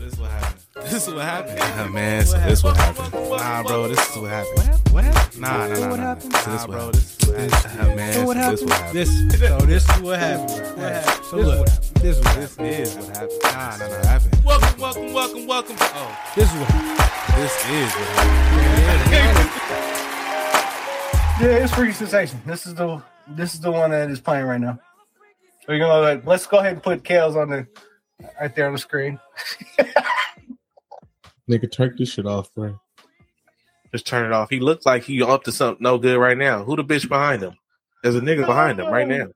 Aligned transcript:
this 0.00 0.14
is 0.14 0.18
what 0.18 0.30
happened. 0.30 0.60
This 0.84 1.06
is 1.08 1.14
what 1.14 1.24
happened. 1.24 1.58
Yeah, 1.58 1.88
man, 1.88 2.24
so 2.26 2.38
this 2.38 2.58
is 2.58 2.64
what 2.64 2.76
happened. 2.76 3.12
Nah, 3.12 3.62
bro, 3.62 3.88
this 3.88 4.10
is 4.10 4.16
what 4.16 4.30
happened. 4.30 4.80
What 4.92 5.04
happened? 5.04 5.40
Nah, 5.40 5.66
nah, 5.66 5.74
nah, 5.78 5.90
What 5.90 5.98
happened? 6.00 6.32
Nah, 6.32 6.38
So 6.40 6.50
this 6.50 6.66
bro, 6.66 6.90
this 6.90 7.20
is 7.20 7.28
what 7.28 7.36
happened. 7.70 7.96
man, 7.96 8.26
what 8.26 8.36
happened? 8.36 8.68
This 8.92 9.08
so 9.40 9.58
this 9.66 9.84
is 9.90 10.00
what 10.00 10.18
happened. 10.18 10.50
What 10.50 10.92
happened? 10.92 11.24
So 11.26 11.36
look, 11.36 11.66
this 11.66 12.18
is 12.18 12.24
what 12.24 12.34
This 12.36 12.58
is 12.58 12.96
what 12.96 13.16
happened. 13.16 13.40
Nah, 13.42 13.76
nah, 13.76 13.88
nah, 13.88 14.06
happened. 14.06 14.44
Welcome, 14.44 14.80
welcome, 14.80 15.12
welcome, 15.12 15.46
welcome. 15.46 15.76
Oh, 15.80 16.18
This 16.34 16.48
is 16.52 16.58
what 16.58 16.68
this 17.36 17.52
is 17.70 17.92
what 17.92 18.08
happened. 18.88 19.50
Yeah, 21.40 21.62
it's 21.64 21.72
Freaky 21.74 21.92
Sensation. 21.92 22.40
This 22.46 22.66
is 22.66 22.74
the 22.74 23.02
this 23.28 23.54
is 23.54 23.60
the 23.60 23.70
one 23.70 23.90
that 23.90 24.10
is 24.10 24.20
playing 24.20 24.46
right 24.46 24.60
now. 24.60 24.78
So 25.66 25.72
you're 25.72 25.86
gonna 25.86 26.22
let's 26.24 26.46
go 26.46 26.58
ahead 26.58 26.72
and 26.74 26.82
put 26.82 27.02
Kels 27.02 27.36
on 27.36 27.50
the 27.50 27.66
right 28.40 28.54
there 28.54 28.66
on 28.66 28.72
the 28.72 28.78
screen. 28.78 29.18
Nigga, 31.50 31.70
turn 31.70 31.94
this 31.98 32.12
shit 32.12 32.26
off, 32.26 32.54
bro. 32.54 32.78
Just 33.92 34.06
turn 34.06 34.24
it 34.24 34.32
off. 34.32 34.50
He 34.50 34.60
looks 34.60 34.86
like 34.86 35.02
he 35.02 35.22
up 35.22 35.44
to 35.44 35.52
something 35.52 35.82
no 35.82 35.98
good 35.98 36.18
right 36.18 36.38
now. 36.38 36.62
Who 36.62 36.76
the 36.76 36.84
bitch 36.84 37.08
behind 37.08 37.42
him? 37.42 37.56
There's 38.02 38.14
a 38.14 38.20
nigga 38.20 38.46
behind 38.46 38.78
him 38.78 38.86
right 38.86 39.08
now. 39.08 39.26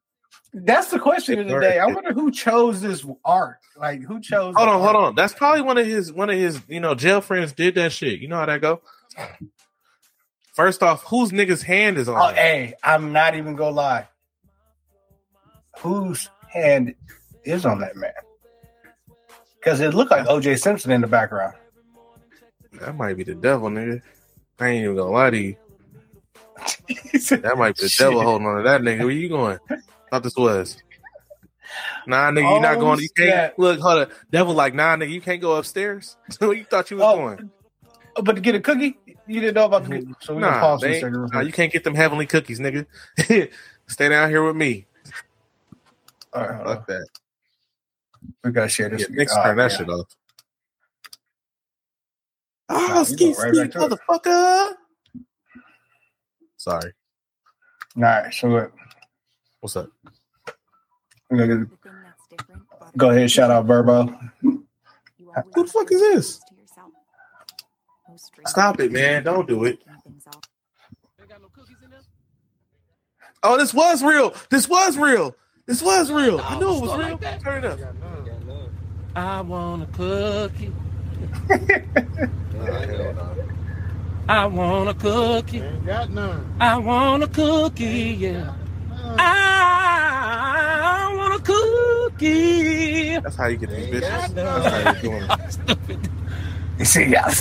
That's 0.53 0.89
the 0.89 1.01
question 1.01 1.41
of 1.41 1.49
the 1.49 1.59
day. 1.59 1.81
I 1.81 1.87
wonder 1.87 2.13
who 2.13 2.31
chose 2.31 2.81
this 2.81 3.05
art. 3.25 3.59
Like 3.77 4.03
who 4.03 4.21
chose? 4.21 4.55
Hold 4.55 4.69
the 4.69 4.73
on, 4.73 4.81
hold 4.81 4.97
on. 4.97 5.15
That's 5.17 5.35
probably 5.35 5.63
one 5.63 5.77
of 5.79 5.87
his 5.87 6.13
one 6.13 6.31
of 6.31 6.37
his 6.37 6.61
you 6.69 6.79
know 6.79 6.95
jail 6.95 7.21
friends 7.21 7.53
did 7.53 7.75
that 7.75 7.91
shit. 7.91 8.21
You 8.21 8.29
know 8.29 8.37
how 8.37 8.47
that 8.47 8.61
go. 8.61 8.81
First 10.55 10.85
off, 10.85 11.03
whose 11.03 11.33
nigga's 11.33 11.63
hand 11.63 11.99
is 11.99 12.09
on? 12.09 12.17
Oh, 12.17 12.33
hey, 12.33 12.75
I'm 12.85 13.13
not 13.13 13.35
even 13.35 13.57
gonna 13.57 13.75
lie. 13.75 14.09
Whose 15.81 16.31
hand 16.49 16.95
is 17.45 17.67
on 17.67 17.81
that 17.81 17.97
man? 17.97 18.13
Because 19.65 19.81
it 19.81 19.95
looked 19.95 20.11
like 20.11 20.27
OJ 20.27 20.61
Simpson 20.61 20.91
in 20.91 21.01
the 21.01 21.07
background. 21.07 21.55
That 22.81 22.95
might 22.97 23.17
be 23.17 23.25
the 23.25 23.35
devil, 23.35 23.71
nigga. 23.71 24.03
I 24.61 24.69
ain't 24.69 24.85
even 24.85 24.97
gonna 24.97 25.11
lie 25.11 25.31
to 25.31 25.39
you. 25.39 25.57
That 27.41 27.55
might 27.57 27.77
be 27.77 27.85
the 27.85 27.95
devil 27.99 28.23
holding 28.23 28.47
on 28.47 28.59
to 28.59 28.63
that 28.65 28.83
nigga. 28.83 29.01
Where 29.01 29.11
you 29.11 29.29
going? 29.31 29.59
Thought 30.11 30.23
this 30.23 30.37
was. 30.37 30.77
Nah, 32.07 32.31
nigga, 32.31 32.55
you 32.55 32.61
not 32.61 32.77
Oh, 32.77 32.81
going. 32.81 33.01
You 33.01 33.09
can't 33.17 33.31
snap. 33.31 33.55
look. 33.57 33.81
Hold 33.81 33.99
up. 34.01 34.11
Devil, 34.31 34.53
like, 34.53 34.75
nah, 34.75 34.97
nigga, 34.97 35.11
you 35.11 35.23
can't 35.23 35.41
go 35.41 35.55
upstairs. 35.57 36.17
So 36.31 36.51
you 36.51 36.65
thought 36.65 36.91
you 36.91 36.99
was 36.99 37.07
Oh, 37.07 37.17
going? 37.17 37.51
Oh, 38.17 38.23
but 38.23 38.35
to 38.37 38.43
get 38.43 38.55
a 38.55 38.61
cookie, 38.61 38.99
you 39.27 39.41
didn't 39.41 39.55
know 39.55 39.65
about 39.65 39.85
the 39.85 39.99
cookie. 39.99 40.15
So 40.21 40.35
we 40.35 40.43
Nah, 40.43 40.61
pause 40.61 40.83
they 40.83 41.01
nah, 41.01 41.41
you 41.41 41.53
can't 41.53 41.73
get 41.73 41.85
them 41.85 41.95
heavenly 41.95 42.27
cookies, 42.27 42.61
nigga. 42.61 42.87
Stay 43.87 44.09
down 44.09 44.29
here 44.29 44.45
with 44.45 44.57
me. 44.57 44.87
All 46.35 46.43
right, 46.43 46.61
on. 46.61 46.65
Fuck 46.67 46.87
that. 46.89 47.07
We 48.43 48.51
gotta 48.53 48.69
share 48.69 48.89
this. 48.89 49.03
Yeah, 49.03 49.07
Nick's 49.11 49.33
Oh, 49.37 49.43
turn 49.43 49.57
that 49.57 49.71
yeah. 49.73 49.77
shit 49.79 49.89
off. 49.89 50.07
Nah, 52.69 52.77
Oh, 52.77 52.99
we 53.01 53.05
ski 53.05 53.27
right 53.39 53.55
ski, 53.55 53.63
back 53.63 53.71
to 53.73 53.85
it. 53.85 53.91
motherfucker. 54.09 54.73
Sorry. 56.57 56.93
All 57.97 58.03
right, 58.03 58.33
so 58.35 58.49
look, 58.49 58.73
What's 59.61 59.77
up? 59.77 59.91
we 61.31 61.39
gotta 61.39 61.67
go 62.97 63.11
ahead. 63.11 63.31
Shout 63.31 63.51
out 63.51 63.67
Verbo. 63.67 64.07
Who 64.43 64.65
the 65.55 65.67
fuck 65.67 65.91
is 65.93 66.01
this? 66.01 66.41
Stop 68.47 68.81
it, 68.81 68.93
man. 68.93 69.25
Don't 69.25 69.49
do 69.49 69.65
it. 69.65 69.81
Oh, 73.43 73.59
this 73.59 73.75
was 73.75 74.03
real. 74.03 74.35
This 74.51 74.69
was 74.69 74.97
real. 74.97 75.35
This 75.67 75.83
was 75.83 76.13
real. 76.13 76.41
I 76.41 76.59
knew 76.59 76.77
it 76.77 76.81
was 76.83 76.99
real. 76.99 77.19
Turn 77.41 77.65
it 77.65 77.71
up. 77.71 77.81
I 79.17 79.41
want 79.41 79.85
a 79.85 79.87
cookie. 79.87 80.73
I 84.29 84.45
want 84.47 84.91
a 84.91 84.95
cookie. 84.95 85.61
Ain't 85.61 85.87
got 85.87 86.11
none. 86.11 86.55
I 86.61 86.77
want 86.77 87.23
a 87.23 87.29
cookie. 87.29 88.17
Yeah. 88.19 88.53
I 89.17 91.15
want 91.17 91.41
a 91.41 91.45
cookie. 91.45 93.19
That's 93.19 93.37
how 93.37 93.47
you 93.47 93.57
get 93.57 93.71
these 93.71 93.87
bitches. 93.87 94.35
That's 94.35 94.67
how 94.67 94.93
you 94.93 95.01
doing 95.01 95.23
it. 95.89 96.11
You 96.79 96.85
see, 96.85 97.07
yeah. 97.07 97.33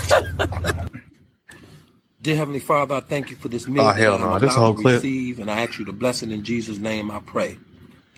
Dear 2.21 2.37
Heavenly 2.37 2.59
Father, 2.61 2.95
I 2.95 2.99
thank 3.01 3.31
you 3.31 3.35
for 3.35 3.49
this 3.49 3.65
oh, 3.67 3.71
meal. 3.71 3.83
Oh, 3.83 3.91
hell 3.91 4.15
I'm 4.15 4.21
no. 4.21 4.39
This 4.39 4.55
whole 4.55 4.75
to 4.75 4.81
clip. 4.81 4.95
Receive, 4.95 5.39
and 5.39 5.51
I 5.51 5.61
ask 5.63 5.77
you 5.77 5.83
to 5.85 5.91
bless 5.91 6.23
it 6.23 6.31
in 6.31 6.43
Jesus' 6.45 6.77
name. 6.77 7.11
I 7.11 7.19
pray. 7.19 7.57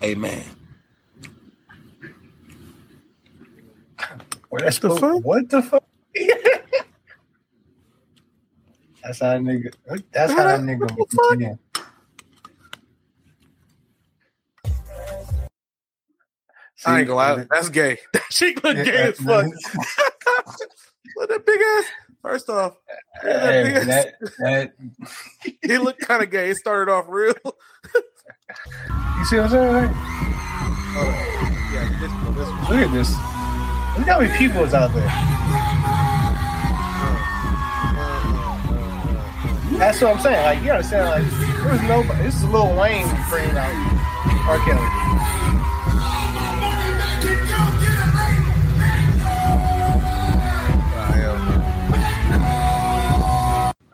Amen. 0.02 0.44
What, 4.48 4.62
that's 4.62 4.78
the 4.78 4.94
fuck? 4.96 5.24
What 5.24 5.48
the 5.48 5.62
fuck? 5.62 5.84
that's 9.02 9.20
how 9.20 9.36
a 9.36 9.38
nigga. 9.38 9.74
That's 10.12 10.32
how 10.32 10.54
a 10.54 10.58
nigga. 10.58 10.90
What 10.96 11.10
the 11.10 11.16
fuck? 11.16 11.40
Yeah. 11.40 11.54
I 16.84 17.00
ain't 17.00 17.08
gonna 17.08 17.16
lie. 17.16 17.46
That's 17.50 17.68
gay. 17.68 17.98
That 18.12 18.22
shit 18.30 18.62
look 18.62 18.76
gay 18.76 19.08
as 19.08 19.18
fuck. 19.18 19.46
Look 21.16 21.30
at 21.30 21.36
that 21.36 21.46
big 21.46 21.60
ass. 21.60 21.84
First 22.20 22.50
off, 22.50 22.76
that 23.22 23.54
Hey, 23.54 23.62
big 23.62 23.86
that, 23.86 24.14
that, 24.38 24.72
it 25.62 25.80
looked 25.80 26.00
kind 26.00 26.22
of 26.22 26.30
gay. 26.30 26.50
It 26.50 26.56
started 26.56 26.92
off 26.92 27.06
real. 27.08 27.34
See 29.28 29.36
what 29.38 29.44
I'm 29.46 29.50
saying? 29.50 29.72
Like, 29.72 29.90
Yeah, 31.72 31.88
this 32.00 32.10
one, 32.12 32.34
this 32.36 32.48
one. 32.48 32.60
look 32.70 32.86
at 32.86 32.92
this. 32.92 33.10
Look 33.98 34.06
how 34.08 34.20
many 34.20 34.38
people 34.38 34.62
is 34.64 34.72
out 34.74 34.92
there. 34.94 35.08
That's 39.78 40.00
what 40.00 40.14
I'm 40.16 40.20
saying. 40.20 40.42
Like 40.44 40.62
you 40.64 40.70
understand? 40.70 41.08
Like 41.24 41.64
there's 41.64 41.82
nobody. 41.82 42.22
This 42.22 42.36
is 42.36 42.42
a 42.44 42.46
Lil 42.46 42.76
Wayne 42.76 43.08
bringing 43.28 43.56
out 43.56 43.74
R. 44.48 44.58
Kelly. 44.64 45.96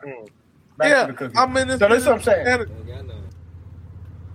Mm. 0.03 0.29
Back 0.77 0.87
Yeah, 0.89 1.05
to 1.05 1.11
the 1.11 1.17
cookie. 1.17 1.37
I'm 1.37 1.57
in 1.57 1.67
this. 1.67 1.79
So 1.79 1.87
that's 1.87 2.05
what 2.05 2.15
I'm 2.15 2.21
saying. 2.21 2.67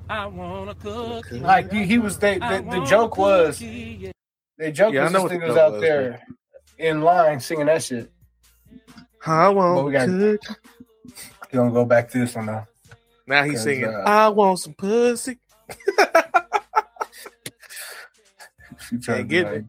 And- 0.09 0.13
I 0.19 0.27
want 0.27 0.71
a 0.71 0.75
cookie. 0.75 1.39
Like 1.41 1.71
he, 1.73 1.85
he 1.85 1.99
was. 1.99 2.19
They, 2.19 2.39
the, 2.39 2.67
the 2.71 2.85
joke 2.85 3.17
was. 3.19 3.59
cookie, 3.59 3.99
yeah. 4.01 4.11
The 4.59 4.73
joke 4.73 4.93
Yeah, 4.95 5.01
I 5.01 5.05
was 5.05 5.13
know 5.13 5.29
this 5.29 5.39
what 5.39 5.49
was 5.49 5.57
out 5.57 5.73
was, 5.73 5.81
there 5.83 6.23
in 6.79 7.01
line 7.03 7.41
singing 7.41 7.67
that 7.67 7.83
shit. 7.83 8.11
I 9.27 9.47
But 9.47 9.51
we 9.53 9.57
want 9.57 9.93
got- 9.93 10.07
good. 10.09 10.41
You 11.53 11.59
gonna 11.61 11.71
go 11.73 11.85
back 11.85 12.09
to 12.11 12.19
this 12.19 12.35
one 12.35 12.47
now? 12.47 12.67
Now 13.27 13.43
he's 13.45 13.55
'Cause, 13.55 13.63
singing. 13.65 13.85
uh, 13.87 13.99
I 14.07 14.29
want 14.29 14.59
some 14.59 14.75
pussy. 14.75 15.39
She 18.89 18.97
tried 18.99 19.19
to 19.19 19.25
get 19.25 19.45
be 19.51 19.59
me. 19.59 19.65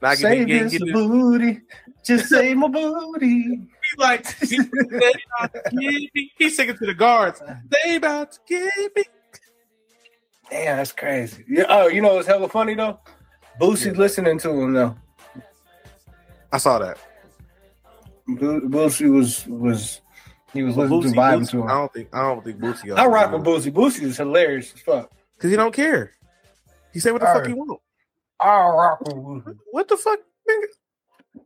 like, 0.00 0.18
Now 0.20 0.28
Save 0.28 0.46
get, 0.46 0.62
this 0.62 0.72
get, 0.72 0.84
get, 0.86 0.94
booty, 0.94 1.60
just 2.06 2.28
save 2.30 2.56
my 2.56 2.68
booty. 2.68 3.42
He's 3.42 3.98
like, 3.98 4.26
he, 4.40 4.56
they 4.58 5.12
about 5.38 5.52
to 5.52 5.62
get 5.64 5.74
me. 5.74 6.32
He's 6.38 6.56
singing 6.56 6.76
to 6.78 6.86
the 6.86 6.94
guards. 6.94 7.42
They 7.84 7.96
about 7.96 8.32
to 8.32 8.38
get 8.48 8.96
me. 8.96 9.02
Damn, 10.52 10.76
that's 10.76 10.92
crazy. 10.92 11.44
Yeah, 11.48 11.64
oh, 11.70 11.88
you 11.88 12.02
know 12.02 12.14
what's 12.14 12.26
hella 12.28 12.46
funny 12.46 12.74
though? 12.74 13.00
Boosie's 13.58 13.96
listening 13.96 14.38
to 14.40 14.50
him 14.50 14.74
though. 14.74 14.94
I 16.52 16.58
saw 16.58 16.78
that. 16.78 16.98
Boosie 18.28 19.10
was 19.10 19.46
was 19.46 20.02
he 20.52 20.62
was 20.62 20.76
listening 20.76 21.00
Boosie, 21.00 21.14
to 21.14 21.18
vibing 21.18 21.40
Boosie, 21.40 21.50
to 21.52 21.64
I 21.64 21.68
don't 21.72 21.92
think 21.94 22.08
I 22.14 22.20
don't 22.22 22.44
think 22.44 22.58
Boosie. 22.58 22.96
I 22.96 23.06
rock 23.06 23.32
with 23.32 23.42
Boosie. 23.44 23.72
Boosie 23.72 24.02
is 24.02 24.18
hilarious 24.18 24.74
as 24.74 24.80
fuck. 24.80 25.10
because 25.34 25.50
he 25.50 25.56
don't 25.56 25.72
care. 25.74 26.12
He 26.92 27.00
say 27.00 27.10
what 27.12 27.20
the 27.22 27.26
fuck 27.26 27.36
Alright. 27.36 27.48
he 27.48 27.54
want. 27.54 27.80
I 28.38 28.68
rock 28.68 29.00
with 29.00 29.14
Boosie. 29.16 29.56
What 29.70 29.88
the 29.88 29.96
fuck, 29.96 30.18
nigga? 30.48 30.66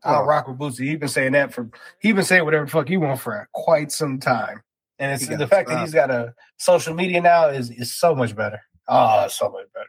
I 0.05 0.16
Oh. 0.16 0.25
rock 0.25 0.49
with 0.49 0.59
Boosie. 0.59 0.84
He 0.89 0.97
been 0.97 1.09
saying 1.09 1.33
that 1.33 1.54
for 1.54 1.71
he 2.01 2.10
been 2.13 2.25
saying 2.25 2.45
whatever 2.45 2.65
the 2.65 2.71
fuck 2.72 2.89
he 2.89 2.97
want 2.97 3.21
for 3.21 3.48
quite 3.53 3.92
some 3.92 4.19
time. 4.19 4.63
And 4.98 5.13
it's 5.13 5.28
He 5.28 5.36
the 5.36 5.47
fact 5.47 5.69
that 5.69 5.80
he's 5.80 5.95
got 5.95 6.10
a 6.10 6.34
social 6.57 6.92
media 6.95 7.21
now 7.21 7.48
is 7.51 7.71
is 7.71 7.95
so 7.95 8.16
much 8.16 8.34
better. 8.34 8.60
Oh, 8.88 9.18
um, 9.21 9.24
it's 9.24 9.34
so 9.34 9.50
much 9.50 9.66
better. 9.74 9.86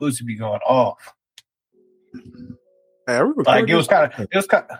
Boosie 0.00 0.26
be 0.26 0.36
going 0.36 0.60
off. 0.60 1.14
Hey, 3.06 3.16
are 3.16 3.32
we 3.32 3.44
Like 3.44 3.68
it 3.68 3.74
was 3.74 3.86
kind 3.88 4.12
of 4.12 4.20
it 4.20 4.34
was 4.34 4.46
kind 4.46 4.64
of 4.68 4.78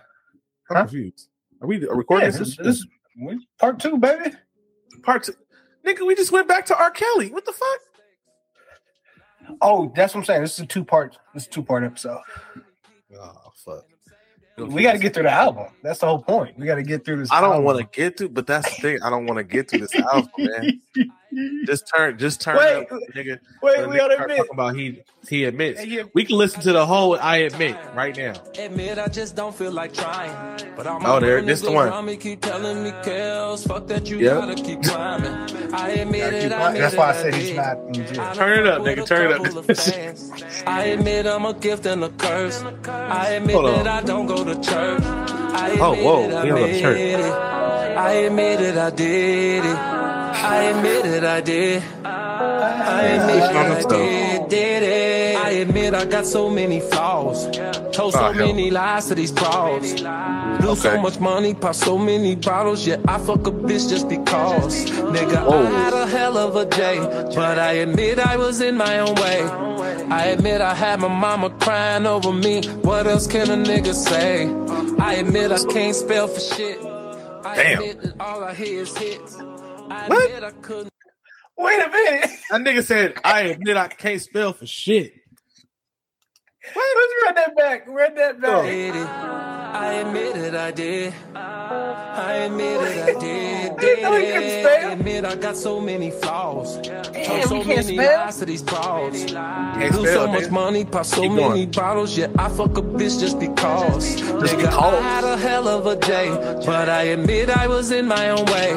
I'm 0.70 0.76
huh? 0.76 0.82
confused. 0.82 1.28
Are 1.62 1.68
we 1.68 1.78
recording 1.86 2.30
yeah, 2.32 2.38
this? 2.38 2.56
this, 2.56 2.66
this 2.82 2.86
we- 3.20 3.46
part 3.58 3.78
two, 3.78 3.98
baby. 3.98 4.34
part 5.02 5.24
two. 5.24 5.34
Nigga, 5.86 6.06
we 6.06 6.14
just 6.16 6.32
went 6.32 6.48
back 6.48 6.66
to 6.66 6.76
R. 6.76 6.90
Kelly. 6.90 7.30
What 7.30 7.44
the 7.44 7.52
fuck? 7.52 7.78
Oh, 9.60 9.92
that's 9.94 10.12
what 10.12 10.20
I'm 10.20 10.24
saying. 10.24 10.42
This 10.42 10.54
is 10.54 10.60
a 10.60 10.66
two 10.66 10.84
part. 10.84 11.16
This 11.32 11.44
is 11.44 11.48
a 11.48 11.50
two 11.52 11.62
part 11.62 11.84
episode. 11.84 12.20
Oh 13.18 13.52
fuck. 13.64 13.84
We 14.58 14.82
got 14.82 14.92
to 14.92 14.98
get 14.98 15.12
through 15.12 15.24
the 15.24 15.30
album. 15.30 15.66
That's 15.82 15.98
the 15.98 16.06
whole 16.06 16.22
point. 16.22 16.58
We 16.58 16.64
got 16.64 16.76
to 16.76 16.82
get 16.82 17.04
through 17.04 17.18
this. 17.18 17.30
I 17.30 17.42
don't 17.42 17.62
want 17.62 17.78
to 17.78 17.84
get 17.84 18.16
to, 18.16 18.28
but 18.30 18.46
that's 18.46 18.74
the 18.76 18.82
thing. 18.82 19.02
I 19.02 19.10
don't 19.10 19.26
want 19.26 19.36
to 19.36 19.44
get 19.44 19.68
to 19.68 19.78
this 19.78 19.94
album, 19.94 20.30
man. 20.38 20.80
just 21.66 21.90
turn, 21.94 22.18
just 22.18 22.40
turn 22.40 22.56
Wait, 22.56 22.82
up, 22.82 22.88
nigga. 23.14 23.38
Wait, 23.62 23.78
When 23.78 23.90
we 23.90 23.96
nigga 23.96 23.98
gotta 23.98 24.22
admit. 24.22 24.46
about 24.52 24.76
he 24.76 25.02
he 25.28 25.44
admits. 25.44 25.80
Hey, 25.80 25.86
yeah. 25.86 26.02
We 26.14 26.24
can 26.24 26.36
listen 26.38 26.60
to 26.62 26.72
the 26.72 26.86
whole 26.86 27.16
I 27.18 27.38
admit 27.38 27.76
right 27.94 28.16
now. 28.16 28.34
Admit 28.58 28.98
I 28.98 29.08
just 29.08 29.34
don't 29.34 29.54
feel 29.54 29.72
like 29.72 29.92
trying. 29.92 30.72
But 30.76 30.86
all 30.86 31.00
Oh, 31.04 31.18
there- 31.20 31.42
this 31.42 31.62
the 31.62 31.72
one. 31.72 31.88
around 31.88 32.06
Me 32.06 32.16
keep 32.16 32.40
telling 32.42 32.84
me, 32.84 32.90
Kels, 33.02 33.66
fuck 33.66 33.86
that, 33.88 34.06
you 34.06 34.18
Yep. 34.18 34.34
gotta 34.40 34.54
keep 34.54 34.82
climbing. 34.82 35.32
I 35.74 35.88
admit 35.90 36.32
it, 36.34 36.52
I 36.52 36.66
admit 36.68 36.82
That's 36.82 36.96
why 36.96 37.10
I 37.10 37.12
said 37.14 37.34
he's 37.34 37.56
not 37.56 37.76
in 37.88 37.94
jail. 37.94 38.34
Turn 38.34 38.58
it 38.60 38.66
up, 38.68 38.82
nigga, 38.82 39.04
turn 39.06 39.26
it 39.30 39.32
up. 39.36 39.44
couple 39.44 39.58
of 39.58 39.66
fans. 39.66 40.32
I 40.66 40.84
admit 40.84 41.26
I'm 41.26 41.44
a 41.44 41.54
gift 41.54 41.86
and 41.86 42.04
a 42.04 42.08
curse. 42.10 42.62
I 42.88 43.30
admit 43.30 43.54
Hold 43.56 43.66
on. 43.66 43.84
that 43.84 44.04
I 44.04 44.06
don't 44.06 44.26
go 44.26 44.44
to 44.44 44.54
church. 44.54 45.02
I 45.02 45.70
oh, 45.80 45.92
admit 45.92 46.04
Oh, 46.04 46.04
whoa, 46.04 46.22
it, 46.28 46.34
I 46.34 46.42
we 46.44 46.48
don't 46.50 46.58
go 46.58 46.66
to 46.66 46.72
made 46.72 46.80
church. 46.82 46.98
it. 46.98 47.32
I 47.96 48.10
admit 48.12 48.60
it, 48.60 48.76
I 48.76 48.90
did 48.90 49.64
it. 49.64 49.76
I 50.44 50.62
admit 50.64 51.06
it, 51.06 51.24
I 51.24 51.40
did. 51.40 51.82
I 52.04 53.02
admit 53.02 53.36
it, 53.36 53.56
I 53.56 53.82
did, 53.88 54.48
did 54.48 54.82
it. 54.82 55.36
I 55.36 55.50
admit 55.50 55.94
I 55.94 56.04
got 56.04 56.26
so 56.26 56.50
many 56.50 56.80
flaws. 56.80 57.46
Told 57.92 58.12
so 58.14 58.26
Oh, 58.28 58.32
many 58.32 58.70
lies 58.70 59.06
to 59.06 59.14
these 59.14 59.30
frauds. 59.32 59.92
Lose 60.62 60.82
so 60.82 61.00
much 61.00 61.18
money, 61.20 61.54
pop 61.54 61.74
so 61.74 61.96
many 61.98 62.34
bottles. 62.36 62.86
Yeah, 62.86 62.96
I 63.08 63.18
fuck 63.18 63.46
a 63.46 63.50
bitch 63.50 63.88
just 63.88 64.08
because. 64.08 64.84
Nigga. 64.90 65.36
I 65.50 65.70
had 65.70 65.92
a 65.94 66.06
hell 66.06 66.36
of 66.36 66.56
a 66.56 66.64
day. 66.66 66.98
But 67.34 67.58
I 67.58 67.72
admit 67.84 68.18
I 68.18 68.36
was 68.36 68.60
in 68.60 68.76
my 68.76 68.98
own 68.98 69.14
way. 69.14 69.42
I 70.10 70.26
admit 70.26 70.60
I 70.60 70.74
had 70.74 71.00
my 71.00 71.08
mama 71.08 71.50
crying 71.50 72.06
over 72.06 72.32
me. 72.32 72.66
What 72.82 73.06
else 73.06 73.26
can 73.26 73.50
a 73.50 73.56
nigga 73.56 73.94
say? 73.94 74.46
I 75.02 75.14
admit 75.14 75.50
I 75.52 75.58
can't 75.72 75.96
spell 75.96 76.28
for 76.28 76.40
shit. 76.40 76.78
I 77.44 77.56
Damn. 77.56 77.72
admit 77.80 78.02
that 78.02 78.20
all 78.20 78.44
I 78.44 78.54
hear 78.54 78.82
is 78.82 78.96
hits. 78.96 79.38
I 79.90 80.08
What? 80.08 80.26
admit 80.30 80.44
I 80.44 80.50
couldn't. 80.62 80.92
Wait 81.58 81.80
a 81.82 81.88
minute. 81.90 82.30
That 82.50 82.60
nigga 82.60 82.82
said, 82.84 83.14
"I 83.24 83.40
admit 83.42 83.76
I 83.76 83.88
can't 83.88 84.20
spell 84.22 84.52
for 84.52 84.66
shit." 84.66 85.12
Wait, 86.74 86.94
let's 86.96 87.14
run 87.24 87.34
that 87.36 87.56
back. 87.56 87.88
Run 87.88 88.14
that 88.14 88.40
back. 88.40 88.62
did. 88.64 88.94
I 88.96 89.92
admit 89.94 90.36
it, 90.36 90.54
I 90.54 90.70
did. 90.70 91.14
I 91.34 92.32
admit 92.46 92.80
it, 92.82 93.02
I 93.16 93.20
did. 93.20 93.76
didn't 93.80 94.12
did 94.12 94.42
it. 94.42 94.66
I 94.66 94.92
admit 94.92 95.24
I 95.24 95.34
got 95.36 95.56
so 95.56 95.80
many 95.80 96.10
flaws. 96.10 96.78
Damn, 96.78 97.04
Told 97.24 97.42
so 97.44 97.54
can't 97.64 97.66
many 97.86 97.96
spell? 97.96 98.24
lies 98.26 98.36
to 98.38 98.44
these 98.46 98.62
frauds. 98.62 99.24
Can't 99.26 99.94
Lose 99.94 100.08
spell, 100.10 100.26
so 100.26 100.32
much 100.32 100.50
money, 100.50 100.84
pop 100.84 101.04
so 101.04 101.20
Keep 101.22 101.32
many 101.32 101.48
going. 101.66 101.70
bottles. 101.72 102.16
Yeah, 102.16 102.28
I 102.38 102.48
fuck 102.48 102.76
a 102.78 102.82
bitch 102.82 103.20
just 103.20 103.38
because. 103.40 104.16
Nigga, 104.22 104.56
because. 104.56 104.74
I 104.74 105.02
had 105.02 105.24
a 105.24 105.36
hell 105.36 105.68
of 105.68 105.86
a 105.86 105.96
day, 105.96 106.28
but 106.64 106.88
I 106.88 107.02
admit 107.04 107.50
I 107.50 107.66
was 107.66 107.90
in 107.90 108.06
my 108.06 108.30
own 108.30 108.44
way. 108.46 108.72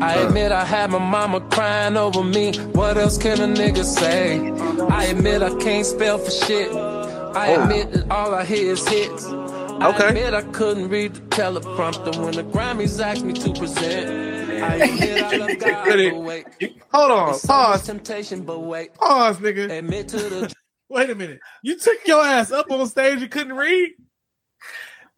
I 0.00 0.16
admit 0.16 0.52
I 0.52 0.64
had 0.64 0.90
my 0.90 0.98
mama 0.98 1.40
crying 1.40 1.96
over 1.96 2.22
me. 2.22 2.56
What 2.72 2.98
else 2.98 3.16
can 3.16 3.40
a 3.40 3.46
nigga 3.46 3.84
say? 3.84 4.50
I 4.90 5.04
admit 5.04 5.42
I 5.42 5.54
can't 5.56 5.86
spell 5.86 6.18
for 6.18 6.30
shit. 6.30 6.70
I 6.72 7.54
oh. 7.54 7.62
admit 7.62 7.92
that 7.92 8.10
all 8.10 8.34
I 8.34 8.44
hear 8.44 8.72
is 8.72 8.86
hits. 8.86 9.24
Okay. 9.26 9.82
I 9.82 10.08
admit 10.08 10.34
I 10.34 10.42
couldn't 10.52 10.88
read 10.88 11.14
the 11.14 11.20
teleprompter 11.20 12.22
when 12.22 12.34
the 12.34 12.44
Grammys 12.44 13.02
asked 13.02 13.24
me 13.24 13.32
to 13.34 13.52
present. 13.52 14.62
I 14.62 14.74
admit 14.84 15.22
I 15.22 15.36
love 15.36 15.58
God, 15.58 15.86
Really? 15.86 16.10
but 16.10 16.20
wait. 16.20 16.46
Hold 16.92 17.10
on, 17.10 17.40
pause, 17.40 17.84
temptation, 17.84 18.42
but 18.42 18.60
wait. 18.60 18.94
pause, 18.94 19.38
nigga. 19.38 19.78
Admit 19.78 20.08
to 20.08 20.16
the 20.16 20.54
Wait 20.88 21.10
a 21.10 21.14
minute. 21.14 21.40
You 21.62 21.76
took 21.78 22.06
your 22.06 22.24
ass 22.24 22.52
up 22.52 22.70
on 22.70 22.86
stage. 22.86 23.20
You 23.20 23.28
couldn't 23.28 23.54
read. 23.54 23.90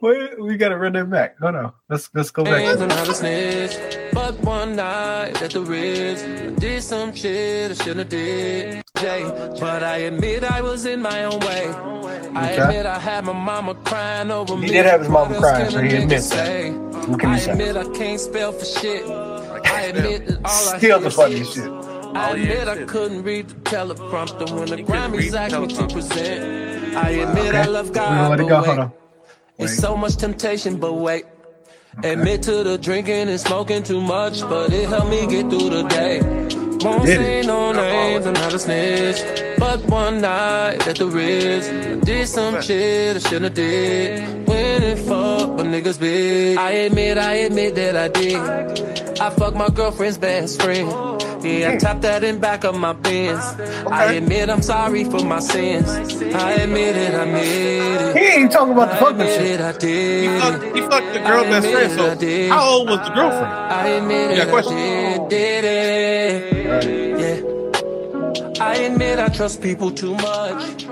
Wait, 0.01 0.41
we 0.41 0.57
gotta 0.59 0.79
run 0.79 0.95
that 0.95 1.11
back. 1.11 1.41
No, 1.41 1.51
no. 1.51 1.75
Let's 1.89 2.11
let's 2.15 2.31
go 2.31 2.45
hands 2.45 2.81
back. 2.81 2.81
and 2.81 2.91
not 2.91 3.09
a 3.09 3.15
snitch. 3.15 3.79
But 4.15 4.39
one 4.41 4.77
night 4.77 5.43
at 5.43 5.53
the 5.53 5.61
Ritz, 5.63 6.23
I 6.23 6.51
did 6.61 6.83
some 6.83 7.15
shit 7.15 7.73
I 7.73 7.75
shouldn't 7.75 7.99
have 8.01 8.09
did. 8.11 8.85
Jay, 8.99 9.25
but 9.61 9.83
I 9.83 9.99
admit 9.99 10.45
I 10.45 10.63
was 10.63 10.87
in 10.87 11.03
my 11.03 11.25
own 11.25 11.41
way. 11.41 11.69
I 12.37 12.53
Okay. 12.53 12.63
admit 12.63 12.87
I 12.87 12.99
had 12.99 13.25
my 13.27 13.33
mama 13.35 13.75
crying 13.77 14.31
over 14.31 14.57
He 14.61 14.63
me. 14.63 14.69
did 14.71 14.87
have 14.87 15.01
his 15.01 15.09
mama 15.11 15.35
crying, 15.35 15.67
can 15.67 15.71
so 15.71 15.81
a 15.81 15.83
he 15.83 15.89
nigga 15.89 15.97
admits 15.97 16.29
that. 16.31 16.49
say? 16.49 16.71
What 17.07 17.21
can 17.21 17.31
I 17.31 17.35
you 17.35 17.39
say? 17.41 17.53
admit 17.53 17.77
I 17.77 17.85
can't 17.93 18.21
spell 18.21 18.53
for 18.53 18.65
shit. 18.65 19.05
I 19.07 19.83
admit 19.83 20.27
that 20.27 20.39
all 20.45 20.69
I 20.69 20.79
Still 20.79 20.81
hear 20.81 21.01
the 21.01 21.11
is 21.11 21.17
funniest 21.17 21.53
hits. 21.53 21.55
shit. 21.55 21.73
I 22.15 22.31
oh, 22.31 22.35
admit 22.35 22.69
I 22.69 22.77
couldn't 22.87 23.23
read 23.25 23.49
the 23.49 23.55
teleprompter 23.71 24.49
when 24.59 24.71
the 24.71 24.79
He 24.79 24.85
couldn't 24.85 25.15
read 25.15 25.33
Grammys 25.33 25.35
the 25.35 25.41
asked 25.41 25.59
me 25.59 25.69
to 25.69 25.89
present. 25.89 26.97
I 26.97 27.11
admit 27.11 27.55
I 27.55 27.65
Okay. 27.65 27.67
love 27.67 27.93
We're 28.07 28.17
God, 28.17 28.17
gonna 28.17 28.29
let 28.31 28.41
it 28.41 28.49
go. 28.49 28.63
Hold 28.63 28.79
on. 28.81 28.95
It's 29.59 29.77
so 29.77 29.97
much 29.97 30.17
temptation, 30.17 30.79
but 30.79 30.93
wait. 30.95 31.25
Admit 32.05 32.43
to 32.45 32.63
the 32.63 32.79
drinking 32.79 33.29
and 33.29 33.41
smoking 33.41 33.83
too 33.83 34.01
much, 34.01 34.41
but 34.43 34.73
it 34.73 34.89
helped 34.89 35.11
me 35.11 35.27
get 35.27 35.51
through 35.51 35.71
the 35.71 35.83
day. 35.83 36.21
Won't 36.81 37.07
say 37.07 37.43
no 37.43 37.73
names, 37.73 38.25
I'm 38.25 38.35
not 38.35 38.55
a 38.55 38.59
snitch. 38.61 39.59
But 39.59 39.85
one 39.87 40.21
night 40.21 40.87
at 40.87 40.95
the 40.95 41.07
Ritz, 41.07 41.69
I 41.69 41.97
did 41.97 42.29
some 42.29 42.63
shit 42.63 43.17
I 43.17 43.19
shouldn't 43.19 43.45
have 43.47 43.55
did. 43.55 44.47
When 44.47 44.83
it 44.85 44.99
fuck, 45.01 45.57
but 45.57 45.67
niggas 45.67 45.99
big. 45.99 46.57
I 46.57 46.71
admit, 46.71 47.19
I 47.19 47.33
admit 47.35 47.75
that 47.75 47.97
I 47.97 48.07
did. 48.07 48.37
I 49.21 49.31
fucked 49.31 49.57
my 49.57 49.69
girlfriend's 49.71 50.19
best 50.19 50.63
friend. 50.63 51.08
Yeah, 51.43 51.71
I 51.73 51.77
tapped 51.77 52.03
that 52.03 52.25
in 52.25 52.39
back 52.41 52.65
of 52.65 52.77
my 52.77 52.93
Benz. 52.93 53.45
I 53.87 54.15
admit 54.15 54.51
I'm 54.51 54.63
sorry 54.63 55.05
for 55.05 55.25
my 55.25 55.39
sins. 55.41 55.89
I 56.35 56.53
admit 56.53 56.97
it, 56.97 57.15
I 57.15 57.23
admit 57.25 57.45
it. 57.45 58.17
He 58.17 58.25
ain't 58.41 58.53
talking 58.53 58.73
about 58.73 58.91
the 58.91 58.97
fucking 58.97 59.21
admit 59.21 59.41
shit. 59.41 59.61
it, 59.61 59.61
I 59.61 59.73
He 59.73 59.79
did. 59.79 60.43
fucked, 60.43 60.65
he 60.77 60.81
fucked 60.83 61.13
the 61.15 61.21
girl 61.21 61.45
best 61.45 61.69
friend. 61.71 61.93
admit 61.93 62.51
So 62.51 62.55
how 62.55 62.65
old 62.69 62.89
was 62.91 62.99
the 62.99 63.15
girlfriend? 63.15 63.47
I 63.47 63.87
admit 63.89 64.31
You 64.31 64.37
got 64.37 64.43
it, 64.45 64.49
a 64.49 64.51
question? 64.51 64.73
I 64.75 65.29
did, 65.29 65.63
did 65.63 65.65
it. 66.85 67.21
Yeah. 67.21 68.65
I 68.65 68.75
admit 68.77 69.19
I 69.19 69.29
trust 69.29 69.63
people 69.63 69.91
too 69.91 70.15
much. 70.15 70.87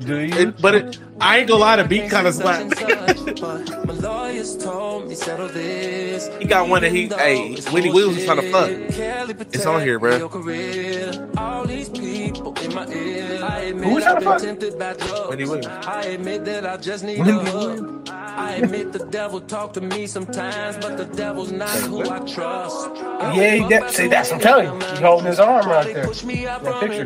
Do 0.00 0.20
you? 0.20 0.34
It, 0.48 0.60
but 0.60 0.74
it, 0.74 0.98
I 1.20 1.38
ain't 1.38 1.48
gonna 1.48 1.60
lie, 1.60 1.76
the 1.76 1.84
beat 1.84 2.10
kind 2.10 2.26
of 2.26 2.34
Such 2.34 2.60
and 2.60 2.76
slapped. 2.76 3.38
such, 3.38 3.40
but 3.40 3.86
my 3.86 3.92
lawyers 3.94 4.56
told 4.56 5.08
me 5.08 5.14
settle 5.14 5.48
this. 5.48 6.28
He 6.38 6.44
got 6.44 6.68
one 6.68 6.82
that 6.82 6.92
he- 6.92 7.04
Even 7.04 7.18
hey, 7.18 7.48
though 7.48 7.54
it's 7.58 7.70
Whitney 7.72 7.90
Williams 7.92 8.16
was 8.16 8.24
trying 8.26 8.40
to 8.40 8.50
fuck. 8.50 9.46
It's 9.54 9.64
on 9.66 9.80
here, 9.82 9.98
bro. 9.98 10.10
protect 10.10 10.20
your 10.34 10.42
career. 10.42 11.30
All 11.38 11.64
these 11.64 11.88
people 11.88 12.54
in 12.60 12.74
my 12.74 12.86
ear. 12.88 13.40
I 13.42 13.60
Who 13.62 13.68
admit 13.70 13.94
was 13.94 14.02
trying 14.04 14.16
to 14.16 14.20
fuck? 14.22 14.42
tempted 14.42 14.78
by 14.78 14.92
drugs. 14.94 15.28
Whitney 15.30 15.44
Williams. 15.44 15.66
I 15.86 16.02
admit 16.02 16.44
that 16.44 16.66
I 16.66 16.76
just 16.76 17.04
need 17.04 17.18
Whitney 17.18 17.32
a 17.40 17.50
hug. 17.50 18.08
I 18.10 18.52
admit 18.56 18.92
the 18.92 19.04
devil 19.06 19.40
talk 19.40 19.72
to 19.74 19.80
me 19.80 20.06
sometimes, 20.06 20.76
but 20.78 20.96
the 20.98 21.06
devil's 21.06 21.52
not 21.52 21.70
who 21.70 22.02
I 22.10 22.18
trust. 22.20 22.90
Yeah, 22.94 23.54
he 23.54 23.66
de- 23.68 23.88
see, 23.90 24.08
that's 24.08 24.30
what 24.30 24.36
I'm 24.36 24.40
telling 24.42 24.80
you. 24.80 24.88
He's 24.90 24.98
holding 24.98 25.26
his 25.26 25.40
arm 25.40 25.66
right 25.66 25.92
there. 25.94 26.06
Push 26.06 26.24
me 26.24 26.46
out 26.46 26.62
That 26.62 26.78
front 26.78 26.92
picture. 26.92 27.04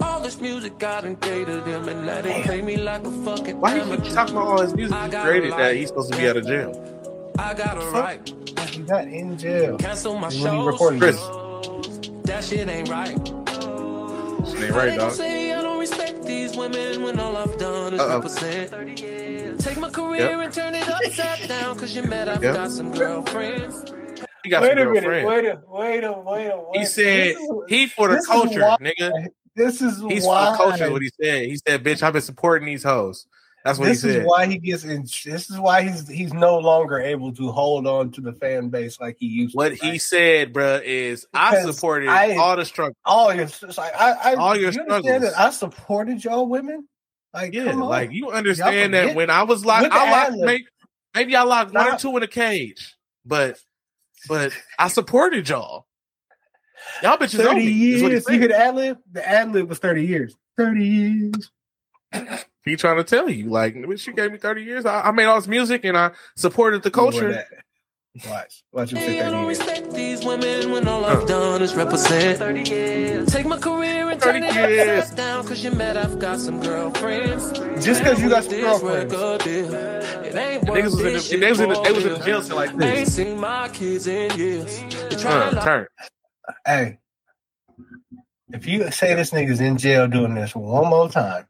Of 0.00 0.02
these 0.02 0.06
cameras. 0.06 0.14
All 0.14 0.20
this 0.20 0.40
music 0.40 0.82
I 0.82 1.00
done 1.00 1.16
catered 1.16 1.64
them 1.64 1.88
and 1.88 2.06
let 2.06 2.26
it 2.26 2.44
play 2.44 2.62
me 2.62 2.76
like 2.76 3.04
a 3.06 3.10
fucking 3.24 3.60
Why 3.60 3.74
he 3.74 3.80
keep 3.80 3.92
amateur. 3.92 4.14
talking 4.14 4.36
about 4.36 4.46
all 4.48 4.60
his 4.62 4.74
music? 4.74 4.96
He 4.96 5.10
created 5.18 5.52
that 5.52 5.76
he's 5.76 5.88
supposed 5.88 6.12
to 6.12 6.18
be 6.18 6.28
out 6.28 6.36
of 6.36 6.46
jail. 6.46 7.32
I 7.38 7.54
got 7.54 7.76
a 7.76 7.86
right. 7.90 8.34
He's 8.70 8.78
not 8.88 9.04
in 9.04 9.38
jail. 9.38 9.78
Cancel 9.78 10.14
my 10.14 10.28
When 10.28 10.30
he 10.36 10.42
shows. 10.42 10.66
recorded 10.66 11.00
Chris. 11.00 11.16
That 12.24 12.44
shit 12.44 12.68
ain't 12.68 12.88
right. 12.90 13.14
this 13.24 14.54
ain't 14.62 14.74
right, 14.74 14.90
They 14.90 14.96
gon' 14.96 15.08
dog. 15.08 15.12
say 15.12 15.52
I 15.54 15.62
don't 15.62 15.78
respect 15.78 16.24
these 16.24 16.56
women 16.56 17.02
when 17.02 17.18
all 17.18 17.36
I've 17.36 17.56
done 17.58 17.94
is 17.94 18.00
Uh-oh. 18.00 18.16
represent. 18.16 18.70
Take 19.60 19.78
my 19.78 19.88
career 19.90 20.20
Yep. 20.30 20.40
and 20.44 20.52
turn 20.52 20.74
it 20.74 20.88
upside 20.88 21.48
down, 21.48 21.78
cause 21.78 21.94
you're 21.94 22.06
mad 22.06 22.28
I've 22.28 22.42
Yep. 22.42 22.54
got 22.54 22.70
some 22.70 22.92
girlfriends. 22.92 23.84
He 24.44 24.50
got 24.50 24.62
Wait 24.62 24.76
some 24.78 24.88
a 24.88 24.92
minute. 24.92 25.26
Wait 25.26 25.44
a 25.46 25.60
wait 25.68 26.04
a 26.04 26.12
wait 26.12 26.46
a. 26.48 26.56
Wait. 26.56 26.78
He 26.80 26.84
said 26.86 27.28
is- 27.30 27.38
he 27.68 27.86
for 27.86 28.08
the 28.08 28.22
culture, 28.26 28.60
why- 28.60 28.76
nigga. 28.80 29.28
This 29.58 29.82
is 29.82 30.00
He's 30.08 30.24
why. 30.24 30.54
culture. 30.56 30.90
What 30.92 31.02
he 31.02 31.10
said. 31.20 31.46
He 31.46 31.56
said, 31.66 31.82
"Bitch, 31.82 32.02
I've 32.02 32.12
been 32.12 32.22
supporting 32.22 32.66
these 32.66 32.84
hoes." 32.84 33.26
That's 33.64 33.76
what 33.78 33.86
this 33.86 34.02
he 34.02 34.08
said. 34.08 34.10
This 34.10 34.22
is 34.22 34.26
why 34.26 34.46
he 34.46 34.58
gets 34.58 34.84
in. 34.84 35.02
This 35.02 35.50
is 35.50 35.58
why 35.58 35.82
he's 35.82 36.08
he's 36.08 36.32
no 36.32 36.58
longer 36.58 37.00
able 37.00 37.34
to 37.34 37.50
hold 37.50 37.86
on 37.88 38.12
to 38.12 38.20
the 38.20 38.32
fan 38.32 38.68
base 38.68 39.00
like 39.00 39.16
he 39.18 39.26
used. 39.26 39.56
What 39.56 39.70
to, 39.70 39.74
he 39.74 39.90
right? 39.90 40.00
said, 40.00 40.52
bruh, 40.54 40.80
is 40.82 41.26
I 41.34 41.60
supported 41.62 42.08
I- 42.08 42.36
all 42.36 42.56
the 42.56 42.64
struggle. 42.64 42.94
all 43.04 43.34
your 43.34 43.48
like 43.76 43.94
I, 43.94 44.12
I 44.12 44.34
All 44.36 44.56
your 44.56 44.70
you 44.70 44.80
understand 44.80 45.24
struggles. 45.24 45.34
I 45.34 45.50
supported 45.50 46.24
y'all 46.24 46.48
women. 46.48 46.88
Like 47.34 47.52
Yeah, 47.52 47.72
like 47.72 48.12
you 48.12 48.30
understand 48.30 48.94
that 48.94 49.14
when 49.16 49.28
I 49.28 49.42
was 49.42 49.64
locked, 49.64 49.92
I 49.92 50.10
locked 50.10 50.36
maybe, 50.36 50.66
maybe 51.14 51.36
I 51.36 51.42
locked 51.42 51.74
one 51.74 51.94
or 51.94 51.98
two 51.98 52.16
in 52.16 52.22
a 52.22 52.28
cage, 52.28 52.94
but 53.26 53.58
but 54.28 54.52
I 54.78 54.88
supported 54.88 55.48
y'all. 55.48 55.87
Y'all 57.02 57.16
bitches 57.16 57.40
owe 57.40 57.44
thirty 57.44 57.66
me. 57.66 57.90
is 57.94 58.02
what 58.02 58.10
years. 58.12 58.24
You 58.28 58.34
said. 58.34 58.40
could 58.40 58.52
ad 58.52 58.74
lib. 58.74 58.98
The 59.12 59.28
ad 59.28 59.52
lib 59.52 59.68
was 59.68 59.78
thirty 59.78 60.04
years. 60.06 60.34
Thirty 60.56 60.84
years. 60.86 61.50
He 62.64 62.76
trying 62.76 62.96
to 62.96 63.04
tell 63.04 63.28
you, 63.28 63.48
like, 63.50 63.74
bitch, 63.74 64.06
you 64.06 64.12
gave 64.12 64.32
me 64.32 64.38
thirty 64.38 64.62
years. 64.64 64.84
I, 64.86 65.02
I 65.02 65.10
made 65.10 65.24
all 65.26 65.36
this 65.36 65.46
music 65.48 65.84
and 65.84 65.96
I 65.96 66.10
supported 66.36 66.82
the 66.82 66.90
culture. 66.90 67.44
Watch. 68.28 68.64
Watch 68.72 68.92
him 68.92 68.98
take 68.98 69.22
I 69.22 69.30
don't 69.30 69.42
that 69.42 69.48
respect 69.48 69.92
these 69.92 70.24
women 70.24 70.72
when 70.72 70.88
all 70.88 71.04
I've 71.04 71.28
done 71.28 71.62
is 71.62 71.76
represent. 71.76 72.38
30 72.38 72.68
years. 72.68 73.28
Take 73.30 73.46
my 73.46 73.58
career 73.58 74.08
and 74.08 74.20
turn 74.20 74.42
it 74.42 74.52
years. 74.54 75.02
upside 75.04 75.16
down 75.16 75.46
cause 75.46 75.62
you 75.62 75.70
met 75.70 75.96
I've 75.96 76.18
got 76.18 76.40
some 76.40 76.60
girlfriends. 76.60 77.52
Just 77.84 78.02
'cause 78.02 78.20
you 78.20 78.28
got 78.28 78.42
some 78.44 78.54
This 78.54 78.62
girlfriends. 78.62 79.12
It 79.46 80.34
ain't 80.34 80.64
Niggas 80.64 80.68
worth 80.68 80.84
was 80.84 81.32
in 81.32 81.38
the, 81.38 81.46
they 81.46 81.50
was 81.50 81.60
in 81.60 81.68
the, 81.68 81.80
they 81.82 81.92
was 81.92 82.04
in 82.06 82.12
the 82.14 82.16
shit 82.16 82.24
jail 82.24 82.42
cell 82.42 82.56
like 82.56 82.70
for 82.70 82.76
you. 82.82 82.88
I 82.88 82.92
ain't 82.92 83.04
this. 83.06 83.14
seen 83.14 83.38
my 83.38 83.68
kids 83.68 84.06
in 84.08 84.36
years. 84.36 84.80
They 85.10 85.16
try 85.16 85.30
Uh, 85.32 85.50
to 85.50 85.56
lie 85.56 85.64
turn. 85.64 85.86
Hey, 86.64 86.98
if 88.52 88.66
you 88.66 88.90
say 88.90 89.14
this 89.14 89.30
nigga's 89.30 89.60
in 89.60 89.76
jail 89.78 90.08
doing 90.08 90.34
this 90.34 90.54
one 90.54 90.88
more 90.88 91.08
time, 91.08 91.46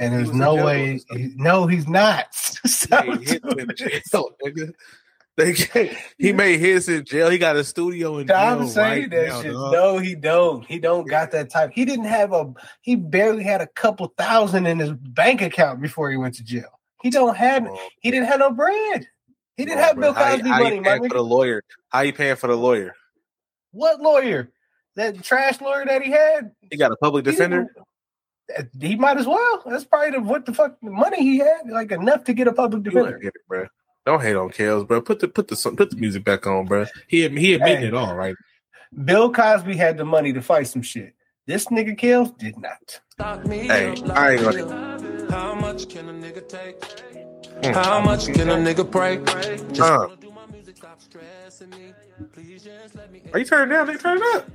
and 0.00 0.12
there's 0.14 0.32
no 0.32 0.64
way, 0.64 1.00
he- 1.10 1.32
no, 1.36 1.66
he's 1.66 1.88
not. 1.88 2.26
Stop 2.34 3.04
He 3.04 3.10
made 3.10 3.28
hits 3.28 3.40
doing 3.40 3.58
in 3.70 3.76
jail, 3.76 4.30
nigga. 4.44 4.72
They 5.36 5.54
he 6.18 6.32
made 6.32 6.58
hits 6.58 6.88
in 6.88 7.04
jail. 7.04 7.30
He 7.30 7.38
got 7.38 7.54
a 7.54 7.62
studio 7.62 8.18
in 8.18 8.26
jail. 8.26 8.36
I'm 8.36 8.66
saying 8.66 9.02
right 9.02 9.10
that 9.10 9.28
now, 9.28 9.42
shit. 9.42 9.52
dog. 9.52 9.72
No, 9.72 9.98
he 9.98 10.16
don't. 10.16 10.64
He 10.66 10.80
don't 10.80 11.06
got 11.08 11.30
that 11.30 11.48
type. 11.50 11.70
He 11.72 11.84
didn't 11.84 12.06
have 12.06 12.32
a. 12.32 12.52
He 12.82 12.96
barely 12.96 13.44
had 13.44 13.60
a 13.60 13.68
couple 13.68 14.12
thousand 14.18 14.66
in 14.66 14.80
his 14.80 14.92
bank 14.92 15.40
account 15.40 15.80
before 15.80 16.10
he 16.10 16.16
went 16.16 16.34
to 16.34 16.42
jail. 16.44 16.68
He 17.02 17.10
don't 17.10 17.36
have. 17.36 17.64
Bro, 17.64 17.78
He 18.00 18.10
didn't 18.10 18.26
have 18.26 18.40
no 18.40 18.50
bread. 18.50 19.06
He 19.56 19.64
didn't 19.64 19.78
have 19.78 19.94
bro, 19.94 20.12
Bill 20.12 20.14
how 20.14 20.30
you- 20.30 20.36
Cosby 20.38 20.48
how 20.48 20.58
you 20.58 20.64
money, 20.64 20.80
paying 20.80 21.08
for 21.08 21.14
the 21.16 21.22
lawyer? 21.22 21.62
How 21.90 22.00
you 22.00 22.12
paying 22.12 22.34
for 22.36 22.48
the 22.48 22.56
lawyer? 22.56 22.94
What 23.78 24.00
lawyer? 24.00 24.50
That 24.96 25.22
trash 25.22 25.60
lawyer 25.60 25.84
that 25.86 26.02
he 26.02 26.10
had. 26.10 26.50
He 26.70 26.76
got 26.76 26.90
a 26.90 26.96
public 26.96 27.24
He 27.24 27.30
defender. 27.30 27.68
didn't- 28.48 28.70
He 28.80 28.96
might 28.96 29.18
as 29.18 29.26
well. 29.26 29.62
That's 29.66 29.84
probably 29.84 30.10
the, 30.12 30.20
what 30.20 30.46
the 30.46 30.54
fuck 30.54 30.76
money 30.82 31.22
he 31.22 31.38
had, 31.38 31.68
like 31.70 31.92
enough 31.92 32.24
to 32.24 32.32
get 32.32 32.48
a 32.48 32.52
public 32.52 32.84
You 32.84 32.90
defender. 32.90 33.12
ain't 33.14 33.22
get 33.22 33.28
it, 33.36 33.42
bro. 33.46 33.66
Don't 34.06 34.22
hate 34.22 34.36
on 34.36 34.48
Kels, 34.50 34.88
bro. 34.88 35.00
Put 35.02 35.20
the 35.20 35.28
put 35.28 35.48
the 35.48 35.74
put 35.76 35.90
the 35.90 35.96
music 35.96 36.24
back 36.24 36.46
on, 36.46 36.64
bro. 36.64 36.86
He 37.08 37.28
he 37.28 37.54
admitted 37.54 37.78
Hey. 37.80 37.86
it 37.88 37.94
all, 37.94 38.14
right? 38.16 38.34
Bill 39.04 39.30
Cosby 39.30 39.76
had 39.76 39.98
the 39.98 40.04
money 40.06 40.32
to 40.32 40.40
fight 40.40 40.66
some 40.66 40.80
shit. 40.82 41.14
This 41.46 41.66
nigga 41.66 41.96
Kills 41.96 42.30
did 42.32 42.56
not. 42.58 43.00
Stock 43.12 43.46
me 43.46 43.66
Hey, 43.68 43.88
I 44.12 44.32
ain't 44.32 44.42
gonna- 44.42 45.28
How 45.30 45.54
much 45.54 45.88
can 45.90 46.08
a 46.08 46.12
nigga 46.12 46.48
take? 46.48 46.80
Mm. 47.60 47.74
How 47.74 48.00
much 48.00 48.26
can 48.32 48.48
a 48.48 48.54
nigga 48.54 48.90
break? 48.90 49.24
Just 49.74 49.80
Uh. 49.80 50.08
Wanna 51.60 51.76
do 51.76 51.78
my 51.78 51.82
music, 51.82 51.88
stop 51.88 51.88
stressing 51.88 51.88
me. 51.88 51.94
Please 52.32 52.62
just 52.64 52.94
let 52.94 53.12
me 53.12 53.22
Are 53.32 53.38
you 53.38 53.44
turning 53.44 53.70
down? 53.70 53.86
They 53.86 53.94
turn 53.96 54.18
it 54.18 54.36
up. 54.36 54.50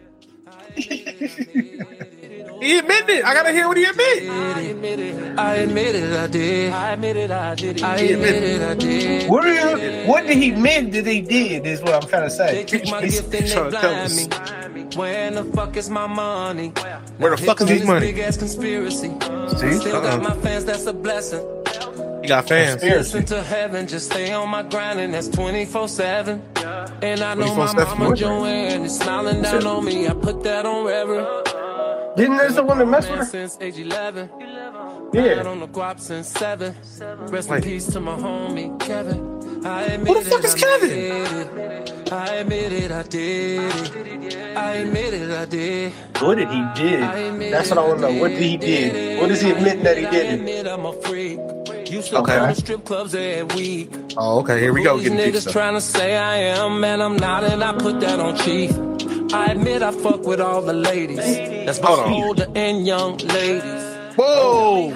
He 2.62 2.78
admitted 2.78 3.10
it. 3.10 3.26
I 3.26 3.34
gotta 3.34 3.52
hear 3.52 3.68
what 3.68 3.78
he 3.78 3.84
admitted. 3.86 4.30
I 4.30 4.60
admit 4.62 5.00
it. 5.00 5.40
I 5.40 5.56
admit 5.56 5.96
it. 5.96 6.14
I 6.14 6.28
did. 6.28 6.74
I 6.74 6.92
admit 6.92 7.18
it. 7.18 7.32
I 7.32 7.56
did. 7.56 7.82
I 7.84 7.96
admit 7.98 8.14
admitted 8.36 8.44
it. 8.44 8.62
I 8.62 8.74
did. 8.76 9.30
What, 9.30 9.44
do 9.44 9.50
you, 9.50 10.08
what 10.08 10.26
did 10.28 10.38
he 10.38 10.52
mean 10.52 10.92
that 10.92 11.06
he 11.06 11.22
did? 11.22 11.66
Is 11.66 11.82
what 11.82 11.94
I'm 11.96 12.08
trying 12.10 12.24
to 12.24 12.30
say. 12.30 12.64
They 12.64 12.80
took 12.80 12.90
my 12.90 13.02
He's- 13.02 13.20
gift 13.20 13.34
and 13.36 13.48
trying 13.52 13.70
they 13.72 13.78
to 13.78 13.82
tell 13.82 14.28
blind 14.30 14.74
me. 14.92 14.96
Where 14.98 15.32
the 15.32 15.44
fuck 15.46 15.76
is 15.78 15.90
my 15.90 16.08
money? 16.08 16.70
Where 17.18 17.32
the 17.36 17.38
fuck 17.44 17.62
is 17.62 17.70
his 17.70 17.86
money? 17.86 18.12
Big 18.12 18.20
ass 18.20 18.38
conspiracy. 18.38 19.10
See? 19.10 19.74
Still 19.80 19.96
Uh-uh. 19.96 20.02
got 20.02 20.22
my 20.22 20.36
fans. 20.42 20.66
That's 20.66 20.86
a 20.86 20.94
blessing. 20.94 21.42
He 22.24 22.30
got 22.30 22.48
fans. 22.48 22.82
Listen 22.82 23.26
to 23.26 23.44
heaven, 23.44 23.86
just 23.86 24.06
stay 24.10 24.32
on 24.32 24.48
my 24.48 24.64
grind, 24.64 24.98
and 25.02 25.14
that's 25.14 25.28
24 25.28 25.90
7. 25.90 26.42
And 27.02 27.20
I 27.22 27.34
know 27.36 27.54
my 27.54 27.68
24/7 27.68 27.76
mama 27.90 28.10
what? 28.10 28.18
Joanne 28.18 28.84
is 28.86 28.98
smiling 28.98 29.42
down 29.42 29.68
on 29.68 29.84
me. 29.84 30.08
I 30.08 30.14
put 30.14 30.42
that 30.44 30.66
on 30.66 30.86
Reverend. 30.86 31.28
Didn't 32.16 32.38
this 32.38 32.56
the 32.56 32.64
one 32.64 32.78
that 32.78 32.86
messed 32.86 33.10
with 33.10 33.20
Man 33.20 33.26
her? 33.26 33.32
since 33.32 33.58
age 33.60 33.78
11. 33.78 34.30
Yeah. 35.12 35.22
Been 35.36 35.48
on 35.48 35.60
the 35.60 35.68
guap 35.68 36.00
since 36.00 36.30
7. 36.30 36.74
Rest 37.30 37.50
in 37.50 37.62
peace 37.62 37.88
to 37.88 38.00
my 38.00 38.16
homie, 38.16 38.80
Kevin. 38.80 39.66
I 39.66 39.84
admit 39.84 40.16
Who 40.18 40.24
the 40.24 40.30
fuck 40.30 40.44
is 40.46 40.56
Kevin? 40.56 42.10
I 42.12 42.28
admit 42.36 42.72
it, 42.72 42.92
I 42.92 43.04
did 43.04 43.76
it. 43.76 44.38
I 44.56 44.72
admit 44.76 45.14
it, 45.14 45.30
I 45.32 45.46
did. 45.46 45.92
What 46.20 46.36
did 46.38 46.48
he 46.50 46.64
did? 46.76 47.52
That's 47.52 47.70
what 47.70 47.80
I 47.80 47.88
want 47.88 48.00
to 48.02 48.12
know. 48.14 48.22
What 48.22 48.30
did 48.30 48.42
he 48.42 48.56
did? 48.58 49.20
What 49.20 49.30
is 49.30 49.42
he 49.42 49.52
admitting 49.52 49.84
that 49.84 49.98
he 49.98 50.06
I 50.06 50.12
did? 50.12 50.34
admit 50.40 50.68
I'm 50.68 50.86
a 50.86 50.94
freak. 50.94 51.40
Okay. 52.12 52.54
strip 52.56 52.86
clubs 52.86 53.16
every 53.16 53.56
week. 53.56 53.92
Oh, 54.18 54.40
okay. 54.40 54.60
Here 54.60 54.74
we 54.74 54.84
go. 54.84 54.98
These 54.98 55.10
Getting 55.10 55.34
niggas 55.34 55.52
trying 55.52 55.76
to 55.76 55.82
say 55.82 56.16
I 56.16 56.36
am, 56.38 56.80
man, 56.80 57.02
I'm 57.02 57.16
not, 57.16 57.44
and 57.44 57.64
I 57.64 57.74
put 57.74 58.00
that 58.02 58.20
on 58.20 58.36
chief. 58.38 58.72
I 59.34 59.48
admit 59.48 59.82
I 59.82 59.92
fuck 59.92 60.24
with 60.26 60.40
all 60.40 60.62
the 60.62 60.74
ladies. 60.74 61.18
That's 61.18 61.80
both 61.80 62.00
older 62.08 62.48
and 62.56 62.86
young 62.86 63.18
ladies. 63.18 63.94
Whoa. 64.16 64.92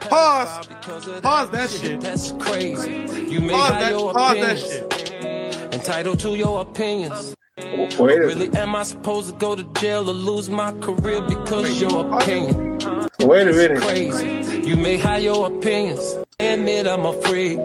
Pause. 0.00 0.66
pedophile 0.66 0.68
because 0.68 1.08
of 1.08 1.22
Pause 1.22 1.50
that 1.50 1.70
shit. 1.70 2.00
That's 2.00 2.32
crazy. 2.32 2.90
You 3.30 3.40
may 3.40 3.52
Pause 3.52 3.70
that. 3.70 3.92
Pause 3.92 4.40
that 4.40 4.58
shit. 4.58 5.74
Entitled 5.74 6.20
to 6.20 6.36
your 6.36 6.62
opinions. 6.62 7.34
Wait 7.58 7.98
a 7.98 8.26
Really, 8.26 8.48
am 8.56 8.74
I 8.76 8.82
supposed 8.84 9.28
to 9.30 9.34
go 9.36 9.54
to 9.54 9.64
jail 9.80 10.08
or 10.08 10.12
lose 10.14 10.48
my 10.48 10.72
career 10.80 11.20
because 11.20 11.80
your 11.80 12.14
opinion? 12.16 12.78
Wait 13.20 13.48
a 13.48 13.52
minute. 13.52 13.82
Crazy. 13.82 14.62
You 14.68 14.76
may 14.76 14.96
have 14.96 15.22
your 15.22 15.46
opinions. 15.46 16.16
Admit 16.38 16.86
I'm 16.86 17.04
a 17.04 17.12
freak. 17.22 17.58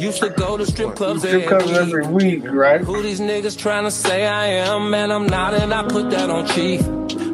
Used 0.00 0.20
to 0.20 0.30
go 0.30 0.56
to 0.56 0.64
strip 0.64 0.94
clubs 0.94 1.22
Strip 1.22 1.46
clubs 1.48 1.70
every 1.72 2.04
every 2.04 2.12
week. 2.12 2.42
week, 2.44 2.52
right? 2.52 2.80
Who 2.80 3.02
these 3.02 3.20
niggas 3.20 3.58
trying 3.58 3.84
to 3.84 3.90
say 3.90 4.26
I 4.26 4.46
am? 4.46 4.90
Man, 4.90 5.10
I'm 5.10 5.26
not, 5.26 5.54
and 5.54 5.74
I 5.74 5.82
put 5.88 6.10
that 6.10 6.30
on 6.30 6.46
chief. 6.48 6.80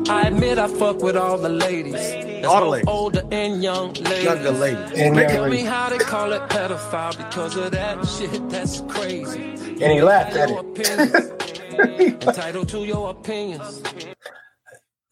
I 0.09 0.23
admit 0.29 0.59
I 0.59 0.69
fuck 0.69 1.03
with 1.03 1.17
all 1.17 1.37
the 1.37 1.49
ladies. 1.49 1.93
That's 1.95 2.47
All 2.47 2.61
the 2.61 2.71
ladies. 2.71 2.89
older 2.89 3.23
and 3.33 3.63
young 3.63 3.93
ladies. 3.95 4.25
Younger 4.25 4.51
ladies. 4.53 4.93
And, 4.99 5.17
Tell 5.17 5.45
uh, 5.45 5.49
me 5.49 5.63
how 5.63 5.89
they 5.89 5.99
call 5.99 6.33
it 6.33 6.43
pedophile 6.43 7.17
because 7.17 7.57
of 7.57 7.73
that 7.73 8.07
shit. 8.07 8.49
That's 8.49 8.83
crazy. 8.83 9.41
And 9.83 9.93
he 9.93 10.03
laughed 10.03 10.37
at 10.37 10.49
Your 10.49 10.61
it. 10.61 10.67
opinions. 10.81 12.25
Entitled 12.25 12.69
to 12.69 12.85
your 12.85 13.11
opinions. 13.11 13.83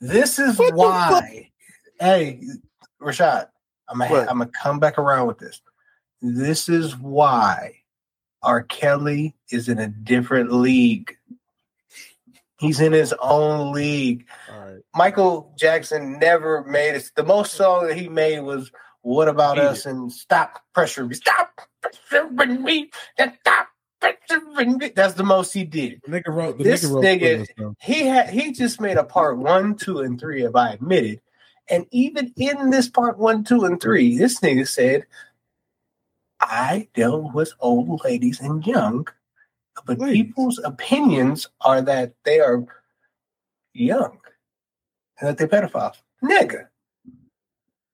This 0.00 0.38
is 0.38 0.58
What 0.58 0.70
the 0.70 0.76
why. 0.76 1.50
Hey, 1.98 2.40
Rashad, 3.02 3.48
I'm 3.88 3.98
gonna 3.98 4.10
What? 4.10 4.30
I'm 4.30 4.38
gonna 4.38 4.50
come 4.62 4.78
back 4.78 4.98
around 4.98 5.26
with 5.26 5.38
this. 5.38 5.60
This 6.22 6.68
is 6.68 6.96
why 6.96 7.74
R. 8.42 8.62
Kelly 8.62 9.34
is 9.50 9.68
in 9.68 9.78
a 9.78 9.88
different 9.88 10.52
league. 10.52 11.16
He's 12.58 12.80
in 12.80 12.92
his 12.92 13.14
own 13.20 13.72
league. 13.72 14.26
Right. 14.50 14.78
Michael 14.94 15.52
Jackson 15.58 16.18
never 16.18 16.64
made 16.64 16.94
it. 16.94 17.10
The 17.16 17.24
most 17.24 17.54
song 17.54 17.88
that 17.88 17.96
he 17.96 18.08
made 18.08 18.40
was 18.40 18.70
"What 19.02 19.28
About 19.28 19.56
Beat 19.56 19.62
Us" 19.62 19.86
and 19.86 20.12
"Stop 20.12 20.60
Pressure 20.72 21.06
Me." 21.06 21.14
Stop 21.14 21.60
pressuring 21.82 22.60
me. 22.60 22.90
Stop 23.18 23.68
pressuring 24.00 24.78
me. 24.78 24.92
That's 24.94 25.14
the 25.14 25.24
most 25.24 25.52
he 25.52 25.64
did. 25.64 26.00
The 26.04 26.20
nigga 26.20 26.28
wrote. 26.28 26.58
The 26.58 26.64
This 26.64 26.84
nigga 26.84 27.38
wrote 27.38 27.48
nigga-. 27.58 27.74
He 27.80 28.06
had 28.06 28.30
he 28.30 28.52
just 28.52 28.80
made 28.80 28.98
a 28.98 29.04
part 29.04 29.36
one, 29.36 29.74
two, 29.74 30.00
and 30.00 30.18
three, 30.20 30.44
if 30.44 30.54
I 30.54 30.74
admitted. 30.74 31.20
And 31.68 31.86
even 31.90 32.32
in 32.36 32.70
this 32.70 32.88
part 32.88 33.18
one, 33.18 33.42
two, 33.42 33.64
and 33.64 33.80
three, 33.80 34.18
this 34.18 34.40
nigga 34.40 34.68
said, 34.68 35.06
I 36.40 36.88
deal 36.94 37.30
with 37.32 37.52
old 37.58 38.04
ladies 38.04 38.38
and 38.40 38.66
young, 38.66 39.08
but 39.86 39.98
Ladies. 39.98 40.22
people's 40.24 40.60
opinions 40.64 41.48
are 41.62 41.82
that 41.82 42.14
they 42.24 42.40
are 42.40 42.64
young 43.72 44.18
and 45.20 45.28
that 45.28 45.38
they're 45.38 45.48
pedophiles. 45.48 45.96
Nigga. 46.22 46.66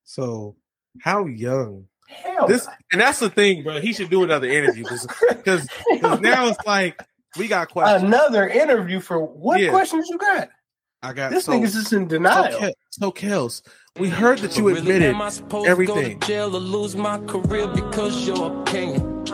So 0.04 0.56
how 1.00 1.26
young? 1.26 1.86
Hell 2.08 2.48
This 2.48 2.66
no. 2.66 2.72
and 2.92 3.00
that's 3.00 3.20
the 3.20 3.30
thing, 3.30 3.62
bro. 3.62 3.80
He 3.80 3.92
should 3.92 4.10
do 4.10 4.24
another 4.24 4.48
interview 4.48 4.84
because 4.84 5.68
now 6.20 6.48
it's 6.48 6.66
like 6.66 7.00
we 7.38 7.46
got 7.46 7.70
questions. 7.70 8.02
Another 8.02 8.48
interview 8.48 8.98
for 9.00 9.24
what 9.24 9.60
Yeah. 9.60 9.70
questions 9.70 10.08
you 10.10 10.18
got? 10.18 10.48
I 11.02 11.12
got 11.12 11.30
This 11.30 11.44
so, 11.44 11.52
nigga's 11.52 11.72
just 11.74 11.92
in 11.92 12.02
so, 12.04 12.08
denial. 12.16 12.58
Kel- 12.58 12.72
so 12.90 13.12
Kels, 13.12 13.62
we 13.98 14.08
heard 14.08 14.40
that 14.40 14.56
you 14.56 14.64
But 14.64 14.68
really, 14.74 14.80
admitted 14.80 15.14
am 15.14 15.22
I 15.22 15.30
to 15.30 15.66
everything. 15.66 16.18
go 16.18 16.18
to 16.20 16.26
jail 16.26 16.56
or 16.56 16.60
lose 16.60 16.96
my 16.96 17.18
career 17.20 17.68
because 17.68 18.26
your 18.26 18.60
opinion? 18.62 19.24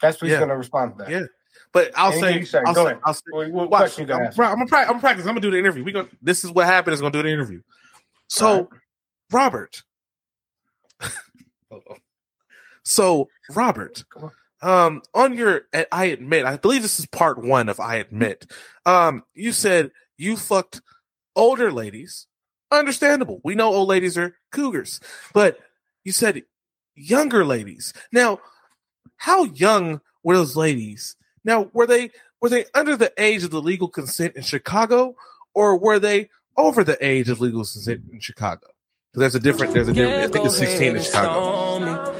That's 0.00 0.20
what 0.22 0.28
he's 0.28 0.32
Yeah. 0.32 0.38
going 0.38 0.50
to 0.50 0.56
respond 0.56 0.92
to 0.98 1.04
that. 1.04 1.10
Yeah. 1.10 1.24
But 1.72 1.92
I'll 1.96 2.12
say, 2.12 2.42
say, 2.44 2.60
I'll 2.66 2.74
say. 2.74 2.96
I'll 3.04 3.14
say 3.14 3.22
What, 3.30 3.50
what 3.52 3.70
watch. 3.70 3.98
I'm, 3.98 4.06
gonna 4.06 4.24
ask? 4.26 4.36
pra- 4.36 4.48
I'm, 4.48 4.54
gonna 4.56 4.66
pra- 4.66 4.88
I'm 4.88 5.00
practicing. 5.00 5.28
I'm 5.28 5.34
gonna 5.34 5.40
do 5.42 5.50
the 5.50 5.58
interview. 5.58 5.84
We 5.84 5.92
going 5.92 6.08
this 6.22 6.44
is 6.44 6.50
what 6.50 6.66
happened. 6.66 6.94
Is 6.94 7.00
gonna 7.00 7.12
do 7.12 7.22
the 7.22 7.28
interview. 7.28 7.60
So, 8.28 8.46
Alright. 8.48 8.68
Robert. 9.32 9.82
so 12.82 13.28
Robert, 13.50 14.04
um, 14.62 15.02
on 15.14 15.34
your 15.34 15.62
I 15.92 16.06
admit, 16.06 16.44
I 16.44 16.56
believe 16.56 16.82
this 16.82 16.98
is 16.98 17.06
part 17.06 17.42
one 17.42 17.68
of 17.68 17.78
I 17.80 17.96
admit. 17.96 18.50
Um, 18.84 19.24
you 19.34 19.52
said 19.52 19.90
you 20.16 20.36
fucked 20.36 20.80
older 21.34 21.70
ladies. 21.70 22.26
Understandable. 22.70 23.40
We 23.44 23.54
know 23.54 23.72
old 23.72 23.88
ladies 23.88 24.18
are 24.18 24.36
cougars, 24.50 24.98
but 25.32 25.58
you 26.04 26.12
said 26.12 26.42
younger 26.96 27.44
ladies. 27.44 27.92
Now, 28.12 28.40
how 29.16 29.44
young 29.44 30.00
were 30.24 30.36
those 30.36 30.56
ladies? 30.56 31.14
Now, 31.46 31.70
were 31.72 31.86
they 31.86 32.10
were 32.42 32.50
they 32.50 32.66
under 32.74 32.96
the 32.96 33.12
age 33.16 33.42
of 33.44 33.50
the 33.50 33.62
legal 33.62 33.88
consent 33.88 34.36
in 34.36 34.42
Chicago, 34.42 35.16
or 35.54 35.78
were 35.78 35.98
they 35.98 36.28
over 36.58 36.84
the 36.84 36.98
age 37.04 37.30
of 37.30 37.40
legal 37.40 37.60
consent 37.60 38.02
in 38.12 38.20
Chicago? 38.20 38.66
'Cause 39.14 39.20
There's 39.20 39.34
a 39.36 39.40
different. 39.40 39.72
There's 39.72 39.88
a 39.88 39.94
different. 39.94 40.24
I 40.24 40.28
think 40.28 40.44
it's 40.44 40.58
16 40.58 40.96
in 40.96 41.02
Chicago. 41.02 42.12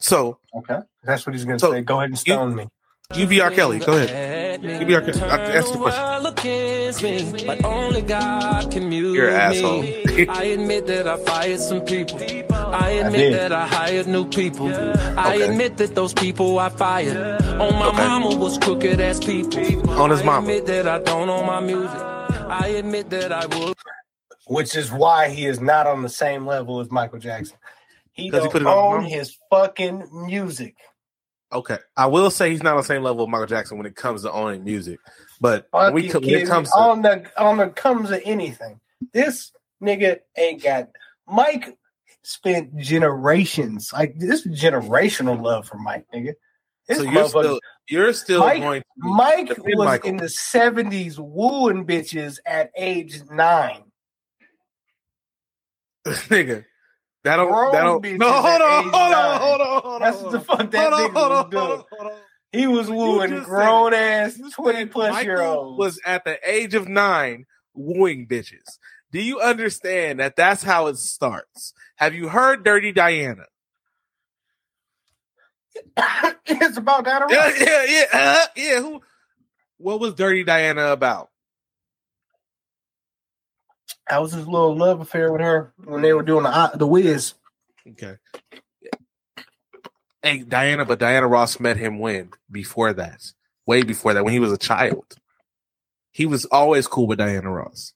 So 0.00 0.38
Okay. 0.56 0.78
That's 1.02 1.26
what 1.26 1.34
he's 1.34 1.44
going 1.44 1.58
to 1.58 1.60
So, 1.66 1.72
say. 1.72 1.80
Go 1.82 1.96
ahead 1.96 2.10
and 2.10 2.12
you- 2.26 2.34
stone 2.34 2.54
me. 2.54 2.68
You 3.14 3.26
be 3.26 3.40
R. 3.40 3.50
Kelly. 3.50 3.80
Go 3.80 3.92
ahead. 3.96 4.62
You 4.62 4.86
be 4.86 4.94
R. 4.94 5.02
Kelly. 5.02 5.20
I- 5.20 5.28
uh, 5.28 5.38
Answer 5.38 5.72
the 5.72 5.78
question. 5.78 6.34
question. 6.92 7.46
But 7.46 7.64
only 7.64 8.00
God 8.02 8.70
can 8.70 8.88
mute 8.88 9.14
You're 9.14 9.28
an 9.30 9.34
asshole. 9.34 9.82
I 10.30 10.44
admit 10.44 10.86
that 10.86 11.06
I 11.08 11.16
fired 11.18 11.60
some 11.60 11.80
people. 11.82 12.18
I 12.74 12.90
admit 12.90 13.30
did. 13.30 13.32
that 13.34 13.52
I 13.52 13.66
hired 13.66 14.06
new 14.08 14.26
people. 14.28 14.68
I 14.68 15.36
Okay. 15.36 15.48
admit 15.50 15.76
that 15.76 15.94
those 15.94 16.12
people 16.12 16.58
I 16.58 16.68
fired 16.70 17.16
on 17.60 17.74
my 17.78 17.86
Okay. 17.88 17.96
mama 17.96 18.34
was 18.36 18.58
crooked 18.58 19.00
ass 19.00 19.20
people. 19.20 19.90
On 19.90 20.10
his 20.10 20.20
I 20.22 20.38
admit 20.38 20.66
that 20.66 20.88
I 20.88 20.98
don't 20.98 21.28
own 21.28 21.46
my 21.46 21.60
music. 21.60 22.00
I 22.48 22.68
admit 22.76 23.10
that 23.10 23.32
I 23.32 23.46
would. 23.46 23.74
which 24.46 24.76
is 24.76 24.92
why 24.92 25.28
he 25.30 25.46
is 25.46 25.60
not 25.60 25.86
on 25.86 26.02
the 26.02 26.08
same 26.08 26.46
level 26.46 26.80
as 26.80 26.90
Michael 26.90 27.18
Jackson. 27.18 27.56
He 28.12 28.30
don't 28.30 28.50
put 28.52 28.66
on 28.66 28.98
own 28.98 29.04
his 29.04 29.38
fucking 29.50 30.08
music. 30.26 30.76
Okay, 31.52 31.78
I 31.96 32.06
will 32.06 32.30
say 32.30 32.50
he's 32.50 32.62
not 32.62 32.72
on 32.72 32.78
the 32.78 32.84
same 32.84 33.02
level 33.02 33.24
of 33.24 33.30
Michael 33.30 33.46
Jackson 33.46 33.78
when 33.78 33.86
it 33.86 33.94
comes 33.96 34.22
to 34.22 34.32
owning 34.32 34.64
music, 34.64 34.98
but 35.40 35.68
when, 35.70 35.92
we, 35.94 36.10
when 36.10 36.24
it 36.34 36.46
comes 36.48 36.70
to 36.72 36.76
on 36.76 37.02
the 37.02 37.24
on 37.38 37.56
the 37.58 37.68
comes 37.68 38.10
to 38.10 38.22
anything, 38.26 38.80
this 39.12 39.52
nigga 39.82 40.18
ain't 40.36 40.62
got 40.62 40.88
Mike 41.28 41.78
spent 42.26 42.76
generations 42.78 43.92
like 43.92 44.18
this 44.18 44.46
generational 44.46 45.40
love 45.42 45.66
for 45.66 45.78
Mike, 45.78 46.06
nigga. 46.14 46.32
This 46.88 46.98
so 46.98 47.04
you're 47.04 47.28
still 47.28 47.60
you're 47.88 48.12
still 48.12 48.40
Mike- 48.40 48.60
going 48.62 48.80
to 48.82 48.86
Mike 48.98 49.52
was 49.58 49.86
Michael. 49.86 50.10
in 50.10 50.16
the 50.18 50.28
seventies 50.28 51.18
wooing 51.18 51.86
bitches 51.86 52.38
at 52.46 52.70
age 52.76 53.22
nine. 53.30 53.84
nigga. 56.06 56.64
That 57.24 57.36
don't 57.36 57.50
Grown 57.50 57.72
that 57.72 57.82
don't 57.82 58.18
no 58.18 58.32
hold 58.32 58.60
on 58.60 58.82
hold 58.90 59.14
on 59.14 59.40
hold 59.40 59.60
on 59.62 59.82
hold 59.82 59.94
on 59.94 60.00
That's 60.02 60.22
what 60.22 60.32
the 60.32 60.40
fuck 60.40 60.70
that 60.70 60.92
Hold 60.92 61.10
nigga 61.10 61.14
hold 61.14 61.30
was 61.32 61.50
doing. 61.50 61.62
hold 61.64 61.78
on, 61.78 61.84
hold 61.90 62.12
on. 62.12 62.18
He 62.52 62.66
was 62.66 62.90
wooing 62.90 63.42
grown 63.42 63.94
ass 63.94 64.38
twenty 64.52 64.84
plus 64.86 65.12
Michael 65.12 65.24
year 65.24 65.40
olds. 65.42 65.78
was 65.78 66.00
at 66.04 66.24
the 66.24 66.38
age 66.48 66.74
of 66.74 66.86
nine 66.86 67.46
wooing 67.72 68.28
bitches. 68.28 68.78
Do 69.14 69.22
you 69.22 69.40
understand 69.40 70.18
that 70.18 70.34
that's 70.34 70.64
how 70.64 70.88
it 70.88 70.96
starts? 70.96 71.72
Have 71.94 72.14
you 72.16 72.26
heard 72.26 72.64
Dirty 72.64 72.90
Diana? 72.90 73.44
it's 76.46 76.76
about 76.76 77.04
that. 77.04 77.22
Yeah, 77.30 77.52
yeah, 77.56 77.84
yeah, 77.88 78.04
uh, 78.12 78.46
yeah. 78.56 78.80
Who? 78.80 79.02
What 79.78 80.00
was 80.00 80.14
Dirty 80.14 80.42
Diana 80.42 80.86
about? 80.88 81.30
That 84.10 84.20
was 84.20 84.32
his 84.32 84.48
little 84.48 84.76
love 84.76 85.00
affair 85.00 85.30
with 85.30 85.42
her 85.42 85.72
when 85.84 86.02
they 86.02 86.12
were 86.12 86.24
doing 86.24 86.42
the 86.42 86.72
the 86.74 86.86
Wiz. 86.86 87.34
Okay. 87.88 88.16
Hey, 90.24 90.38
Diana, 90.38 90.84
but 90.84 90.98
Diana 90.98 91.28
Ross 91.28 91.60
met 91.60 91.76
him 91.76 92.00
when? 92.00 92.30
Before 92.50 92.92
that. 92.92 93.32
Way 93.64 93.84
before 93.84 94.12
that, 94.12 94.24
when 94.24 94.32
he 94.32 94.40
was 94.40 94.50
a 94.50 94.58
child. 94.58 95.14
He 96.10 96.26
was 96.26 96.46
always 96.46 96.88
cool 96.88 97.06
with 97.06 97.18
Diana 97.18 97.52
Ross. 97.52 97.93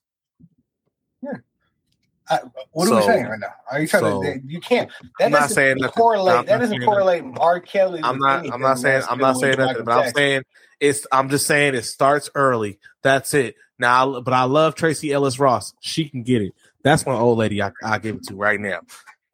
What 2.71 2.89
are 2.89 2.95
we 2.95 3.01
saying 3.03 3.25
right 3.25 3.39
now? 3.39 3.53
Are 3.71 3.79
you 3.81 3.87
trying 3.87 4.03
so- 4.03 4.21
to? 4.21 4.39
You 4.45 4.59
can't. 4.59 4.89
That 5.19 5.25
I'm 5.25 5.31
not 5.31 5.39
doesn't 5.41 5.55
saying 5.55 5.77
nothing. 5.79 5.93
correlate. 5.93 6.35
I'm 6.37 6.45
that 6.45 6.59
doesn't 6.59 6.85
correlate 6.85 7.23
R. 7.39 7.59
Kelly. 7.59 8.01
I'm 8.03 8.19
not 8.19 8.51
I'm 8.51 8.61
not 8.61 8.79
saying 8.79 9.03
I'm 9.09 9.17
not 9.17 9.37
saying 9.37 9.57
nothing, 9.57 9.83
but 9.83 9.91
I'm 9.91 10.13
saying 10.13 10.43
it's 10.79 11.07
I'm 11.11 11.29
just 11.29 11.47
saying 11.47 11.75
it 11.75 11.83
starts 11.83 12.29
early. 12.35 12.79
That's 13.01 13.33
it. 13.33 13.55
Now 13.77 14.21
but 14.21 14.33
I 14.33 14.43
love 14.43 14.75
Tracee 14.75 15.11
Ellis 15.11 15.39
Ross. 15.39 15.73
She 15.79 16.07
can 16.09 16.23
get 16.23 16.41
it. 16.41 16.53
That's 16.83 17.05
my 17.05 17.13
old 17.13 17.37
lady 17.37 17.61
I 17.61 17.71
I 17.83 17.97
give 17.99 18.15
it 18.17 18.23
to 18.27 18.35
right 18.35 18.59
now. 18.59 18.81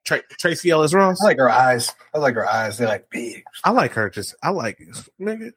Tra- 0.05 0.23
Tracee 0.39 0.69
Ellis 0.69 0.93
Ross. 0.93 1.21
I 1.21 1.25
like 1.25 1.37
her 1.37 1.49
eyes. 1.49 1.93
I 2.13 2.19
like 2.19 2.35
her 2.35 2.47
eyes. 2.47 2.77
They're 2.77 2.87
like 2.87 3.09
big. 3.09 3.43
I 3.63 3.71
like 3.71 3.93
her 3.93 4.09
just 4.09 4.35
I 4.41 4.51
like 4.51 4.79
nigga. 5.19 5.51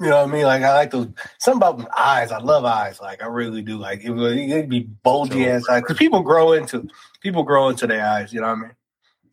You 0.00 0.06
know 0.10 0.22
what 0.22 0.28
I 0.28 0.32
mean? 0.32 0.44
Like 0.44 0.62
I 0.62 0.74
like 0.74 0.90
those. 0.92 1.08
Something 1.38 1.68
about 1.70 1.88
eyes. 1.98 2.30
I 2.30 2.38
love 2.38 2.64
eyes. 2.64 3.00
Like 3.00 3.20
I 3.22 3.26
really 3.26 3.62
do. 3.62 3.78
Like 3.78 4.02
it 4.04 4.10
would 4.10 4.36
it'd 4.38 4.68
be 4.68 4.80
bulgy 5.02 5.42
So- 5.44 5.50
ass 5.50 5.68
eyes 5.68 5.82
because 5.82 5.96
people 5.96 6.20
grow 6.22 6.52
into 6.52 6.88
people 7.20 7.42
grow 7.42 7.68
into 7.68 7.86
their 7.88 8.04
eyes. 8.06 8.32
You 8.32 8.40
know 8.40 8.46
what 8.48 8.58
I 8.58 8.60
mean? 8.60 8.70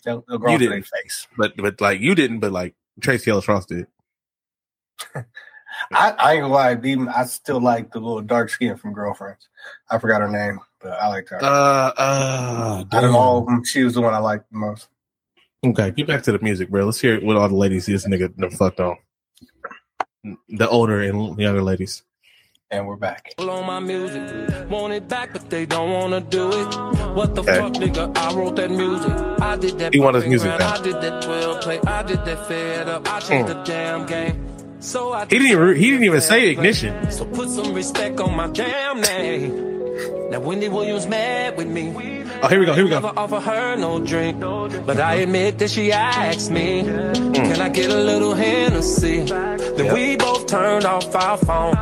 They'll, 0.04 0.26
they'll 0.28 0.38
grow 0.40 0.50
You 0.50 0.56
into 0.56 0.70
their 0.70 0.78
didn't. 0.80 0.88
face. 1.04 1.28
But 1.38 1.56
but 1.58 1.80
like 1.82 2.00
you 2.02 2.16
didn't, 2.16 2.40
but 2.40 2.52
like 2.52 2.74
Tracee 3.00 3.30
Ellis 3.32 3.48
Ross 3.48 3.66
did. 3.68 3.86
I, 5.92 6.12
I 6.12 6.34
ain't 6.34 6.42
gonna 6.42 6.54
lie. 6.54 6.72
Even 6.84 7.10
I 7.10 7.26
still 7.26 7.60
like 7.60 7.92
the 7.92 8.00
little 8.00 8.22
dark 8.22 8.50
skin 8.50 8.78
from 8.78 8.94
Girlfriends. 8.94 9.48
I 9.92 9.98
forgot 10.00 10.22
her 10.22 10.30
name, 10.30 10.60
but 10.82 10.92
I 10.94 11.08
liked 11.10 11.30
her. 11.30 11.44
Uh 11.44 11.92
uh 11.98 12.84
Out 12.92 13.04
of 13.04 13.14
all 13.16 13.40
of 13.40 13.46
them, 13.46 13.64
she 13.64 13.84
was 13.84 13.94
the 13.96 14.02
one 14.02 14.14
I 14.14 14.20
liked 14.20 14.50
the 14.52 14.58
most. 14.58 14.88
Okay, 15.66 15.92
get 15.92 16.08
back 16.08 16.24
to 16.24 16.32
the 16.32 16.40
music, 16.40 16.70
bro. 16.70 16.86
Let's 16.86 17.00
hear 17.02 17.20
what 17.22 17.36
all 17.38 17.50
the 17.50 17.56
ladies 17.56 17.88
this 17.88 18.08
nigga 18.08 18.54
fucked 18.54 18.80
on. 18.80 18.98
The 20.50 20.68
older 20.68 21.02
and 21.02 21.38
younger 21.40 21.62
ladies. 21.62 22.04
And 22.72 22.88
we're 22.88 22.96
back. 22.96 23.34
on 23.38 23.66
my 23.68 23.80
music. 23.80 24.24
Want 24.70 24.92
it 24.92 25.08
back, 25.08 25.34
but 25.34 25.50
they 25.52 25.66
don't 25.68 25.92
wanna 25.92 26.20
do 26.20 26.50
it. 26.52 26.76
What 27.14 27.36
the 27.36 27.42
Okay. 27.42 27.60
fuck, 27.60 27.74
nigga? 27.74 28.18
I 28.18 28.34
wrote 28.34 28.56
that 28.56 28.72
music. 28.72 29.14
I 29.40 29.56
did 29.56 29.78
that. 29.80 29.94
He 29.94 30.00
want 30.00 30.16
his 30.16 30.26
music 30.26 30.48
grind. 30.48 30.60
back. 30.60 30.80
I 30.80 30.84
did 30.84 30.96
that 30.96 31.22
12 31.22 31.62
play. 31.62 31.80
I 31.86 32.04
did 32.04 32.26
that 32.26 32.48
fed 32.48 32.90
up. 32.90 33.08
I 33.08 33.20
changed 33.20 33.52
hmm. 33.52 33.58
the 33.60 33.64
damn 33.64 34.06
game. 34.08 34.44
So 34.80 35.14
I. 35.14 35.26
He 35.26 35.38
didn't 35.38 35.52
even 35.52 35.76
he 35.76 35.92
didn't 35.92 36.06
even 36.06 36.22
say 36.22 36.50
ignition. 36.50 37.12
So 37.12 37.26
put 37.26 37.50
some 37.50 37.74
respect 37.74 38.20
on 38.20 38.36
my 38.36 38.48
damn 38.48 39.00
name. 39.02 40.30
Now 40.32 40.40
Wendy 40.40 40.68
Williams 40.68 41.06
mad 41.06 41.58
with 41.58 41.68
me. 41.68 42.15
Oh, 42.44 42.48
here 42.48 42.60
we 42.60 42.66
go. 42.66 42.74
Here 42.74 42.84
we 42.84 42.90
Never 42.92 43.12
go. 43.14 43.22
offer 43.22 43.40
her 43.40 43.76
no 43.76 44.00
drink, 44.00 44.40
but 44.40 45.00
I 45.00 45.16
admit 45.26 45.58
that 45.60 45.70
she 45.70 45.92
asked 45.92 46.52
me, 46.52 46.82
hmm. 46.84 47.34
"Can 47.34 47.62
I 47.62 47.70
get 47.70 47.90
a 47.92 48.02
little 48.12 48.34
Hennessy?" 48.34 49.22
Then 49.78 49.94
we 49.94 50.16
both 50.16 50.46
turned 50.48 50.86
off 50.86 51.14
our 51.16 51.38
phones. 51.38 51.78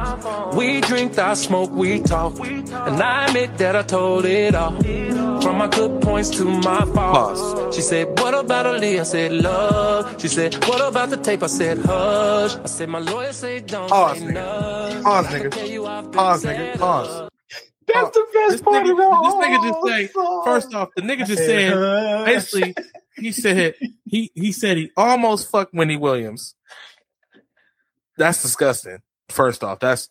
We 0.56 0.82
drink, 0.82 1.18
I 1.18 1.34
smoke, 1.34 1.72
we 1.72 2.00
talk, 2.02 2.40
and 2.40 3.02
I 3.02 3.26
admit 3.26 3.58
that 3.58 3.76
I 3.76 3.84
told 3.84 4.26
it 4.26 4.56
all. 4.56 4.74
From 5.42 5.58
my 5.58 5.68
good 5.68 6.02
points 6.02 6.30
to 6.38 6.46
my 6.46 6.86
faults. 6.96 7.42
Pause. 7.42 7.76
She 7.76 7.82
said, 7.82 8.06
"What 8.20 8.34
about 8.34 8.66
Aaliyah?" 8.66 9.02
I 9.02 9.04
said, 9.04 9.32
"Love." 9.34 10.22
She 10.22 10.28
said, 10.30 10.52
"What 10.68 10.82
about 10.82 11.10
the 11.10 11.18
tape?" 11.18 11.44
I 11.44 11.48
said, 11.48 11.78
"Hush." 11.86 12.56
I 12.56 12.68
said, 12.68 12.88
"My 12.90 13.00
lawyer 13.00 13.34
said 13.34 13.68
don't 13.68 13.90
Pause, 13.90 14.20
nigga. 14.22 15.04
Pause, 15.04 15.28
nigga. 15.28 15.52
tell 15.52 15.68
you 15.68 15.86
I've 15.86 16.04
been 16.04 16.12
Pause, 16.14 16.46
nigga. 16.46 16.80
Pause. 16.80 17.33
That's 17.88 18.10
the 18.12 18.26
best 18.34 18.64
part 18.64 18.86
nigga, 18.86 18.92
of 18.92 18.98
the 18.98 19.04
this 19.24 19.48
nigga 19.48 19.64
just 19.64 19.74
whole 19.74 19.88
say 19.88 20.08
song. 20.08 20.42
first 20.46 20.74
off, 20.74 20.90
the 20.96 21.02
nigga 21.02 21.26
just 21.26 21.44
said 21.44 22.26
basically 22.26 22.76
he 23.16 23.32
said 23.32 23.76
he 24.06 24.32
he 24.34 24.52
said 24.52 24.78
he 24.78 24.92
almost 24.98 25.50
fucked 25.50 25.74
Wendy 25.74 25.98
Williams. 25.98 26.56
That's 28.18 28.42
disgusting. 28.42 29.00
First 29.30 29.64
off, 29.64 29.80
that's 29.80 30.10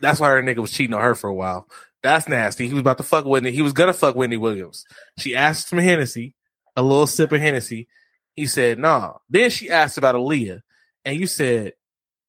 that's 0.00 0.20
why 0.20 0.30
her 0.30 0.42
nigga 0.42 0.58
was 0.58 0.72
cheating 0.72 0.94
on 0.94 1.02
her 1.02 1.14
for 1.14 1.28
a 1.28 1.34
while. 1.34 1.68
That's 2.02 2.28
nasty. 2.28 2.68
He 2.68 2.74
was 2.74 2.80
about 2.80 2.98
to 2.98 3.04
fuck 3.04 3.24
Wendy. 3.24 3.50
He 3.52 3.62
was 3.62 3.72
gonna 3.72 3.92
fuck 3.92 4.14
Wendy 4.14 4.36
Williams. 4.36 4.84
She 5.18 5.34
asked 5.34 5.72
him 5.72 5.78
Hennessy, 5.78 6.34
a 6.76 6.82
little 6.82 7.06
sip 7.06 7.32
of 7.32 7.40
Hennessy. 7.40 7.88
He 8.34 8.46
said, 8.46 8.78
nah. 8.78 9.14
Then 9.30 9.50
she 9.50 9.70
asked 9.70 9.96
about 9.96 10.14
Aaliyah, 10.14 10.60
and 11.04 11.18
you 11.18 11.26
said, 11.26 11.72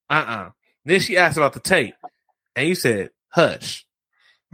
uh-uh. 0.10 0.52
Then 0.86 1.00
she 1.02 1.18
asked 1.18 1.36
about 1.38 1.52
the 1.54 1.60
tape, 1.60 1.96
and 2.56 2.68
you 2.70 2.76
said, 2.76 3.10
hush. 3.30 3.86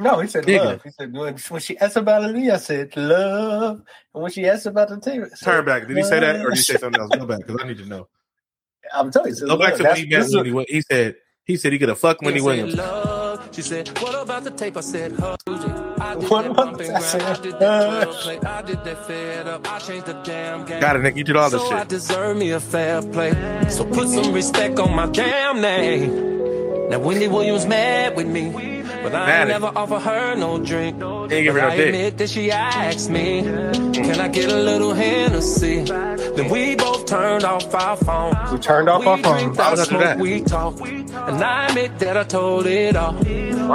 No, 0.03 0.19
he 0.19 0.27
said 0.27 0.43
Nigga. 0.45 0.65
love. 0.65 0.83
He 0.83 0.91
said 0.91 1.13
when, 1.13 1.35
when 1.37 1.61
she 1.61 1.77
asked 1.79 1.95
about 1.97 2.23
it, 2.23 2.35
I 2.51 2.57
said 2.57 2.95
love. 2.97 3.81
And 4.13 4.23
when 4.23 4.31
she 4.31 4.45
asked 4.47 4.65
about 4.65 4.89
the 4.89 4.99
tape, 4.99 5.21
I 5.23 5.27
said, 5.29 5.45
Turn 5.45 5.65
back. 5.65 5.87
Did 5.87 5.97
he 5.97 6.03
say 6.03 6.19
that, 6.19 6.37
or 6.45 6.49
did 6.49 6.57
he 6.57 6.63
say 6.63 6.75
something 6.77 7.01
else? 7.01 7.09
Go 7.15 7.25
back 7.25 7.39
because 7.45 7.57
I 7.63 7.67
need 7.67 7.77
to 7.79 7.85
know. 7.85 8.07
I'm 8.93 9.11
telling 9.11 9.29
you, 9.29 9.33
he 9.35 9.39
said 9.39 9.47
Go 9.47 9.57
back 9.57 9.71
love. 9.71 9.77
to 9.79 9.83
when 9.85 9.95
he 9.97 10.05
met 10.05 10.17
this 10.19 10.27
is- 10.27 10.35
Wendy. 10.35 10.49
Wi- 10.51 10.65
He 10.69 10.81
said 10.81 11.15
he 11.45 11.57
said 11.57 11.73
he 11.73 11.79
could 11.79 11.89
have 11.89 11.99
fucked 11.99 12.21
Wendy 12.23 12.41
Williams. 12.41 12.75
"Love." 12.75 13.49
She 13.51 13.61
said, 13.61 13.87
"What 13.99 14.15
about 14.21 14.43
the 14.45 14.51
tape?" 14.51 14.77
I 14.77 14.81
said, 14.81 15.11
"Hush." 15.13 15.37
I 15.47 16.15
did 16.15 16.29
What 16.29 16.43
that 16.43 16.51
about 16.51 16.55
bump 16.55 16.77
the- 16.77 16.83
and 16.85 16.95
I 16.95 16.99
grind. 16.99 17.03
said, 17.05 17.21
I 17.21 17.41
did 17.41 17.59
that 17.59 18.07
play. 18.09 18.39
I 18.39 18.61
did 18.61 18.83
that 18.83 19.07
fed 19.07 19.47
up. 19.47 19.71
I 19.71 19.79
changed 19.79 20.05
the 20.05 20.13
damn 20.23 20.65
game. 20.65 20.79
Got 20.81 20.95
it, 20.97 20.99
Nick. 21.03 21.15
You 21.17 21.23
did 21.23 21.35
all 21.35 21.49
this 21.49 21.61
so 21.61 21.71
I 21.71 21.79
shit. 21.79 21.89
deserve 21.89 22.37
me 22.37 22.51
a 22.51 22.59
fair 22.59 23.01
play. 23.01 23.31
So 23.69 23.85
put 23.85 24.09
some 24.09 24.31
respect 24.33 24.79
on 24.79 24.95
my 24.95 25.07
damn 25.07 25.61
name. 25.61 26.89
Now 26.89 26.99
Wendy 26.99 27.27
Williams 27.27 27.65
mad 27.65 28.15
with 28.15 28.27
me, 28.27 28.49
but 29.03 29.13
I 29.15 29.25
Mad 29.25 29.41
ain't 29.41 29.51
at 29.51 29.61
never 29.61 29.77
offer 29.77 29.99
her 29.99 30.35
no 30.35 30.57
drink. 30.59 31.01
Ain't 31.01 31.29
give 31.29 31.55
her 31.55 31.61
no 31.61 31.67
I 31.67 31.75
dick. 31.77 31.87
admit 31.87 32.17
that 32.19 32.29
she 32.29 32.51
asked 32.51 33.09
me, 33.09 33.41
mm. 33.43 33.93
"Can 33.93 34.19
I 34.19 34.27
get 34.29 34.51
a 34.51 34.55
little 34.57 34.93
Hennessy?" 34.93 35.83
Then 35.83 36.49
we 36.49 36.75
both 36.75 37.05
turned 37.05 37.43
off 37.43 37.73
our 37.73 37.97
phones. 37.97 38.35
We 38.51 38.57
turned 38.59 38.89
off 38.89 39.01
We 39.01 39.07
our 39.07 39.17
drink, 39.17 39.55
phones. 39.55 39.57
Why 39.57 39.65
I 39.65 39.69
would 39.71 39.79
I 39.79 39.83
do 39.83 39.89
smoke, 39.89 40.01
that? 40.03 40.17
we 40.19 40.41
talk, 40.41 40.81
and 40.81 41.43
I 41.43 41.67
admit 41.67 41.99
that 41.99 42.17
I 42.17 42.23
told 42.23 42.65
it 42.67 42.95
all. 42.95 43.13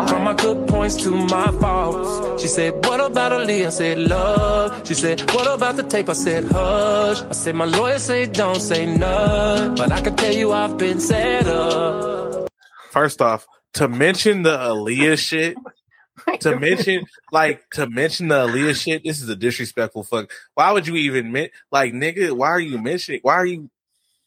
From 0.08 0.24
my 0.24 0.34
good 0.34 0.68
points 0.68 0.96
to 1.04 1.10
my 1.10 1.50
faults. 1.60 2.42
She 2.42 2.48
said, 2.48 2.74
What 2.86 3.00
about 3.00 3.32
Aaliyah? 3.32 3.66
I 3.66 3.70
said, 3.70 3.98
Love. 3.98 4.86
She 4.86 4.94
said, 4.94 5.20
What 5.32 5.46
about 5.46 5.76
the 5.76 5.82
tape? 5.82 6.08
I 6.10 6.12
said, 6.12 6.44
Hush. 6.44 7.22
I 7.22 7.32
said, 7.32 7.54
My 7.54 7.64
lawyer 7.64 7.98
said, 7.98 8.32
Don't 8.32 8.60
say 8.60 8.84
none. 8.84 9.74
But 9.76 9.90
I 9.92 10.00
can 10.02 10.14
tell 10.16 10.34
you 10.34 10.52
I've 10.52 10.76
been 10.76 11.00
set 11.00 11.46
up. 11.46 12.48
First 12.90 13.22
off, 13.22 13.46
to 13.78 13.88
mention 13.88 14.42
the 14.42 14.56
Aaliyah 14.56 15.18
shit, 15.18 15.56
to 16.40 16.58
mention 16.58 17.04
like 17.32 17.68
to 17.70 17.88
mention 17.88 18.28
the 18.28 18.46
Aaliyah 18.46 18.80
shit, 18.80 19.02
this 19.04 19.20
is 19.22 19.28
a 19.28 19.36
disrespectful 19.36 20.02
fuck. 20.04 20.30
Why 20.54 20.72
would 20.72 20.86
you 20.86 20.94
even 20.96 21.26
admit 21.26 21.52
like 21.70 21.92
nigga? 21.92 22.32
Why 22.36 22.48
are 22.48 22.60
you 22.60 22.78
mentioning? 22.78 23.20
Why 23.22 23.34
are 23.34 23.46
you 23.46 23.70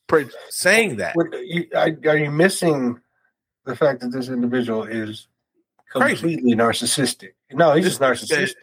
pre- 0.07 0.29
saying 0.49 0.97
that. 0.97 1.15
What- 1.15 1.31
you- 1.45 1.67
are 1.73 1.89
are 2.05 2.17
you 2.17 2.29
missing 2.31 2.99
the 3.65 3.75
fact 3.75 4.01
that 4.01 4.11
this 4.11 4.27
individual 4.29 4.83
is 4.83 5.27
Crazy. 5.91 6.15
completely 6.15 6.55
narcissistic? 6.55 7.31
No, 7.51 7.73
he's 7.73 7.85
just 7.85 8.01
narcissistic. 8.01 8.55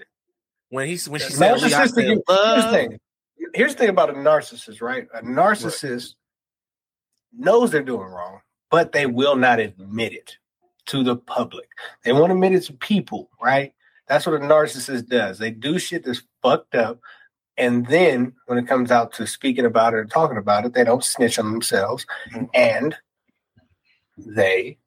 When 0.71 0.87
he's 0.87 1.09
when 1.09 1.21
she 1.21 1.33
said, 1.33 1.57
Lee, 1.63 1.73
I 1.73 1.87
narcissistic. 1.87 1.95
said, 1.95 2.05
here's 2.05 2.65
the 2.65 2.71
thing. 2.71 3.01
Here's 3.55 3.73
the 3.75 3.79
thing 3.79 3.89
about 3.89 4.11
a 4.11 4.15
narcissist, 4.15 4.83
right? 4.83 5.09
A 5.15 5.23
narcissist 5.23 6.15
knows 7.33 7.71
they're 7.71 7.83
doing 7.83 8.09
wrong, 8.09 8.41
but 8.71 8.93
they 8.93 9.07
will 9.07 9.37
not 9.37 9.59
admit 9.61 10.13
it 10.13 10.37
to 10.89 11.03
the 11.03 11.17
public. 11.17 11.69
They 12.05 12.13
won't 12.13 12.33
admit 12.33 12.55
it 12.55 12.65
to 12.65 12.73
people, 12.73 13.31
right? 13.41 13.73
That's 14.09 14.27
what 14.27 14.37
a 14.37 14.39
narcissist 14.39 15.09
does. 15.09 15.39
They 15.39 15.51
do 15.51 15.79
shit 15.79 16.05
that's 16.05 16.23
fucked 16.43 16.75
up. 16.75 17.01
And 17.57 17.87
then 17.87 18.35
when 18.47 18.59
it 18.59 18.69
comes 18.69 18.91
out 18.91 19.13
to 19.15 19.27
speaking 19.27 19.67
about 19.67 19.93
it 19.93 19.99
or 19.99 20.05
talking 20.05 20.39
about 20.39 20.65
it, 20.65 20.73
they 20.73 20.85
don't 20.85 21.05
snitch 21.05 21.39
on 21.39 21.51
themselves. 21.51 22.07
Mm-hmm. 22.33 22.45
And 22.55 22.97
they 24.17 24.79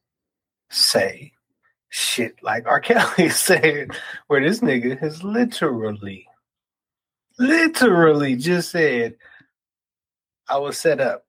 say 0.70 1.34
shit 1.90 2.42
like 2.42 2.66
R. 2.66 2.80
Kelly 2.82 3.30
said, 3.30 3.92
where 4.28 4.42
this 4.42 4.62
nigga 4.62 4.98
has 5.00 5.24
literally, 5.24 6.28
literally 7.38 8.36
just 8.38 8.72
said, 8.72 9.16
I 10.50 10.58
was 10.58 10.78
set 10.78 11.00
up. 11.00 11.26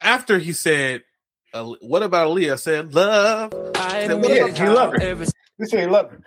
After 0.00 0.38
he 0.38 0.52
said, 0.52 1.02
uh, 1.60 1.74
"What 1.80 2.02
about 2.02 2.28
Aaliyah?" 2.28 2.52
I 2.54 2.56
said, 2.56 2.94
"Love." 2.94 3.52
I 3.76 4.06
Said, 4.06 4.20
"What 4.20 4.30
Yeah, 4.30 4.44
about 4.46 4.58
he 4.58 4.68
loved 4.68 4.94
her. 4.94 5.08
every 5.08 5.26
He 5.58 5.64
said 5.66 5.80
he 5.80 5.86
loved 5.86 6.12
her. 6.12 6.20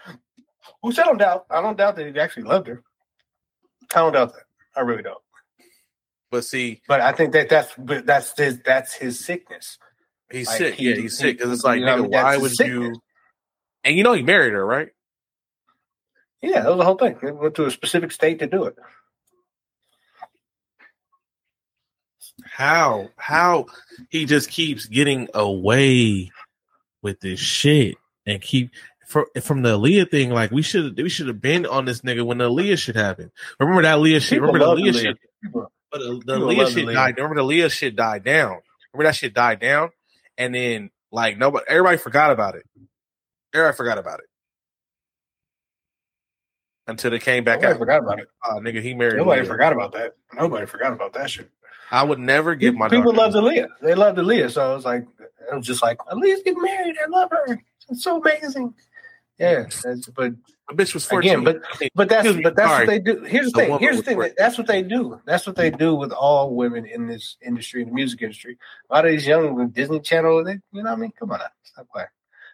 Which 0.82 0.98
I 1.00 1.04
don't 1.04 1.18
doubt. 1.18 1.46
I 1.50 1.62
don't 1.62 1.78
doubt 1.78 1.96
that 1.98 2.14
he 2.14 2.20
actually 2.20 2.44
loved 2.44 2.68
her. 2.68 2.82
I 3.94 4.00
don't 4.00 4.14
doubt 4.14 4.34
that. 4.34 4.44
I 4.76 4.82
really 4.82 5.04
don't. 5.04 5.22
But 6.32 6.46
see, 6.46 6.82
But 6.88 7.02
I 7.02 7.12
think 7.12 7.34
that 7.34 7.50
that's 7.50 7.74
but 7.78 8.06
that's 8.06 8.38
his 8.38 8.60
that's 8.64 8.94
his 8.94 9.20
sickness. 9.24 9.78
he's 10.32 10.48
Like, 10.48 10.58
sick. 10.58 10.76
he- 10.76 10.90
yeah, 10.90 10.96
he's 10.96 11.18
he- 11.18 11.24
sick 11.26 11.38
because 11.38 11.52
it's 11.52 11.64
like, 11.64 11.80
you 11.80 11.86
know, 11.86 12.04
nigga, 12.04 12.10
why 12.12 12.38
would 12.38 12.52
sickness. 12.52 12.78
you? 12.78 13.02
And 13.84 13.96
you 13.98 14.04
know 14.04 14.14
he 14.14 14.22
married 14.22 14.54
her, 14.54 14.64
right? 14.66 14.90
Yeah, 16.42 16.62
that 16.62 16.70
was 16.70 16.78
the 16.78 16.86
whole 16.86 16.98
thing. 16.98 17.18
He 17.20 17.32
went 17.32 17.56
to 17.56 17.66
a 17.66 17.72
specific 17.72 18.12
state 18.12 18.40
to 18.40 18.48
do 18.48 18.66
it. 18.66 18.76
How 22.46 23.10
how 23.18 23.66
he 24.10 24.26
just 24.26 24.50
keeps 24.50 24.86
getting 24.86 25.28
away 25.34 26.32
with 27.02 27.20
this 27.22 27.40
shit 27.40 27.96
and 28.26 28.42
keep 28.42 28.72
from 29.08 29.26
from 29.42 29.62
the 29.62 29.78
Aaliyah 29.78 30.10
thing. 30.12 30.30
Like 30.32 30.52
we 30.52 30.62
should 30.62 30.98
we 30.98 31.10
should 31.10 31.28
have 31.28 31.42
been 31.42 31.66
on 31.66 31.86
this 31.86 32.02
nigga 32.02 32.26
when 32.26 32.38
the 32.40 32.50
Aaliyah 32.50 32.78
shit 32.78 32.96
happened. 32.96 33.32
Remember 33.60 33.82
that 33.84 33.98
Aaliyah 33.98 34.22
shit? 34.22 34.30
People 34.42 34.54
Remember 34.54 34.76
the 34.76 34.82
Aaliyah 34.82 34.92
Aaliyah. 34.94 35.02
shit? 35.02 35.18
People- 35.44 35.72
But 35.92 36.00
the, 36.00 36.22
the 36.26 36.40
Aaliyah 36.40 36.68
shit 36.74 36.86
Aaliyah. 36.86 36.94
died. 36.94 37.18
Remember 37.18 37.36
the 37.36 37.42
Aaliyah 37.48 37.72
shit 37.72 37.96
died 37.96 38.24
down. 38.24 38.60
Remember 38.94 39.10
that 39.10 39.16
shit 39.16 39.34
died 39.34 39.60
down, 39.60 39.90
and 40.38 40.54
then 40.54 40.90
like 41.12 41.38
nobody, 41.38 41.66
everybody 41.68 41.98
forgot 41.98 42.32
about 42.32 42.56
it. 42.56 42.64
Everybody 43.54 43.76
forgot 43.78 43.98
about 43.98 44.20
it 44.20 44.26
until 46.88 47.12
they 47.12 47.20
came 47.20 47.44
back 47.44 47.58
Nobody 47.62 47.74
out. 47.74 47.80
forgot 47.80 48.00
about 48.04 48.20
it. 48.20 48.28
Oh, 48.44 48.60
nigga, 48.60 48.82
he 48.82 48.94
married. 48.94 49.18
Nobody 49.18 49.46
forgot 49.46 49.74
about 49.74 49.92
that. 49.94 50.14
Nobody 50.34 50.66
forgot 50.66 50.94
about 50.94 51.14
that 51.14 51.30
shit. 51.30 51.50
I 51.92 52.04
would 52.04 52.20
never 52.20 52.56
give 52.56 52.76
my 52.76 52.90
people 52.90 53.14
loved 53.14 53.36
Aaliyah. 53.36 53.68
They 53.82 53.96
loved 53.96 54.18
Aaliyah. 54.18 54.52
So 54.52 54.72
I 54.72 54.74
was 54.76 54.86
like, 54.86 55.06
it 55.52 55.56
was 55.56 55.66
just 55.66 55.82
like, 55.82 55.98
Aaliyah's 56.00 56.44
getting 56.44 56.62
married. 56.62 56.96
I 57.04 57.10
love 57.10 57.32
her. 57.32 57.60
It's 57.90 58.04
so 58.04 58.22
amazing. 58.22 58.74
Yeah, 59.40 59.68
that's, 59.84 60.08
but 60.10 60.34
a 60.70 60.74
bitch 60.76 60.94
was 60.94 61.06
fourteen. 61.06 61.32
again, 61.32 61.44
but 61.44 61.62
but 61.96 62.10
that's 62.10 62.28
but 62.44 62.56
that's 62.58 62.70
sorry. 62.70 62.86
what 62.86 62.92
they 62.92 63.00
do. 63.00 63.24
Here's 63.24 63.52
the 63.54 63.62
The 63.62 63.66
thing. 63.68 63.80
Here's 63.80 63.98
the 63.98 64.04
thing. 64.04 64.18
worth- 64.18 64.36
That's 64.38 64.58
what 64.58 64.68
they 64.68 64.84
do. 64.84 65.20
That's 65.26 65.48
what 65.48 65.56
they 65.56 65.72
do 65.72 65.96
with 65.96 66.12
all 66.12 66.54
women 66.56 66.86
in 66.86 67.08
this 67.08 67.38
industry, 67.42 67.82
in 67.84 67.88
the 67.88 67.94
music 67.96 68.22
industry. 68.22 68.58
A 68.90 68.94
lot 68.94 69.06
of 69.06 69.12
these 69.12 69.26
young 69.26 69.70
Disney 69.70 70.02
Channel, 70.02 70.44
they, 70.44 70.60
you 70.74 70.84
know 70.84 70.90
what 70.90 70.92
I 70.92 70.96
mean? 70.98 71.14
Come 71.18 71.32
on, 71.32 71.40
stop 71.64 71.88
playing. 71.92 72.10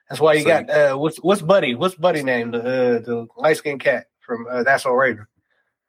That's 0.08 0.22
why 0.22 0.34
you 0.34 0.44
So 0.44 0.48
got 0.48 0.70
uh, 0.70 0.96
what's 0.96 1.18
what's 1.18 1.42
Buddy? 1.42 1.74
What's 1.74 1.96
Buddy 1.96 2.22
name? 2.22 2.52
The 2.52 2.60
uh, 2.60 3.00
the 3.00 3.28
light 3.36 3.58
skinned 3.58 3.80
cat 3.80 4.06
from 4.20 4.46
uh, 4.50 4.62
That's 4.64 4.86
All 4.86 4.96
Raven. 4.96 5.26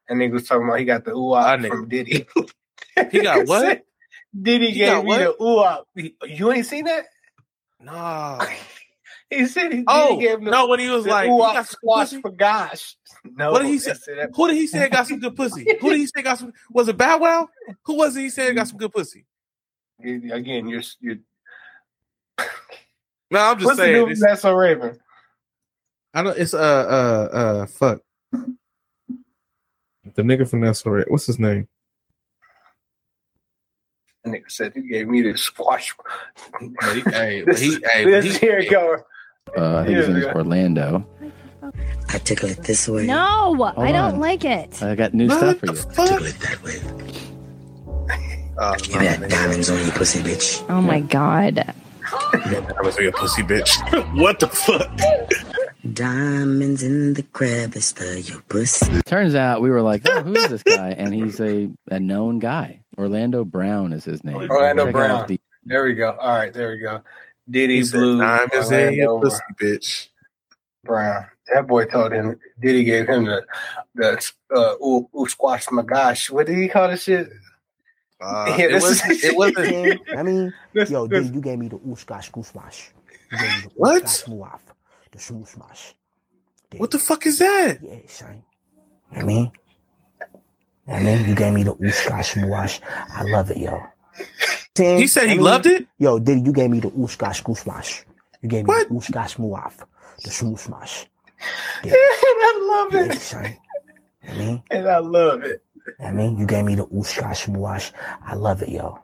And 0.09 0.23
he 0.23 0.29
was 0.29 0.49
talking 0.49 0.67
about 0.67 0.79
he 0.79 0.87
got 0.87 1.05
the 1.05 1.13
ooh 1.13 1.69
from 1.69 1.89
Diddy. 1.89 2.27
He 3.11 3.21
got 3.21 3.47
what? 3.49 3.83
Diddy 4.41 4.71
He 4.71 4.79
gave 4.79 5.03
me 5.05 5.09
what? 5.09 5.19
the 5.19 5.43
ooh 5.43 5.59
ah. 5.59 5.83
You 6.25 6.53
ain't 6.53 6.67
seen 6.67 6.85
that? 6.87 7.07
nah. 7.81 8.45
He 9.29 9.47
said 9.47 9.73
he, 9.73 9.83
Oh 9.89 10.11
Diddy 10.11 10.21
gave 10.21 10.39
him 10.39 10.45
the, 10.45 10.51
no, 10.53 10.69
when 10.69 10.79
he 10.79 10.89
was 10.89 11.03
the 11.03 11.11
like, 11.11 11.29
ooh 11.29 11.37
he 11.39 11.43
ah 11.43 11.53
got 11.55 11.67
some 11.67 11.79
squash 11.83 12.11
pussy? 12.11 12.21
for 12.21 12.31
gosh. 12.31 12.97
No, 13.25 13.51
What 13.51 13.63
did 13.63 13.69
he 13.69 13.79
say? 13.81 13.93
that's. 13.93 14.37
Who 14.37 14.47
did 14.47 14.57
he 14.57 14.67
say 14.69 14.89
got 14.89 15.07
some 15.09 15.19
good 15.19 15.35
pussy? 15.35 15.67
Who 15.81 15.91
did 15.91 15.99
he 15.99 16.07
say 16.07 16.23
got 16.23 16.39
some? 16.39 16.53
Was 16.71 16.87
it 16.89 16.97
Bow 16.97 17.19
Wow? 17.19 17.49
Who 17.87 17.95
was 17.97 18.17
it? 18.17 18.21
He 18.21 18.31
said 18.31 18.55
got 18.55 18.69
some 18.69 18.79
good 18.79 18.93
pussy. 18.93 19.27
Again, 20.01 20.69
you're, 20.69 20.83
you're 21.01 21.17
No, 23.31 23.41
I'm 23.41 23.57
just 23.59 23.65
what's 23.67 23.79
the 23.79 23.83
saying. 23.85 23.95
dude 23.95 24.03
it's- 24.13 24.21
That's 24.21 24.43
So 24.43 24.55
Raven? 24.55 24.97
I 26.15 26.23
don't. 26.23 26.39
It's 26.39 26.55
uh 26.55 26.59
uh 26.59 27.37
uh 27.37 27.67
fuck. 27.67 28.01
The 30.15 30.23
nigga 30.23 30.49
from 30.49 30.61
that 30.61 30.77
story. 30.77 31.05
What's 31.09 31.27
his 31.27 31.39
name? 31.41 31.67
And 34.27 34.35
nigga 34.35 34.51
said 34.51 34.73
he 34.75 34.83
gave 34.83 35.07
me 35.09 35.23
the 35.23 35.37
squash. 35.39 35.95
But 36.61 37.15
hey, 37.15 37.43
but 37.47 37.59
he, 37.61 37.79
hey, 37.93 38.05
This, 38.05 38.25
he, 38.25 38.33
here 38.39 38.59
you 38.59 38.71
go. 38.71 38.97
Uh, 39.57 39.77
I 39.79 39.85
think 39.87 39.97
his 39.99 40.07
Yeah, 40.09 40.13
name 40.13 40.17
is 40.23 40.25
yeah. 40.27 40.35
Orlando. 40.35 41.07
I 42.09 42.19
tickle 42.19 42.49
it 42.51 42.63
this 42.65 42.89
way. 42.89 43.07
No, 43.07 43.73
I 43.77 43.93
don't 43.93 44.15
on. 44.15 44.21
like 44.21 44.45
it. 44.45 44.83
I 44.83 44.95
got 44.97 45.15
new 45.15 45.29
what 45.29 45.39
stuff 45.39 45.59
for 45.59 45.67
you. 45.67 45.75
fuck? 45.75 46.09
Tickle 46.09 46.27
it 46.27 46.39
that 46.41 46.63
way. 46.63 46.81
Oh, 48.59 48.75
Give 48.77 48.95
me 49.01 49.05
that 49.07 49.29
diamonds 49.29 49.69
on 49.69 49.85
you, 49.85 49.91
pussy 49.93 50.21
bitch. 50.21 50.65
Oh 50.71 50.81
my 50.81 51.01
god. 51.01 51.59
I 52.33 52.81
was 52.83 52.97
like 52.97 53.09
a 53.09 53.13
pussy 53.13 53.43
bitch. 53.43 53.69
what 54.19 54.41
the 54.41 54.49
fuck? 54.49 54.91
Diamonds 55.93 56.83
in 56.83 57.13
the 57.13 57.23
crevice 57.23 57.93
of 58.01 58.27
your 58.27 58.41
pussy. 58.49 59.03
Turns 59.03 59.35
out 59.35 59.61
we 59.61 59.69
were 59.69 59.83
like, 59.83 60.09
oh, 60.09 60.23
who 60.23 60.33
is 60.35 60.49
this 60.49 60.63
guy? 60.63 60.89
And 60.93 61.13
he's 61.13 61.39
a, 61.39 61.69
a 61.91 62.01
known 62.01 62.39
guy. 62.39 62.81
Orlando 62.99 63.45
Brown 63.45 63.93
is 63.93 64.05
his 64.05 64.25
name. 64.25 64.37
Orlando 64.37 64.85
Check 64.87 64.93
Brown. 64.93 65.27
the- 65.27 65.41
There 65.65 65.85
we 65.85 65.95
go. 65.95 66.13
All 66.13 66.35
right, 66.37 66.53
there 66.53 66.71
we 66.71 66.79
go. 66.79 67.03
Diddy 67.49 67.77
He 67.77 67.85
said, 67.85 67.99
Blue 67.99 68.19
"Time 68.21 68.49
is 68.53 68.71
in 68.71 68.95
your 68.95 69.21
pussy 69.21 69.41
bitch." 69.61 70.09
Brown. 70.85 71.27
That 71.53 71.67
boy 71.67 71.85
told 71.87 72.13
him. 72.13 72.39
Diddy 72.61 72.85
gave 72.85 73.09
him 73.09 73.25
the 73.25 73.45
the 73.95 74.33
uh, 74.55 74.75
ooh, 74.85 75.09
ooh 75.17 75.27
squash 75.27 75.67
my 75.71 75.83
gosh. 75.83 76.31
What 76.31 76.47
did 76.47 76.59
he 76.59 76.69
call 76.69 76.89
this 76.89 77.05
shit? 77.05 77.29
Uh, 78.21 78.55
Yeah, 78.59 78.65
it 78.67 78.73
this 78.73 78.83
was. 78.83 79.05
is- 79.11 79.25
It 79.25 79.37
wasn't. 79.37 80.01
I 80.17 80.23
mean, 80.23 80.53
This- 80.73 80.91
yo, 80.91 81.07
this- 81.07 81.27
dude, 81.27 81.35
you 81.37 81.41
gave 81.41 81.59
me 81.59 81.69
the 81.69 81.79
ooshkosh 81.79 82.31
gooshwash. 82.31 82.89
You 83.33 83.39
gave 83.39 83.71
What? 83.75 84.05
ooshkosh. 84.05 84.61
The 85.13 85.19
smooshmash. 85.19 85.95
What 86.79 86.91
the 86.91 86.99
fuck 86.99 87.27
is 87.27 87.39
that? 87.39 87.79
Yeah, 87.81 87.97
son. 88.09 88.43
I 89.15 89.23
mean, 89.23 89.51
I 90.89 91.01
mean, 91.03 91.29
you 91.29 91.35
gave 91.35 91.53
me 91.53 91.63
the 91.65 91.75
ooshkosh 91.75 92.35
muash. 92.35 92.81
I 93.11 93.23
love 93.25 93.51
it, 93.51 93.57
yo. 93.59 93.83
He 94.77 95.07
said 95.07 95.29
he 95.31 95.39
loved 95.39 95.67
it. 95.67 95.87
Yo, 95.99 96.19
Diddy, 96.19 96.41
you 96.43 96.53
gave 96.53 96.71
me 96.71 96.81
the 96.81 96.91
ooshkosh 96.91 97.43
gooshwash. 97.43 98.05
You 98.43 98.49
gave 98.49 98.65
me 98.65 98.69
What? 98.69 98.89
the 98.89 98.95
ooshkosh 98.95 99.37
muaf. 99.37 99.75
The 100.23 100.31
smooshmash. 100.31 101.07
and 101.83 101.93
I 101.93 102.89
love 102.93 102.95
Yeah, 103.07 103.13
it. 103.13 103.21
son. 103.21 103.57
I 104.29 104.33
mean, 104.35 104.63
And 104.71 104.89
I 104.89 104.99
love 104.99 105.43
it. 105.45 105.63
I 106.01 106.11
mean, 106.11 106.37
you 106.39 106.47
gave 106.47 106.65
me 106.65 106.75
the 106.75 106.87
ooshkosh 106.87 107.47
muash. 107.49 107.93
I 108.23 108.35
love 108.35 108.63
it, 108.63 108.69
yo. 108.69 108.99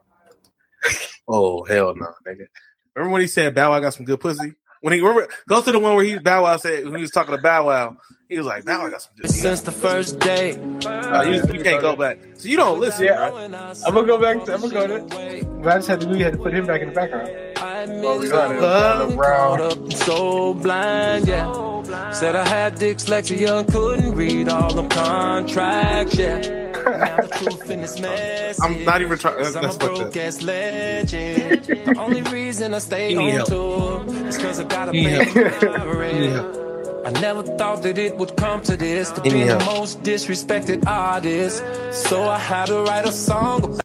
Oh 1.28 1.64
hell 1.64 1.94
no, 1.94 2.06
nigga. 2.26 2.46
Remember 2.94 3.12
when 3.12 3.20
he 3.22 3.28
said 3.28 3.54
Bow 3.54 3.72
I 3.72 3.80
got 3.80 3.94
some 3.94 4.04
good 4.04 4.20
pussy? 4.20 4.52
When 4.82 4.92
he 4.92 5.00
remember 5.00 5.28
go 5.48 5.62
to 5.62 5.72
the 5.72 5.78
one 5.78 5.94
where 5.96 6.04
he 6.04 6.18
Bow 6.18 6.42
Wow 6.42 6.56
said 6.58 6.84
when 6.84 6.96
he 6.96 7.02
was 7.02 7.10
talking 7.12 7.34
to 7.34 7.40
Bow 7.40 7.66
Wow, 7.66 7.96
he 8.28 8.36
was 8.36 8.46
like 8.46 8.64
Bow 8.64 8.80
Wow 8.82 8.90
got 8.90 9.02
some 9.02 9.12
good. 9.16 9.30
since 9.30 9.60
the 9.62 9.72
first 9.72 10.18
day. 10.18 10.56
Uh, 10.84 11.22
you, 11.22 11.34
you 11.54 11.62
can't 11.62 11.80
go 11.80 11.96
back. 11.96 12.18
So 12.36 12.48
you 12.48 12.56
don't 12.56 12.80
listen. 12.80 13.04
Yeah, 13.06 13.28
right? 13.30 13.50
I'm 13.86 13.94
gonna 13.94 14.06
go 14.06 14.18
back. 14.20 14.44
To, 14.44 14.54
I'm 14.54 14.60
gonna 14.60 14.74
go 14.74 14.86
to. 14.88 15.44
But 15.62 15.72
I 15.72 15.76
just 15.76 15.88
had 15.88 16.00
to. 16.02 16.08
We 16.08 16.20
had 16.20 16.32
to 16.32 16.38
put 16.38 16.52
him 16.52 16.66
back 16.66 16.82
in 16.82 16.88
the 16.88 16.94
background. 16.94 17.28
I 17.58 17.86
Well, 17.86 18.18
we 18.18 18.28
got 18.28 18.50
it. 18.50 18.56
Orlando 18.56 19.06
caught 19.06 19.16
Brown. 19.16 19.60
up 19.60 19.92
so 19.92 20.54
blind, 20.54 21.28
yeah. 21.28 22.10
Said 22.12 22.34
I 22.36 22.46
had 22.48 22.76
dyslexia 22.76 23.60
and 23.60 23.72
couldn't 23.72 24.12
read 24.14 24.48
all 24.48 24.72
the 24.74 24.86
contracts, 24.88 26.16
yeah. 26.16 26.40
Now 26.84 27.16
the 27.20 27.28
truth 27.28 27.70
in 27.70 27.80
this 27.82 27.98
mess. 28.00 28.60
I'm 28.62 28.84
not 28.84 29.00
even 29.02 29.18
trying. 29.18 29.36
Cause 29.38 29.56
I'm 29.56 29.64
a 29.64 29.66
That's 29.68 29.76
fucked 29.78 29.92
up. 29.92 29.98
broke 30.12 30.16
ass 30.16 30.42
legend. 30.42 31.64
the 31.64 31.98
only 31.98 32.22
reason 32.22 32.74
I 32.74 32.78
stay 32.78 33.16
on 33.16 33.30
help. 33.30 33.48
tour 33.48 34.04
is 34.26 34.38
cause 34.38 34.60
I 34.60 34.64
gotta 34.64 34.92
He 34.92 35.04
pay 35.04 35.18
need 35.18 35.28
help. 35.28 35.54
for 35.82 36.04
He 36.04 36.12
need 36.12 36.22
it. 36.26 36.32
help. 36.32 36.58
I 37.04 37.10
never 37.20 37.42
thought 37.42 37.82
that 37.82 37.98
it 37.98 38.16
would 38.16 38.36
come 38.36 38.60
to 38.62 38.76
this 38.76 39.10
to 39.12 39.20
be 39.20 39.42
the 39.44 39.58
most 39.66 40.02
disrespected 40.02 40.86
artist. 40.86 41.62
So 41.92 42.28
I 42.28 42.38
had 42.38 42.66
to 42.66 42.78
write 42.82 43.06
a 43.06 43.12
song 43.12 43.80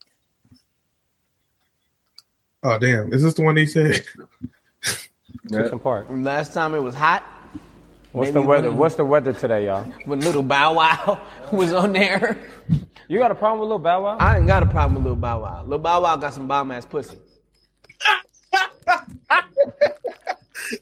Oh 2.64 2.78
damn! 2.80 3.14
Is 3.14 3.22
this 3.24 3.36
the 3.36 3.44
one 3.44 3.56
he 3.56 3.66
said? 3.68 4.04
Different 5.48 5.82
part. 5.84 6.12
Last 6.14 6.54
time 6.54 6.74
it 6.76 6.80
was 6.80 6.96
hot. 6.96 7.24
What's 8.18 8.32
the 8.32 8.42
weather? 8.42 8.70
when- 8.70 8.78
What's 8.78 8.96
the 8.96 9.06
weather 9.06 9.34
today, 9.34 9.66
y'all? 9.66 9.84
When 10.06 10.20
little 10.22 10.44
Bow 10.44 10.74
Wow 10.74 11.22
was 11.52 11.72
on 11.74 11.94
there. 11.94 12.38
You 13.08 13.20
got 13.20 13.32
a 13.32 13.36
problem 13.36 13.60
with 13.60 13.68
Little 13.68 13.80
Bow 13.80 14.04
Wow? 14.04 14.18
I 14.20 14.38
ain't 14.38 14.48
got 14.48 14.64
a 14.64 14.66
problem 14.66 14.96
with 14.96 15.04
Little 15.04 15.16
Bow 15.16 15.42
Wow. 15.42 15.64
Little 15.64 15.80
Bow 15.80 16.02
Wow 16.02 16.16
got 16.18 16.34
some 16.34 16.48
bomb 16.48 16.72
ass 16.72 16.86
pussy. 16.86 17.18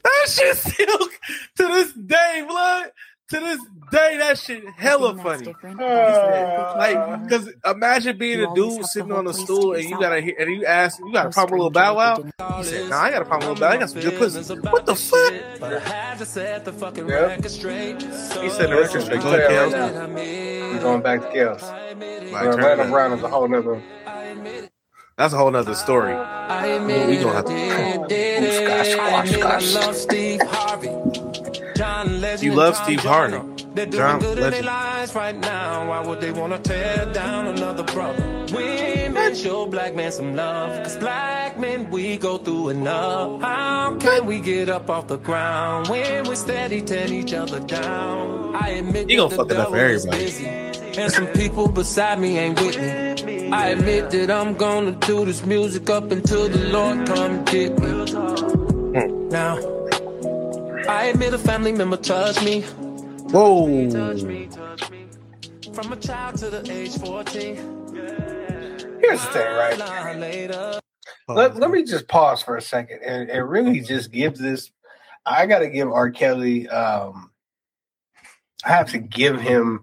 That 0.02 0.28
shit 0.28 0.56
still 0.56 0.98
to 0.98 1.66
this 1.68 1.92
day, 1.92 2.44
blood. 2.46 2.90
To 3.30 3.40
this 3.40 3.58
day, 3.90 4.18
that 4.18 4.38
shit 4.38 4.62
hella 4.76 5.16
funny. 5.20 5.52
Ah. 5.64 6.74
like, 6.78 7.22
because 7.24 7.50
imagine 7.64 8.16
being 8.18 8.40
a 8.44 8.54
dude 8.54 8.84
sitting 8.86 9.10
on 9.10 9.26
a 9.26 9.34
stool 9.34 9.72
and 9.74 9.82
you 9.82 9.98
gotta 9.98 10.20
hear, 10.20 10.36
and 10.38 10.54
you 10.54 10.64
ask, 10.64 11.00
you 11.00 11.12
got 11.12 11.26
a 11.26 11.30
problem 11.30 11.58
with 11.58 11.62
Lil 11.64 11.70
Bow 11.70 11.96
Wow? 11.96 12.22
He 12.58 12.62
said, 12.64 12.88
"Nah, 12.88 13.00
I 13.02 13.10
got 13.10 13.22
a 13.22 13.24
problem 13.24 13.50
with 13.50 13.58
Lil 13.58 13.68
Bow. 13.68 13.74
I 13.74 13.78
got 13.78 13.90
some 13.90 14.00
good 14.00 14.16
pussy." 14.16 14.54
What 14.54 14.86
the 14.86 14.94
fuck? 14.94 15.34
But 15.58 15.74
I 15.74 15.78
had 15.80 16.18
to 16.18 16.26
set 16.26 16.64
the 16.64 16.72
fucking 16.72 17.04
record 17.04 17.50
straight. 17.50 18.00
He 18.02 18.48
said 18.48 18.70
the 18.70 18.76
record 18.76 19.02
straight. 19.02 19.20
Go 19.20 19.34
ahead, 19.34 19.72
Right 19.72 19.72
Kels. 19.72 20.72
We're 20.74 20.80
going 20.82 21.02
back 21.02 21.20
to 21.22 21.26
Kels. 21.28 21.62
Like, 22.32 22.46
Atlanta. 22.46 22.84
Brown 22.88 23.12
is 23.12 23.22
a 23.24 23.28
whole 23.28 23.48
nother. 23.48 23.82
That's 25.18 25.34
a 25.34 25.36
whole 25.36 25.50
nother 25.50 25.74
story. 25.74 26.12
I 26.12 26.66
admit 26.66 27.08
We 27.08 27.16
it, 27.16 27.22
gonna 27.24 27.32
I 27.32 27.36
have 27.36 27.44
to. 27.46 28.06
did, 28.08 28.10
did 28.40 28.44
it. 28.44 28.98
I 29.00 29.26
You 31.78 32.54
love 32.54 32.76
Steve. 32.76 33.00
Harvey. 33.00 33.38
They're 33.74 33.84
doing 33.86 33.92
John 33.92 34.20
good 34.20 34.30
in 34.30 34.36
their 34.36 34.50
Legend. 34.50 34.66
lives 34.66 35.14
right 35.14 35.36
now. 35.36 35.88
Why 35.88 36.00
would 36.06 36.20
they 36.20 36.32
want 36.32 36.52
to 36.54 36.58
tear 36.58 37.04
down 37.12 37.46
another 37.48 37.82
brother? 37.84 38.22
Women 38.52 39.34
show 39.34 39.66
black 39.66 39.94
men 39.94 40.10
some 40.12 40.34
love. 40.34 40.82
Cause 40.84 40.96
black 40.96 41.58
men, 41.58 41.90
we 41.90 42.16
go 42.16 42.38
through 42.38 42.70
enough. 42.70 43.42
How 43.42 43.96
can 44.00 44.24
we 44.24 44.40
get 44.40 44.68
up 44.70 44.88
off 44.88 45.08
the 45.08 45.18
ground 45.18 45.88
when 45.88 46.26
we 46.28 46.36
steady 46.36 46.80
tear 46.80 47.12
each 47.12 47.34
other 47.34 47.60
down? 47.60 48.54
I 48.56 48.68
admit 48.70 49.10
You 49.10 49.18
gonna 49.18 49.36
fuck 49.36 49.50
it 49.50 49.56
up 49.58 49.68
for 49.68 49.76
everybody. 49.76 50.18
busy. 50.24 50.46
And 50.46 51.12
some 51.12 51.26
people 51.28 51.68
beside 51.68 52.18
me 52.18 52.38
ain't 52.38 52.58
with 52.58 52.78
me. 53.26 53.50
I 53.52 53.68
admit 53.68 54.10
that 54.12 54.30
I'm 54.30 54.54
gonna 54.54 54.92
do 54.92 55.26
this 55.26 55.44
music 55.44 55.90
up 55.90 56.10
until 56.10 56.48
the 56.48 56.68
Lord 56.68 57.06
come 57.06 57.44
get 57.44 57.78
me. 57.78 58.10
Hmm. 58.10 59.28
Now, 59.28 59.58
I 60.88 61.06
admit 61.06 61.34
a 61.34 61.38
family 61.38 61.72
member 61.72 61.96
touched 61.96 62.44
me. 62.44 62.62
Whoa. 63.30 63.90
From 65.72 65.92
a 65.92 65.96
child 65.96 66.38
to 66.38 66.50
the 66.50 66.64
age 66.70 66.96
14. 66.98 67.34
Here's 69.00 69.20
the 69.20 69.30
thing, 69.32 69.46
right? 69.56 70.80
Let, 71.28 71.56
let 71.56 71.70
me 71.70 71.82
just 71.82 72.06
pause 72.08 72.42
for 72.42 72.56
a 72.56 72.62
second 72.62 73.00
and, 73.04 73.28
and 73.28 73.48
really 73.48 73.80
just 73.80 74.12
give 74.12 74.38
this. 74.38 74.70
I 75.24 75.46
got 75.46 75.58
to 75.58 75.68
give 75.68 75.90
R. 75.90 76.10
Kelly. 76.10 76.68
Um, 76.68 77.30
I 78.64 78.68
have 78.68 78.90
to 78.90 78.98
give 78.98 79.40
him 79.40 79.80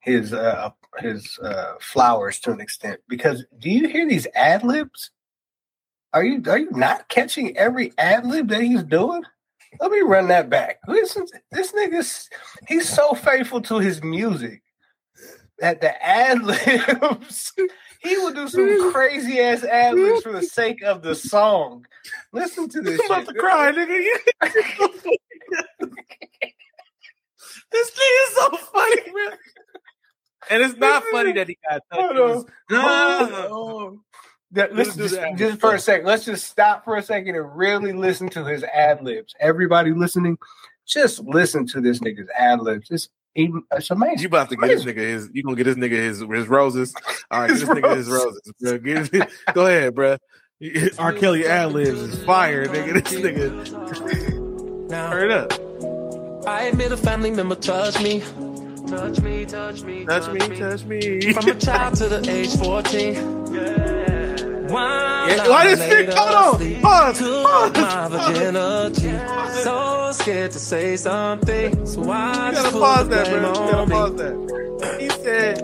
his 0.00 0.32
uh, 0.32 0.70
his 0.98 1.38
uh, 1.38 1.74
flowers 1.80 2.40
to 2.40 2.52
an 2.52 2.60
extent 2.60 3.00
because 3.08 3.44
do 3.58 3.70
you 3.70 3.88
hear 3.88 4.08
these 4.08 4.26
ad 4.34 4.64
libs? 4.64 5.10
Are 6.14 6.24
you 6.24 6.42
are 6.46 6.58
you 6.58 6.70
not 6.70 7.08
catching 7.08 7.56
every 7.58 7.92
ad 7.98 8.26
lib 8.26 8.48
that 8.48 8.62
he's 8.62 8.82
doing? 8.82 9.22
Let 9.80 9.90
me 9.90 10.00
run 10.00 10.28
that 10.28 10.48
back. 10.48 10.78
Listen, 10.86 11.26
this 11.50 11.72
nigga's 11.72 12.28
he's 12.68 12.88
so 12.88 13.14
faithful 13.14 13.60
to 13.62 13.78
his 13.78 14.02
music 14.02 14.62
that 15.58 15.80
the 15.80 16.04
ad 16.04 16.42
libs 16.42 17.52
he 18.00 18.18
would 18.18 18.34
do 18.34 18.48
some 18.48 18.92
crazy 18.92 19.40
ass 19.40 19.64
ad 19.64 19.94
libs 19.94 20.22
for 20.22 20.32
the 20.32 20.42
sake 20.42 20.82
of 20.82 21.02
the 21.02 21.14
song. 21.14 21.86
Listen 22.32 22.68
to 22.68 22.80
this. 22.80 23.00
I'm 23.00 23.06
about 23.06 23.26
shit. 23.26 23.34
to 23.34 23.40
cry, 23.40 23.72
nigga. 23.72 24.04
this 27.72 27.90
nigga 27.90 28.28
is 28.28 28.34
so 28.34 28.56
funny, 28.56 29.02
man. 29.12 29.38
And 30.48 30.62
it's 30.62 30.76
not 30.76 31.02
funny 31.10 31.32
that 31.32 31.48
he 31.48 31.58
got 31.68 31.82
touched. 31.92 32.16
Hold 32.16 32.16
ah. 32.16 32.22
on. 32.22 32.30
Was- 32.36 32.44
Nah. 32.70 33.48
Oh. 33.50 34.00
That- 34.56 34.74
Let's 34.74 34.96
just, 34.96 35.16
just 35.36 35.60
for 35.60 35.74
a 35.74 35.78
second, 35.78 36.06
let's 36.06 36.24
just 36.24 36.46
stop 36.50 36.84
for 36.84 36.96
a 36.96 37.02
second 37.02 37.36
and 37.36 37.56
really 37.56 37.92
listen 37.92 38.28
to 38.30 38.44
his 38.44 38.62
ad 38.64 39.02
libs. 39.04 39.34
Everybody 39.38 39.92
listening, 39.92 40.38
just 40.86 41.20
listen 41.20 41.66
to 41.68 41.80
this 41.80 42.00
nigga's 42.00 42.28
ad 42.36 42.60
libs. 42.60 42.88
It's 42.90 43.08
it's 43.34 43.90
amazing. 43.90 44.20
You 44.20 44.28
about 44.28 44.48
to 44.48 44.56
get 44.56 44.68
this 44.68 44.84
nigga 44.84 44.96
his? 44.96 45.28
You 45.34 45.42
gonna 45.42 45.56
get 45.56 45.64
this 45.64 45.76
nigga 45.76 45.90
his 45.98 46.20
his 46.20 46.48
roses? 46.48 46.94
All 47.30 47.40
right, 47.42 47.50
His 47.50 47.64
get 47.64 47.74
this 47.74 47.84
nigga 47.84 47.96
his 47.96 48.08
roses. 48.08 48.40
roses, 48.46 48.52
bro. 48.60 48.78
Get 48.78 48.96
his, 49.12 49.36
go 49.54 49.66
ahead, 49.66 49.94
bro. 49.94 50.16
R. 50.98 51.12
Kelly 51.12 51.46
ad 51.46 51.72
libs 51.72 52.00
is 52.00 52.24
fire, 52.24 52.66
nigga. 52.66 53.04
This 53.04 53.20
nigga, 53.20 54.88
Now, 54.88 55.10
turn 55.10 55.30
it 55.30 55.36
up. 55.52 56.46
I 56.48 56.62
admit 56.62 56.92
a 56.92 56.96
family 56.96 57.30
member 57.30 57.56
touched 57.56 58.02
me. 58.02 58.20
Touch 58.88 59.20
me, 59.20 59.44
touch 59.44 59.82
me, 59.82 60.04
Touch 60.06 60.28
me, 60.30 60.38
touch 60.56 60.84
me. 60.84 61.32
From 61.32 61.48
a 61.48 61.54
child 61.56 61.96
to 61.96 62.08
the 62.08 62.30
age 62.30 62.54
14. 62.56 63.16
While 63.46 64.05
Yeah, 64.70 65.48
why 65.48 65.62
I 65.62 65.66
this 65.68 65.78
laid 65.80 65.90
shit- 65.90 66.14
hold 66.14 66.34
on, 66.34 66.54
asleep, 66.54 66.82
pause, 66.82 67.18
took 67.18 67.46
pause. 67.46 68.10
my. 68.10 68.92
So 69.62 70.12
scared 70.12 70.50
to 70.52 70.58
say 70.58 70.96
something. 70.96 71.86
So 71.86 72.10
I 72.10 72.48
You 72.48 72.54
gotta 72.54 72.70
pause 72.70 73.08
that, 73.08 73.28
bro. 73.28 73.48
You 73.48 73.54
gotta 73.54 73.90
pause 73.90 74.14
that. 74.16 75.00
He 75.00 75.08
said, 75.10 75.60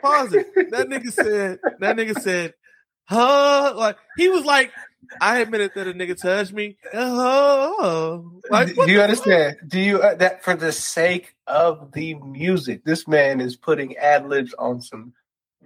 pause 0.00 0.32
it. 0.34 0.70
That 0.70 0.88
nigga 0.88 1.12
said, 1.12 1.58
that 1.80 1.96
nigga 1.96 2.20
said, 2.20 2.54
huh? 3.04 3.74
Like, 3.76 3.96
he 4.16 4.28
was 4.28 4.44
like, 4.44 4.72
I 5.20 5.38
admitted 5.40 5.72
that 5.74 5.86
a 5.88 5.92
nigga 5.92 6.20
touched 6.20 6.52
me. 6.52 6.76
Oh, 6.94 8.40
like, 8.50 8.74
do 8.74 8.90
you 8.90 9.00
understand? 9.00 9.56
Do 9.66 9.78
you 9.80 10.00
uh, 10.00 10.14
that 10.16 10.42
for 10.44 10.54
the 10.54 10.72
sake 10.72 11.34
of 11.46 11.92
the 11.92 12.14
music, 12.14 12.84
this 12.84 13.06
man 13.06 13.40
is 13.40 13.56
putting 13.56 13.96
ad 13.96 14.28
libs 14.28 14.54
on 14.58 14.80
some 14.80 15.12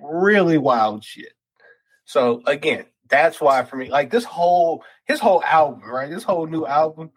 really 0.01 0.59
wild 0.59 1.05
shit. 1.05 1.33
So 2.07 2.42
again, 2.47 2.87
that's 3.09 3.40
why 3.40 3.64
for 3.64 3.77
me, 3.77 3.90
like 3.90 4.11
this 4.11 4.25
whole 4.25 4.83
his 5.05 5.21
whole 5.21 5.42
album, 5.45 5.88
right? 5.88 6.11
This 6.11 6.23
whole 6.23 6.47
new 6.47 6.66
album, 6.66 7.11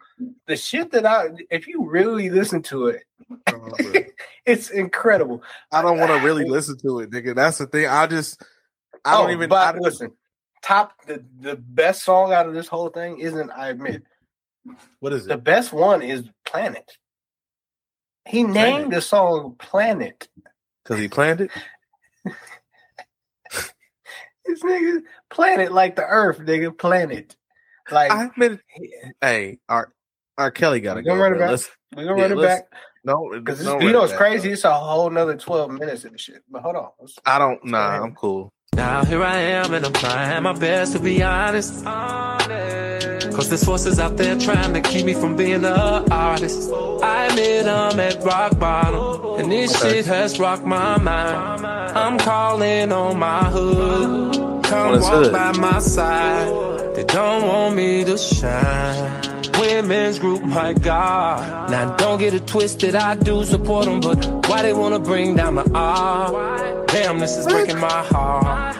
the 0.46 0.56
shit 0.56 0.90
that 0.92 1.06
I 1.06 1.28
if 1.50 1.66
you 1.66 1.88
really 1.88 2.28
listen 2.28 2.62
to 2.62 2.88
it, 2.88 3.02
it's 4.44 4.70
incredible. 4.70 5.42
I 5.72 5.82
don't 5.82 5.98
want 5.98 6.10
to 6.10 6.24
really 6.26 6.44
listen 6.48 6.76
to 6.78 7.00
it, 7.00 7.10
nigga. 7.10 7.34
That's 7.34 7.58
the 7.58 7.66
thing. 7.66 7.86
I 7.86 8.06
just, 8.06 8.42
I 9.04 9.16
don't 9.16 9.30
Oh, 9.30 9.32
even. 9.32 9.48
But 9.48 9.76
I, 9.76 9.78
listen, 9.78 10.12
top 10.62 10.92
the 11.06 11.24
the 11.40 11.56
best 11.56 12.04
song 12.04 12.32
out 12.32 12.46
of 12.46 12.54
this 12.54 12.68
whole 12.68 12.90
thing 12.90 13.18
isn't 13.18 13.50
I 13.50 13.68
admit. 13.68 14.02
What 14.98 15.12
is 15.12 15.24
it? 15.24 15.28
The 15.28 15.38
best 15.38 15.72
one 15.72 16.02
is 16.02 16.24
Planet. 16.44 16.98
He 18.28 18.42
named 18.42 18.92
the 18.92 19.00
song 19.00 19.56
Planet. 19.58 20.28
Because 20.84 21.00
he 21.00 21.08
planned 21.08 21.40
it. 21.40 21.50
This 24.50 24.62
nigga 24.62 25.02
Planet 25.30 25.72
like 25.72 25.96
the 25.96 26.04
Earth, 26.04 26.38
nigga. 26.40 26.76
Planet. 26.76 27.36
Like 27.90 28.10
I 28.10 28.24
admit, 28.26 28.60
hey, 29.20 29.58
R. 29.68 29.92
R. 30.38 30.50
Kelly 30.50 30.80
gotta 30.80 31.02
go. 31.02 31.10
gonna 31.10 31.22
run 31.22 31.32
it 31.32 31.36
bro. 31.36 31.44
back. 31.46 31.50
Let's- 31.50 31.70
We 31.96 32.04
gonna 32.04 32.16
yeah, 32.16 32.22
run 32.28 32.32
it 32.38 32.42
back. 32.42 32.62
No, 33.04 33.30
because 33.32 33.64
don't 33.64 33.80
you 33.82 33.92
know 33.92 34.02
it's 34.04 34.12
back, 34.12 34.18
crazy. 34.18 34.50
It's 34.52 34.64
a 34.64 34.72
whole 34.72 35.08
nother 35.10 35.36
twelve 35.36 35.70
minutes 35.72 36.04
of 36.04 36.12
the 36.12 36.18
shit. 36.18 36.42
But 36.50 36.62
hold 36.62 36.76
on. 36.76 36.88
Let's- 37.00 37.18
I 37.24 37.38
don't. 37.38 37.64
Nah, 37.64 38.02
I'm 38.02 38.14
cool. 38.14 38.52
Now 38.74 39.04
here 39.04 39.22
I 39.22 39.36
am 39.36 39.72
and 39.74 39.84
I'm 39.86 39.92
trying 39.92 40.42
my 40.42 40.52
best 40.52 40.92
to 40.92 40.98
be 41.00 41.22
honest. 41.22 41.84
Cause 41.84 43.48
there's 43.48 43.64
forces 43.64 43.98
out 43.98 44.16
there 44.16 44.38
trying 44.38 44.74
to 44.74 44.80
keep 44.80 45.06
me 45.06 45.14
from 45.14 45.34
being 45.36 45.64
an 45.64 46.12
artist. 46.12 46.70
I 47.02 47.26
admit 47.26 47.66
I'm 47.66 47.98
at 47.98 48.22
rock 48.22 48.58
bottom. 48.58 49.40
And 49.40 49.50
this 49.50 49.74
Okay. 49.76 49.94
shit 49.94 50.06
has 50.06 50.38
rocked 50.38 50.64
my 50.64 50.98
mind. 50.98 51.66
I'm 51.66 52.18
calling 52.18 52.92
on 52.92 53.18
my 53.18 53.44
hood. 53.44 54.36
Come 54.70 55.00
walk 55.00 55.32
by 55.32 55.50
my 55.58 55.80
side. 55.80 56.94
They 56.94 57.02
don't 57.02 57.42
want 57.46 57.74
me 57.74 58.04
to 58.04 58.16
shine. 58.16 59.42
Women's 59.58 60.20
group, 60.20 60.44
my 60.44 60.74
God. 60.74 61.70
Now 61.72 61.96
don't 61.96 62.20
get 62.20 62.34
it 62.34 62.46
twisted, 62.46 62.94
I 62.94 63.16
do 63.16 63.44
support 63.44 63.86
them, 63.86 64.00
but 64.00 64.24
why 64.48 64.62
they 64.62 64.72
wanna 64.72 65.00
bring 65.00 65.34
down 65.34 65.56
the 65.56 65.68
art? 65.74 66.86
Damn, 66.86 67.18
this 67.18 67.36
is 67.36 67.46
breaking 67.46 67.80
my 67.80 68.02
heart. 68.12 68.76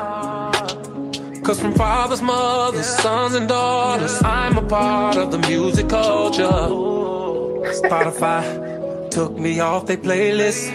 Cause 1.42 1.61
from 1.61 1.74
fathers, 1.74 2.22
mothers, 2.22 2.87
sons, 2.87 3.35
and 3.35 3.48
daughters, 3.48 4.22
I'm 4.22 4.59
a 4.59 4.62
part 4.62 5.16
of 5.16 5.33
the 5.33 5.38
music 5.38 5.88
culture. 5.88 6.68
Spotify 7.83 9.11
took 9.11 9.37
me 9.37 9.59
off 9.59 9.87
their 9.87 9.96
playlist. 9.96 10.70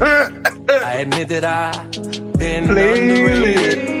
I 0.82 0.94
admit 0.94 1.28
that 1.28 1.44
I've 1.44 2.38
been 2.38 2.70
underrated. 2.70 3.93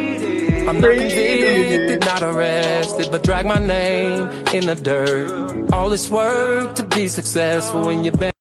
I'm 0.66 0.80
not 0.80 0.96
convicted, 0.96 2.00
not 2.06 2.22
arrested, 2.22 3.08
but 3.10 3.22
drag 3.22 3.44
my 3.44 3.58
name 3.58 4.30
in 4.54 4.64
the 4.64 4.74
dirt. 4.74 5.70
All 5.74 5.90
this 5.90 6.08
work 6.08 6.74
to 6.76 6.82
be 6.82 7.06
successful 7.06 7.84
when 7.84 8.02
you've 8.02 8.18
been. 8.18 8.32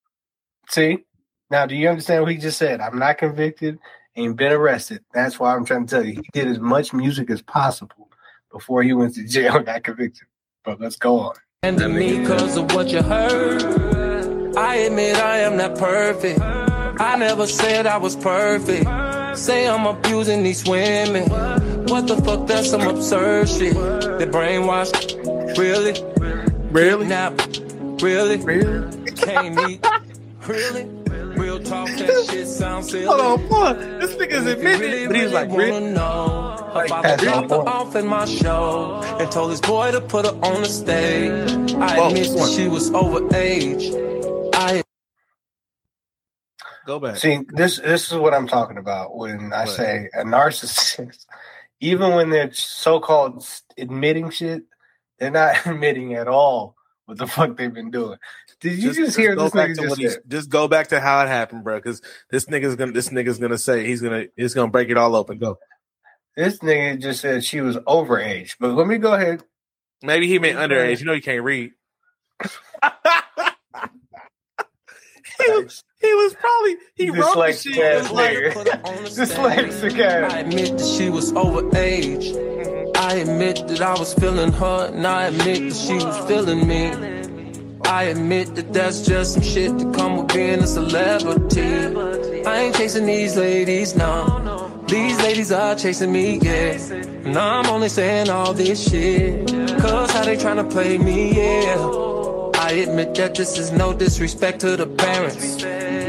See? 0.69 1.03
Now 1.51 1.65
do 1.65 1.75
you 1.75 1.89
understand 1.89 2.23
what 2.23 2.31
he 2.31 2.37
just 2.37 2.57
said? 2.57 2.79
I'm 2.79 2.97
not 2.97 3.17
convicted, 3.17 3.77
ain't 4.15 4.37
been 4.37 4.53
arrested. 4.53 5.03
That's 5.13 5.37
why 5.37 5.53
I'm 5.53 5.65
trying 5.65 5.85
to 5.85 5.95
tell 5.95 6.05
you. 6.05 6.13
He 6.13 6.29
did 6.31 6.47
as 6.47 6.59
much 6.59 6.93
music 6.93 7.29
as 7.29 7.41
possible 7.41 8.09
before 8.53 8.83
he 8.83 8.93
went 8.93 9.15
to 9.15 9.27
jail 9.27 9.57
and 9.57 9.65
got 9.65 9.83
convicted. 9.83 10.27
But 10.63 10.79
let's 10.79 10.95
go 10.95 11.19
on. 11.19 11.35
And 11.63 11.77
to 11.79 11.89
me, 11.89 12.19
because 12.19 12.55
of 12.55 12.73
what 12.73 12.87
you 12.87 13.01
heard, 13.01 14.55
I 14.55 14.75
admit 14.75 15.17
I 15.17 15.39
am 15.39 15.57
not 15.57 15.77
perfect. 15.77 16.39
I 16.39 17.17
never 17.17 17.47
said 17.47 17.85
I 17.85 17.97
was 17.97 18.15
perfect. 18.15 18.87
Say 19.37 19.67
I'm 19.67 19.85
abusing 19.85 20.43
these 20.43 20.63
women. 20.63 21.29
What 21.87 22.07
the 22.07 22.17
fuck? 22.23 22.47
That's 22.47 22.69
some 22.69 22.81
absurd 22.81 23.49
shit. 23.49 23.73
They 23.73 24.25
brainwashed. 24.25 25.57
Really? 25.57 25.93
Really? 26.71 27.07
Nap. 27.07 27.39
Really? 28.01 28.37
Really? 28.37 29.11
Can't 29.13 29.59
eat. 29.69 29.85
Really? 30.47 30.85
Real 31.37 31.59
talk, 31.61 31.87
that 31.89 32.27
shit 32.29 32.47
sounds 32.47 32.91
silly. 32.91 33.05
Hold 33.05 33.21
on, 33.21 33.47
pause. 33.49 33.77
This 34.01 34.15
nigga's 34.17 34.45
If 34.47 34.61
you 34.61 34.69
admitting 34.73 34.81
really, 34.81 35.03
it, 35.03 35.07
but 35.07 35.15
he's 35.15 35.31
really 35.31 35.33
like, 35.33 35.49
wanna 35.49 35.63
really? 35.63 35.81
know. 35.93 36.71
Her 36.73 36.73
Like, 36.73 36.89
father 36.89 37.07
that's 37.09 37.23
dropped 37.23 37.49
her 37.51 37.57
my 37.59 37.63
point. 37.63 37.69
off 37.69 37.95
at 37.95 38.05
my 38.05 38.25
show 38.25 39.01
and 39.19 39.31
told 39.31 39.51
his 39.51 39.61
boy 39.61 39.91
to 39.91 40.01
put 40.01 40.25
her 40.25 40.33
on 40.43 40.63
the 40.63 40.69
stage. 40.69 41.73
I 41.75 41.97
Whoa, 41.97 42.09
admit 42.09 42.27
hold 42.27 42.39
that 42.39 42.49
on. 42.49 42.49
she 42.49 42.67
was 42.67 42.91
overage. 42.91 44.51
I 44.55 44.83
Go 46.85 46.99
back. 46.99 47.17
See, 47.17 47.39
this 47.53 47.79
this 47.79 48.11
is 48.11 48.17
what 48.17 48.33
I'm 48.33 48.47
talking 48.47 48.77
about 48.77 49.15
when 49.15 49.53
I 49.53 49.65
What? 49.65 49.69
say 49.69 50.09
a 50.13 50.23
narcissist. 50.23 51.25
Even 51.79 52.13
when 52.15 52.29
they're 52.29 52.53
so-called 52.53 53.45
admitting 53.77 54.29
shit, 54.29 54.63
they're 55.19 55.31
not 55.31 55.55
admitting 55.65 56.13
at 56.13 56.27
all 56.27 56.75
what 57.05 57.17
the 57.17 57.27
fuck 57.27 57.57
they've 57.57 57.73
been 57.73 57.91
doing. 57.91 58.17
Did 58.59 58.81
you 58.81 58.93
just, 58.93 59.17
hear 59.17 59.35
go 59.35 59.43
this 59.43 59.53
nigga 59.53 59.99
just 59.99 60.13
said? 60.13 60.21
just 60.27 60.49
go 60.49 60.67
back 60.67 60.87
to 60.89 60.99
how 60.99 61.21
it 61.21 61.27
happened, 61.27 61.63
bro. 61.63 61.77
Because 61.77 62.01
this 62.29 62.45
nigga's 62.45 62.75
gonna 62.75 62.93
this 62.93 63.09
nigga's 63.09 63.39
gonna 63.39 63.57
say 63.57 63.85
he's 63.85 64.01
gonna 64.01 64.25
he's 64.37 64.53
gonna 64.53 64.71
break 64.71 64.89
it 64.89 64.97
all 64.97 65.15
open. 65.15 65.37
Go. 65.37 65.57
This 66.37 66.59
nigga 66.59 67.01
just 67.01 67.21
said 67.21 67.43
she 67.43 67.61
was 67.61 67.77
overage. 67.77 68.55
But 68.59 68.73
let 68.73 68.87
me 68.87 68.97
go 68.97 69.13
ahead. 69.13 69.43
Maybe 70.01 70.27
he 70.27 70.39
meant 70.39 70.57
underage. 70.57 70.99
You 70.99 71.05
know 71.05 71.13
you 71.13 71.21
can't 71.21 71.43
read. 71.43 71.71
he 75.45 75.51
was 75.51 75.83
he 75.92 75.92
was 76.15 76.33
probably 76.35 76.75
he 76.95 77.09
wrote 77.09 77.33
the 77.33 77.39
Dyslexic 77.41 77.73
shit. 77.73 77.83
ass 78.05 78.11
Like, 78.11 78.37
nigga. 78.37 78.83
Dyslexic 79.17 79.99
I 79.99 80.05
ass. 80.05 80.33
admit 80.41 80.77
that 80.77 80.85
she 80.85 81.09
was 81.09 81.31
overage. 81.33 82.31
Mm-hmm. 82.33 82.91
I 82.95 83.13
admit 83.15 83.67
that 83.67 83.81
I 83.81 83.93
was 83.99 84.13
feeling 84.13 84.51
her, 84.53 84.87
and 84.93 85.05
I 85.05 85.25
admit 85.25 85.69
that 85.69 85.75
she 85.75 85.95
was 85.95 86.17
feeling 86.27 86.67
me. 86.67 86.91
I 87.85 88.03
admit 88.05 88.55
that 88.55 88.71
that's 88.73 89.01
just 89.05 89.33
some 89.33 89.43
shit 89.43 89.77
that 89.77 89.93
come 89.93 90.17
with 90.17 90.33
being 90.33 90.59
a 90.63 90.67
celebrity. 90.67 92.45
I 92.45 92.57
ain't 92.61 92.75
chasing 92.75 93.05
these 93.05 93.35
ladies, 93.35 93.95
no. 93.95 94.83
These 94.87 95.17
ladies 95.19 95.51
are 95.51 95.75
chasing 95.75 96.11
me, 96.11 96.39
yeah. 96.41 96.77
And 97.25 97.37
I'm 97.37 97.65
only 97.67 97.89
saying 97.89 98.29
all 98.29 98.53
this 98.53 98.89
shit. 98.89 99.47
Cause 99.79 100.11
how 100.11 100.23
they 100.23 100.37
tryna 100.37 100.69
play 100.71 100.97
me, 100.97 101.35
yeah. 101.35 101.75
I 102.55 102.71
admit 102.71 103.15
that 103.15 103.35
this 103.35 103.57
is 103.57 103.71
no 103.71 103.93
disrespect 103.93 104.61
to 104.61 104.77
the 104.77 104.87
parents. 104.87 105.61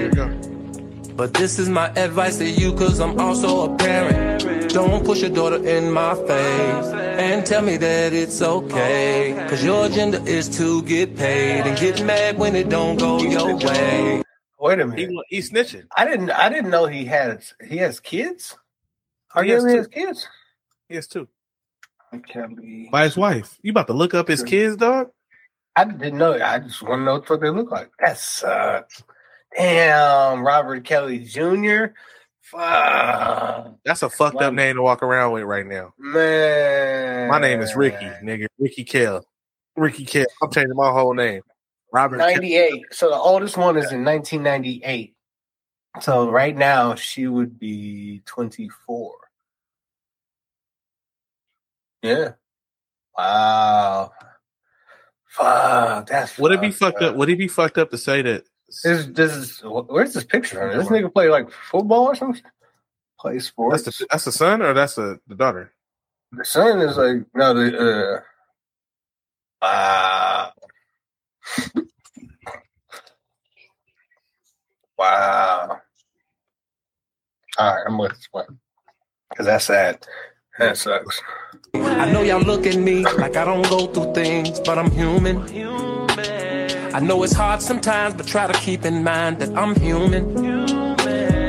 Here 0.05 0.11
we 0.11 0.17
go. 0.17 1.15
But 1.17 1.33
this 1.33 1.59
is 1.59 1.71
my 1.71 1.89
advice 1.97 2.37
to 2.37 2.45
you, 2.45 2.75
cause 2.75 3.01
I'm 3.01 3.19
also 3.19 3.73
a 3.73 3.77
parent. 3.79 4.71
Don't 4.71 5.03
push 5.03 5.23
your 5.23 5.31
daughter 5.31 5.65
in 5.67 5.91
my 5.91 6.15
face 6.15 6.87
and 6.93 7.47
tell 7.47 7.63
me 7.63 7.79
that 7.79 8.13
it's 8.13 8.43
okay. 8.43 9.47
Cause 9.49 9.65
your 9.65 9.87
agenda 9.87 10.23
is 10.25 10.55
to 10.59 10.83
get 10.83 11.17
paid 11.17 11.63
and 11.63 11.79
get 11.79 12.05
mad 12.05 12.37
when 12.37 12.55
it 12.55 12.69
don't 12.69 12.99
go 12.99 13.19
your 13.23 13.57
way. 13.57 14.23
Wait 14.59 14.79
a 14.79 14.85
He 14.95 15.07
minute. 15.07 15.25
he's 15.31 15.51
snitching. 15.51 15.87
I 15.97 16.05
didn't 16.05 16.31
I 16.33 16.51
didn't 16.51 16.71
know 16.71 16.85
he 16.85 17.07
has 17.07 17.55
he 17.67 17.79
has 17.79 17.99
kids. 17.99 18.59
Are 19.35 19.43
you 19.43 19.55
his 19.55 19.65
has, 19.65 19.73
two. 19.73 19.79
has 19.79 19.87
kids? 19.89 20.29
He 20.89 20.95
has 20.97 21.07
two. 21.07 21.29
Kelly. 22.29 22.91
By 22.93 23.05
his 23.05 23.17
wife. 23.17 23.59
You 23.63 23.71
about 23.71 23.87
to 23.87 23.95
look 23.95 24.13
up 24.13 24.29
his 24.29 24.43
kids, 24.43 24.77
dog? 24.77 25.09
I 25.77 25.85
didn't 25.85 26.19
know. 26.19 26.35
I 26.35 26.59
just 26.59 26.83
want 26.83 27.01
to 27.01 27.05
know 27.05 27.23
what 27.27 27.41
they 27.41 27.49
look 27.51 27.71
like. 27.71 27.91
That 28.01 28.19
sucks. 28.19 29.03
Damn, 29.57 30.45
Robert 30.45 30.85
Kelly 30.85 31.21
Jr. 31.21 31.87
Fuck, 32.43 33.77
That's 33.85 34.03
a 34.03 34.11
fucked 34.11 34.43
up 34.43 34.53
name 34.53 34.77
to 34.77 34.83
walk 34.83 35.03
around 35.03 35.33
with 35.33 35.45
right 35.45 35.67
now. 35.67 35.95
man. 35.99 37.29
My 37.29 37.39
name 37.39 37.61
is 37.61 37.75
Ricky, 37.75 38.07
nigga. 38.23 38.47
Ricky 38.59 38.85
Kell. 38.85 39.25
Ricky 39.77 40.05
Kell. 40.05 40.27
I'm 40.43 40.51
changing 40.53 40.77
my 40.77 40.91
whole 40.91 41.15
name. 41.15 41.43
Robert 41.93 42.19
Kell. 42.19 42.29
98. 42.29 42.83
So 42.93 43.09
the 43.09 43.17
oldest 43.17 43.57
one 43.57 43.77
is 43.77 43.91
in 43.93 44.05
1998. 44.05 45.15
So 46.01 46.29
right 46.29 46.57
now 46.57 46.95
she 46.97 47.29
would 47.29 47.59
be 47.59 48.23
24. 48.27 49.15
Yeah. 52.03 52.33
Wow. 53.17 54.13
Fuck. 55.29 56.09
That's 56.09 56.37
Would 56.39 56.53
it 56.53 56.61
be 56.61 56.71
fucked 56.71 56.99
fucked 56.99 57.03
up? 57.03 57.17
Would 57.17 57.31
it 57.31 57.39
be 57.39 57.49
fucked 57.49 57.79
up 57.79 57.91
to 57.91 57.99
say 57.99 58.23
that? 58.23 58.45
This, 58.83 59.07
this 59.07 59.33
is 59.35 59.63
where's 59.65 60.15
this 60.15 60.25
picture? 60.25 60.63
on 60.63 60.71
it? 60.71 60.77
This 60.77 60.89
nigga 60.89 61.13
play 61.13 61.29
like 61.29 61.51
football 61.51 62.05
or 62.05 62.15
something? 62.15 62.43
Play 63.21 63.39
sports. 63.39 63.85
That's 63.85 63.99
the 63.99 64.07
that's 64.11 64.25
the 64.25 64.33
son 64.33 64.63
or 64.63 64.75
that's 64.75 64.95
the, 64.97 65.21
the 65.27 65.35
daughter? 65.35 65.73
The 66.33 66.45
son 66.45 66.81
is 66.81 66.97
like 66.97 67.25
no 67.35 67.55
the 67.55 67.79
uh 67.79 68.21
wow. 69.63 70.53
wow. 74.99 75.81
All 77.57 77.75
right, 77.75 77.85
I'm 77.87 77.99
with 77.99 78.13
this 78.13 78.29
one. 78.33 78.59
Cause 79.37 79.47
that's 79.47 79.67
sad. 79.67 80.05
That 80.59 80.77
sucks. 80.77 81.21
I 81.75 82.11
know 82.13 82.23
y'all 82.23 82.41
look 82.41 82.67
at 82.67 82.77
me 82.77 83.05
like 83.05 83.37
I 83.37 83.45
don't 83.45 83.69
go 83.69 83.87
through 83.87 84.15
things, 84.15 84.61
but 84.61 84.79
I'm 84.79 84.91
human. 84.91 85.94
I 86.95 87.01
know 87.01 87.25
it's 87.25 87.33
hard 87.33 87.61
sometimes, 87.61 88.15
but 88.15 88.25
try 88.25 88.47
to 88.47 88.53
keep 88.61 88.85
in 88.85 89.03
mind 89.03 89.41
that 89.41 89.53
I'm 89.59 89.75
human. 89.75 90.33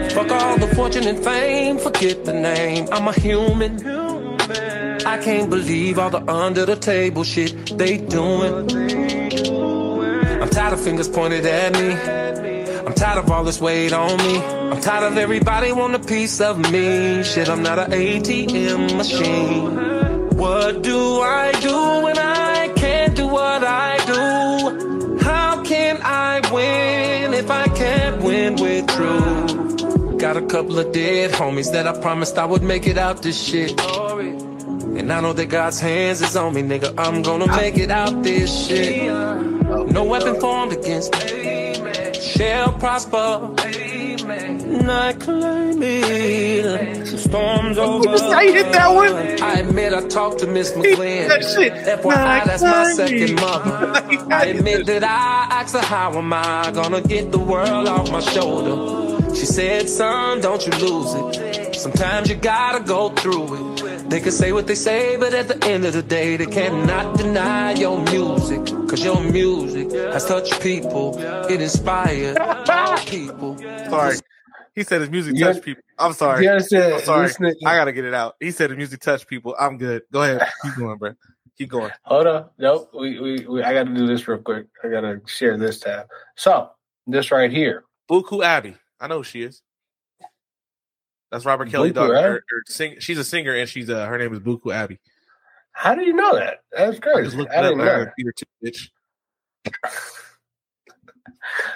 Fuck 0.10 0.32
all 0.32 0.58
the 0.58 0.68
fortune 0.76 1.06
and 1.06 1.24
fame, 1.24 1.78
forget 1.78 2.26
the 2.26 2.34
name. 2.34 2.88
I'm 2.92 3.08
a 3.08 3.14
human. 3.14 3.74
I 5.06 5.20
can't 5.20 5.48
believe 5.52 6.00
all 6.00 6.10
the 6.10 6.28
under 6.28 6.66
the 6.66 6.76
table 6.76 7.24
shit 7.24 7.78
they 7.78 7.98
doing. 7.98 8.72
I'm 10.42 10.50
tired 10.50 10.74
of 10.74 10.82
fingers 10.82 11.10
pointed 11.10 11.46
at 11.46 11.74
me. 11.74 11.92
I'm 12.80 12.96
tired 12.96 13.20
of 13.20 13.30
all 13.30 13.44
this 13.44 13.62
weight 13.62 13.94
on 13.94 14.18
me. 14.18 14.40
I'm 14.40 14.82
tired 14.82 15.12
of 15.12 15.16
everybody 15.20 15.72
want 15.72 15.94
a 15.94 16.00
piece 16.00 16.42
of 16.42 16.58
me. 16.72 17.22
Shit, 17.24 17.50
I'm 17.50 17.62
not 17.62 17.78
an 17.78 17.92
ATM 17.92 18.98
machine. 18.98 20.36
What 20.36 20.82
do 20.82 21.22
I 21.22 21.52
do 21.62 22.04
when 22.04 22.18
I 22.18 22.70
can't 22.76 23.16
do 23.16 23.28
what 23.28 23.64
I 23.64 23.85
if 27.46 27.52
I 27.52 27.68
can't 27.68 28.24
win 28.24 28.56
with 28.56 28.88
truth? 28.88 30.20
Got 30.20 30.36
a 30.36 30.42
couple 30.48 30.80
of 30.80 30.92
dead 30.92 31.32
homies 31.32 31.72
that 31.74 31.88
I 31.88 31.94
promised 32.02 32.40
I 32.40 32.46
would 32.46 32.64
make 32.64 32.88
it 32.88 32.98
out 32.98 33.22
this 33.22 33.40
shit. 33.40 33.80
And 33.80 35.14
I 35.14 35.22
know 35.22 35.34
that 35.34 35.46
God's 35.46 35.80
hands 35.80 36.22
is 36.22 36.36
on 36.36 36.56
me, 36.56 36.64
nigga. 36.64 36.96
I'm 36.98 37.22
gonna 37.22 37.48
make 37.48 37.78
it 37.78 37.92
out 37.92 38.24
this 38.24 38.68
shit. 38.68 39.12
No 39.92 40.04
weapon 40.04 40.40
formed 40.42 40.74
against 40.74 41.14
me 41.14 41.76
shall 42.20 42.74
prosper. 42.74 43.54
I 44.88 45.16
claim 45.20 45.84
it. 45.84 47.05
Storm's 47.26 47.78
over. 47.78 48.10
I 48.10 48.46
hit 48.46 48.72
that 48.74 48.94
one. 48.94 49.14
I 49.42 49.60
admit 49.60 49.94
I 49.94 50.08
talked 50.08 50.40
to 50.40 50.48
Miss 50.48 50.72
McGlynn. 50.74 51.28
That 51.28 51.44
shit. 51.44 51.74
FYI, 51.74 52.46
that's 52.46 52.62
my 52.64 52.92
second 52.94 53.36
mother. 53.36 54.28
I 54.34 54.46
admit 54.46 54.86
that 54.86 55.04
I 55.04 55.48
asked 55.62 55.74
her 55.76 55.82
how 55.82 56.18
am 56.18 56.32
I 56.34 56.72
gonna 56.72 57.02
get 57.02 57.32
the 57.32 57.40
world 57.40 57.88
off 57.88 58.12
my 58.12 58.20
shoulder. 58.22 59.36
She 59.36 59.46
said, 59.46 59.90
son, 59.90 60.40
don't 60.42 60.66
you 60.66 60.72
lose 60.74 61.14
it. 61.14 61.76
Sometimes 61.76 62.30
you 62.30 62.36
gotta 62.36 62.84
go 62.84 63.10
through 63.10 63.76
it. 63.76 64.10
They 64.10 64.20
can 64.22 64.32
say 64.32 64.52
what 64.54 64.68
they 64.68 64.76
say, 64.76 65.18
but 65.18 65.34
at 65.34 65.48
the 65.48 65.62
end 65.68 65.84
of 65.86 65.94
the 65.94 66.04
day, 66.04 66.38
they 66.38 66.46
cannot 66.46 67.18
deny 67.18 67.74
your 67.74 68.00
music. 68.06 68.66
Cause 68.88 69.04
your 69.04 69.20
music 69.22 69.92
has 69.92 70.26
touched 70.26 70.62
people. 70.62 71.18
It 71.50 71.60
inspired 71.60 72.38
people. 73.08 73.58
Sorry. 73.90 74.18
He 74.76 74.84
said 74.84 75.00
his 75.02 75.10
music 75.10 75.40
touched 75.40 75.62
people. 75.64 75.82
I'm 75.98 76.12
sorry. 76.14 76.48
I'm 76.50 76.60
sorry. 76.60 77.32
I 77.66 77.76
gotta 77.76 77.94
get 77.94 78.04
it 78.06 78.14
out. 78.14 78.36
He 78.42 78.52
said 78.52 78.70
his 78.72 78.78
music 78.78 79.00
touched 79.00 79.28
people. 79.28 79.56
I'm 79.58 79.78
good. 79.78 80.04
Go 80.12 80.22
ahead. 80.24 80.46
Keep 80.64 80.76
going, 80.76 80.98
bro. 80.98 81.14
Keep 81.58 81.70
going. 81.70 81.92
Hold 82.04 82.28
on. 82.28 82.50
Nope. 82.58 82.92
We, 82.94 83.20
we, 83.20 83.48
we 83.48 83.64
I 83.64 83.74
gotta 83.74 83.94
do 83.94 84.06
this 84.06 84.28
real 84.28 84.40
quick. 84.40 84.68
I 84.84 84.90
gotta 84.90 85.22
share 85.28 85.58
this 85.58 85.80
tab. 85.80 86.08
So 86.36 86.72
this 87.08 87.32
right 87.32 87.50
here. 87.50 87.86
Buku 88.12 88.46
Abi. 88.46 88.76
I 89.00 89.08
know 89.08 89.20
who 89.20 89.24
she 89.24 89.44
is. 89.44 89.62
That's 91.32 91.46
Robert 91.46 91.70
Kelly 91.70 91.92
Buku 91.92 91.96
daughter. 91.96 92.16
Abi? 92.18 92.24
Her- 92.28 92.44
her 92.50 92.64
sing, 92.68 92.96
she's 93.00 93.18
a 93.18 93.24
singer 93.24 93.54
and 93.56 93.70
she's 93.70 93.90
uh 93.90 94.06
her 94.08 94.18
name 94.18 94.34
is 94.34 94.40
Buku 94.40 94.76
Abi. 94.76 95.00
How 95.72 95.96
do 95.96 96.04
you 96.06 96.14
know 96.14 96.36
that? 96.36 96.60
That's 96.74 96.98
I 96.98 97.00
crazy. 97.00 97.24
just 97.24 97.38
looked 97.38 97.52
I 97.54 97.58
up. 97.58 97.64
didn't 97.64 97.82
I 97.82 97.86
know. 97.86 97.92
heard 97.92 98.12
Peter 98.18 98.34
too, 98.34 98.46
bitch. 98.64 98.90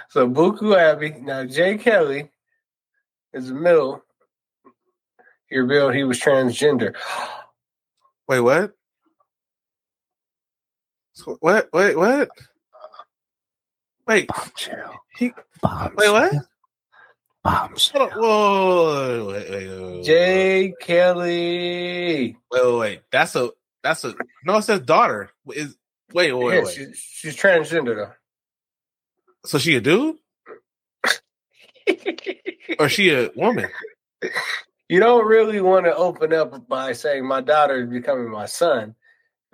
So 0.10 0.28
Buku 0.28 0.76
Abi. 0.76 1.12
Now 1.22 1.46
Jay 1.46 1.78
Kelly 1.78 2.32
is 3.34 3.48
the 3.50 3.54
middle. 3.54 4.04
He 5.50 5.58
revealed 5.58 5.96
he 5.96 6.04
was 6.04 6.20
transgender. 6.20 6.94
Wait, 8.28 8.40
what? 8.40 8.72
What? 11.40 11.70
Wait, 11.74 11.98
what? 11.98 12.30
Wait, 14.08 14.30
Chill. 14.56 14.94
he, 15.18 15.26
wait, 15.96 16.10
what? 16.10 16.34
On. 17.46 17.70
Whoa, 18.16 19.28
wait, 19.32 19.50
wait, 19.50 19.70
wait, 19.70 19.82
wait, 19.96 20.04
Jay 20.04 20.74
Kelly. 20.82 22.36
wait, 22.52 22.64
wait, 22.66 22.78
wait. 22.80 23.02
That's 23.12 23.36
a 23.36 23.52
that's 23.84 24.04
a 24.04 24.14
no. 24.46 24.58
It 24.58 24.64
says 24.64 24.82
daughter. 24.82 25.30
Is 25.54 25.78
wait, 26.14 26.34
wait, 26.34 26.56
Yeah, 26.56 26.64
wait. 26.64 26.74
she, 26.74 26.86
she's 26.94 27.36
transgender 27.36 27.96
though. 27.96 28.12
So 29.46 29.58
she 29.58 29.76
a 29.76 29.82
dude 29.82 30.18
or 32.80 32.90
she 32.90 33.10
a 33.12 33.30
woman? 33.36 33.70
You 34.90 35.00
don't 35.00 35.26
really 35.26 35.62
want 35.62 35.86
to 35.86 35.96
open 35.96 36.34
up 36.34 36.68
by 36.68 36.94
saying 36.94 37.26
my 37.26 37.42
daughter 37.42 37.84
is 37.84 37.90
becoming 37.90 38.30
my 38.30 38.46
son. 38.46 38.96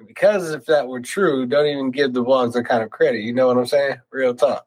Because 0.05 0.51
if 0.51 0.65
that 0.65 0.87
were 0.87 1.01
true, 1.01 1.45
don't 1.45 1.67
even 1.67 1.91
give 1.91 2.13
the 2.13 2.23
vlogs 2.23 2.53
that 2.53 2.63
kind 2.63 2.83
of 2.83 2.89
credit. 2.89 3.21
You 3.21 3.33
know 3.33 3.47
what 3.47 3.57
I'm 3.57 3.65
saying? 3.65 3.97
Real 4.11 4.35
talk. 4.35 4.65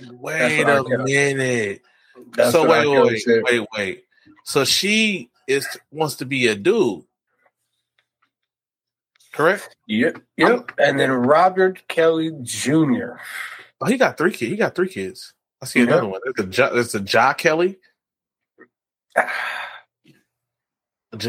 Wait 0.00 0.62
a 0.62 0.82
minute. 1.04 1.82
So 2.50 2.68
wait, 2.68 2.86
wait, 2.88 3.22
wait, 3.26 3.42
wait, 3.44 3.68
wait. 3.76 4.04
So 4.44 4.64
she 4.64 5.30
is 5.46 5.66
wants 5.90 6.16
to 6.16 6.24
be 6.24 6.48
a 6.48 6.54
dude, 6.54 7.04
correct? 9.32 9.76
Yep. 9.86 10.20
Yep. 10.36 10.72
And 10.78 10.98
then 10.98 11.10
Robert 11.12 11.86
Kelly 11.88 12.32
Jr. 12.42 13.16
Oh, 13.80 13.86
he 13.86 13.96
got 13.96 14.18
three 14.18 14.32
kids. 14.32 14.50
He 14.50 14.56
got 14.56 14.74
three 14.74 14.88
kids. 14.88 15.34
I 15.66 15.68
see 15.68 15.80
Yeah. 15.80 15.86
another 15.86 16.06
one. 16.06 16.20
There's 16.24 16.46
a 16.46 16.50
Ja, 16.50 16.70
there's 16.70 16.94
a 16.94 17.00
Ja 17.02 17.32
Kelly. 17.32 17.76
Ja 19.16 19.26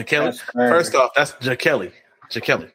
Kelly. 0.03 0.37
First 0.53 0.93
off, 0.93 1.11
that's 1.15 1.33
Ja 1.41 1.55
Kelly. 1.55 1.91
Ja 2.31 2.41
Kelly. 2.41 2.71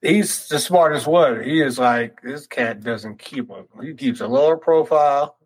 He's 0.00 0.48
the 0.48 0.58
smartest 0.58 1.06
one. 1.06 1.42
He 1.42 1.60
is 1.60 1.78
like 1.78 2.22
this 2.22 2.46
cat 2.46 2.82
doesn't 2.82 3.18
keep 3.18 3.50
a 3.50 3.64
he 3.82 3.92
keeps 3.94 4.20
a 4.22 4.26
lower 4.26 4.56
profile 4.56 5.36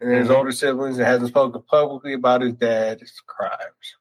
and 0.00 0.10
his 0.12 0.28
Mhm. 0.28 0.36
older 0.36 0.52
siblings 0.52 0.96
and 0.98 1.06
hasn't 1.06 1.28
spoken 1.30 1.60
publicly 1.62 2.12
about 2.14 2.40
his 2.42 2.54
dad's 2.54 3.20
crimes. 3.26 3.96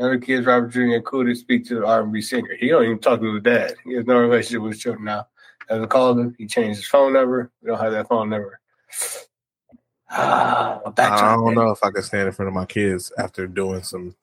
Other 0.00 0.18
kids, 0.18 0.46
Robert 0.46 0.68
Jr. 0.70 0.98
to 1.24 1.34
speak 1.34 1.64
to 1.66 1.76
the 1.76 1.86
R 1.86 2.02
and 2.02 2.12
B 2.12 2.20
singer. 2.20 2.54
He 2.58 2.68
don't 2.68 2.84
even 2.84 2.98
talk 2.98 3.20
to 3.20 3.34
his 3.34 3.42
dad. 3.42 3.74
He 3.84 3.94
has 3.94 4.04
no 4.06 4.18
relationship 4.18 4.62
with 4.62 4.72
his 4.72 4.82
children 4.82 5.04
now. 5.04 5.28
Hasn't 5.68 5.90
called 5.90 6.18
him. 6.18 6.34
He 6.38 6.46
changed 6.46 6.78
his 6.80 6.88
phone 6.88 7.12
number. 7.12 7.50
We 7.62 7.68
don't 7.70 7.80
have 7.80 7.92
that 7.92 8.08
phone 8.08 8.30
number. 8.30 8.60
Ah, 10.08 10.80
I 10.98 11.34
don't 11.36 11.54
know 11.54 11.70
if 11.70 11.82
I 11.82 11.90
can 11.90 12.02
stand 12.02 12.28
in 12.28 12.32
front 12.32 12.48
of 12.48 12.54
my 12.54 12.64
kids 12.66 13.12
after 13.18 13.46
doing 13.46 13.82
some 13.82 14.14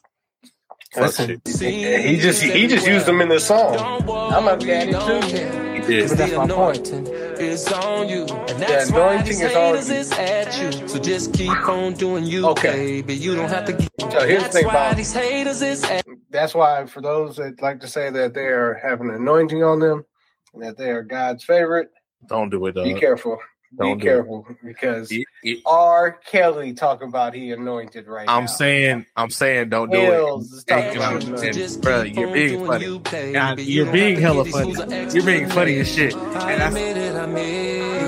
Listen, 0.96 1.42
shit. 1.46 1.60
he 2.06 2.18
just 2.18 2.42
he 2.42 2.68
just 2.68 2.88
used 2.88 3.06
them 3.06 3.20
in 3.20 3.28
this 3.28 3.46
song. 3.48 3.76
I'm 4.10 4.48
a 4.48 4.56
daddy 4.58 4.92
too. 4.94 5.28
He 5.74 5.82
did. 5.82 6.10
But 6.10 6.18
that's 6.20 6.34
my 6.34 6.48
point. 6.48 6.88
Is 6.88 7.68
on 7.74 8.08
you, 8.08 8.22
and 8.22 8.48
The 8.48 8.54
that's 8.66 8.92
why 8.92 9.14
anointing 9.16 9.40
is 9.42 10.12
on 10.14 10.20
you. 10.20 10.24
at 10.24 10.82
you. 10.82 10.88
So 10.88 11.00
just 11.00 11.34
keep 11.34 11.50
on 11.68 11.94
doing 11.94 12.24
you, 12.26 12.48
Okay. 12.50 13.02
baby. 13.02 13.16
You 13.16 13.36
don't 13.36 13.50
have 13.50 13.66
to. 13.66 13.74
Get, 13.74 13.90
So 14.00 14.26
here's 14.26 14.44
the 14.44 14.50
thing 14.50 14.66
why 14.68 14.72
about- 14.72 14.98
these 14.98 15.12
haters 15.12 15.62
is 15.64 15.84
at 15.84 16.06
That's 16.30 16.54
why, 16.56 16.86
for 16.86 17.02
those 17.02 17.36
that 17.38 17.62
like 17.62 17.80
to 17.82 17.88
say 17.88 18.10
that 18.12 18.34
they 18.36 18.46
are 18.46 18.76
having 18.76 19.10
an 19.10 19.16
anointing 19.16 19.64
on 19.64 19.80
them 19.80 20.06
and 20.54 20.64
that 20.64 20.78
they 20.78 20.90
are 20.92 21.04
God's 21.04 21.44
favorite, 21.44 21.90
Don't 22.28 22.50
do 22.50 22.66
it, 22.68 22.76
though. 22.76 22.84
be 22.84 22.94
careful. 22.94 23.38
Don't 23.76 23.98
be 23.98 24.04
do 24.04 24.08
it. 24.08 24.12
careful 24.12 24.48
because 24.64 25.10
He- 25.10 25.26
he- 25.42 25.62
R. 25.66 26.12
Kelly 26.12 26.74
talking 26.74 27.08
about 27.08 27.34
he 27.34 27.52
anointed 27.52 28.08
right 28.08 28.30
I'm 28.30 28.42
now. 28.44 28.48
saying, 28.48 29.06
I'm 29.16 29.32
saying, 29.32 29.70
don't 29.70 29.90
do 29.92 29.98
Hills 29.98 30.64
it. 30.64 30.68
talking 30.68 30.88
And, 30.90 30.98
about 30.98 31.14
and, 31.16 31.24
anointed. 31.24 31.54
Just 31.56 31.82
bro, 31.82 32.04
you're 32.04 32.32
being 32.32 32.66
funny. 32.68 32.86
you, 32.86 33.00
baby. 33.00 33.32
Yeah, 33.32 33.56
You 33.56 33.64
you're 33.64 33.86
don't 33.86 33.94
being 33.94 34.20
hella 34.22 34.46
funny. 34.46 34.74
these 34.76 34.84
fools 34.84 35.16
You're 35.16 35.26
being 35.26 35.50
funny 35.50 35.80
as 35.80 35.92
shit. 35.92 36.14
And 36.16 36.62
I 36.62 36.70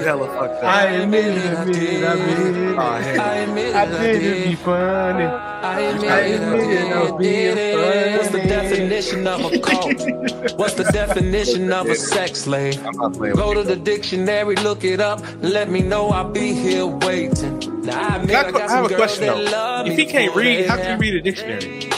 And 0.07 0.21
that's 0.21 0.33
admit 0.33 0.35
it, 0.35 0.35
I 0.35 0.35
admit 0.35 0.35
it. 0.35 0.35
hella 0.35 0.49
fucked 0.49 0.63
up. 0.63 0.75
I 0.75 0.85
admit 0.87 1.25
oh, 1.25 1.37
it, 1.37 1.57
I 1.57 1.65
did. 1.65 2.03
Oh, 2.03 2.77
I 2.77 3.01
hell. 3.01 3.43
admit 3.43 3.69
it, 3.69 3.75
I 3.75 3.85
did. 3.85 4.59
funny. 4.59 5.23
I 5.25 5.79
admit 5.79 6.11
it, 6.11 6.11
I 6.11 7.11
did. 7.17 7.17
did 7.19 7.57
it. 7.57 8.17
What's 8.17 8.29
the 8.31 8.41
definition 8.41 9.27
of 9.27 9.45
a 9.45 9.59
cult? 9.59 10.57
What's 10.57 10.75
the 10.75 10.89
definition 10.93 11.71
of 11.73 11.87
a 11.87 11.95
sex 11.95 12.41
slave? 12.41 12.85
I'm 12.85 12.97
not 12.97 13.13
playing 13.13 13.35
Go 13.35 13.53
to 13.53 13.63
the 13.63 13.75
dictionary, 13.75 14.55
look 14.57 14.83
it 14.83 15.01
up. 15.01 15.21
Let 15.41 15.69
me 15.69 15.81
know 15.81 16.09
I'll 16.09 16.31
be 16.31 16.53
here 16.53 16.85
waiting. 16.85 17.59
Now 17.83 18.01
I 18.01 18.15
admit 18.17 18.31
you. 18.31 18.37
I 18.37 18.47
I, 18.47 18.51
got 18.51 18.69
I 18.69 18.75
have 18.75 18.91
a 18.91 18.95
question 18.95 19.25
though. 19.27 19.83
If 19.85 19.97
he 19.97 20.05
can't 20.05 20.35
read, 20.35 20.67
how 20.67 20.77
can 20.77 21.01
he 21.01 21.11
read 21.11 21.15
a 21.15 21.21
dictionary? 21.21 21.91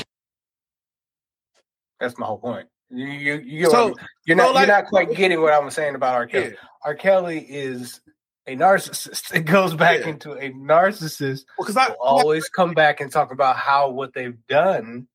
That's 1.99 2.17
my 2.17 2.27
whole 2.27 2.37
point. 2.37 2.69
You, 2.89 3.05
you, 3.05 3.33
you 3.39 3.69
So- 3.69 3.95
you're 4.25 4.37
not 4.37 4.47
so, 4.47 4.53
like- 4.53 4.67
you're 4.67 4.75
not 4.75 4.85
quite 4.87 5.11
getting 5.13 5.41
what 5.41 5.53
I'm 5.53 5.69
saying 5.69 5.95
about 5.95 6.15
R. 6.15 6.27
Kelly. 6.27 6.49
Yeah. 6.51 6.55
R. 6.85 6.95
Kelly 6.95 7.39
is 7.39 7.99
a 8.47 8.55
narcissist. 8.55 9.31
It 9.35 9.41
goes 9.41 9.73
back 9.75 10.01
Yeah. 10.01 10.07
into 10.09 10.31
a 10.33 10.51
narcissist 10.51 11.45
Well, 11.57 11.65
because 11.65 11.77
I 11.77 11.89
will 11.89 11.97
always 11.99 12.47
come 12.49 12.73
back 12.73 13.01
and 13.01 13.11
talk 13.11 13.31
about 13.31 13.57
how 13.57 13.89
what 13.89 14.13
they've 14.13 14.37
done 14.47 15.07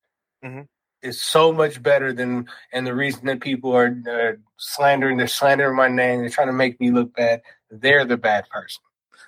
Mhm. 0.45 0.67
is 1.03 1.23
so 1.23 1.53
much 1.53 1.83
better 1.83 2.13
than 2.13 2.47
and 2.73 2.87
the 2.87 2.95
reason 2.95 3.25
that 3.27 3.41
people 3.41 3.75
are 3.75 3.97
uh, 4.11 4.33
slandering 4.59 5.17
they're 5.17 5.27
slandering 5.29 5.75
my 5.77 5.89
name 5.89 6.21
they're 6.21 6.29
trying 6.29 6.49
to 6.49 6.53
make 6.53 6.79
me 6.81 6.91
look 6.91 7.15
bad 7.15 7.41
they're 7.71 8.05
the 8.05 8.17
bad 8.19 8.47
person 8.51 8.83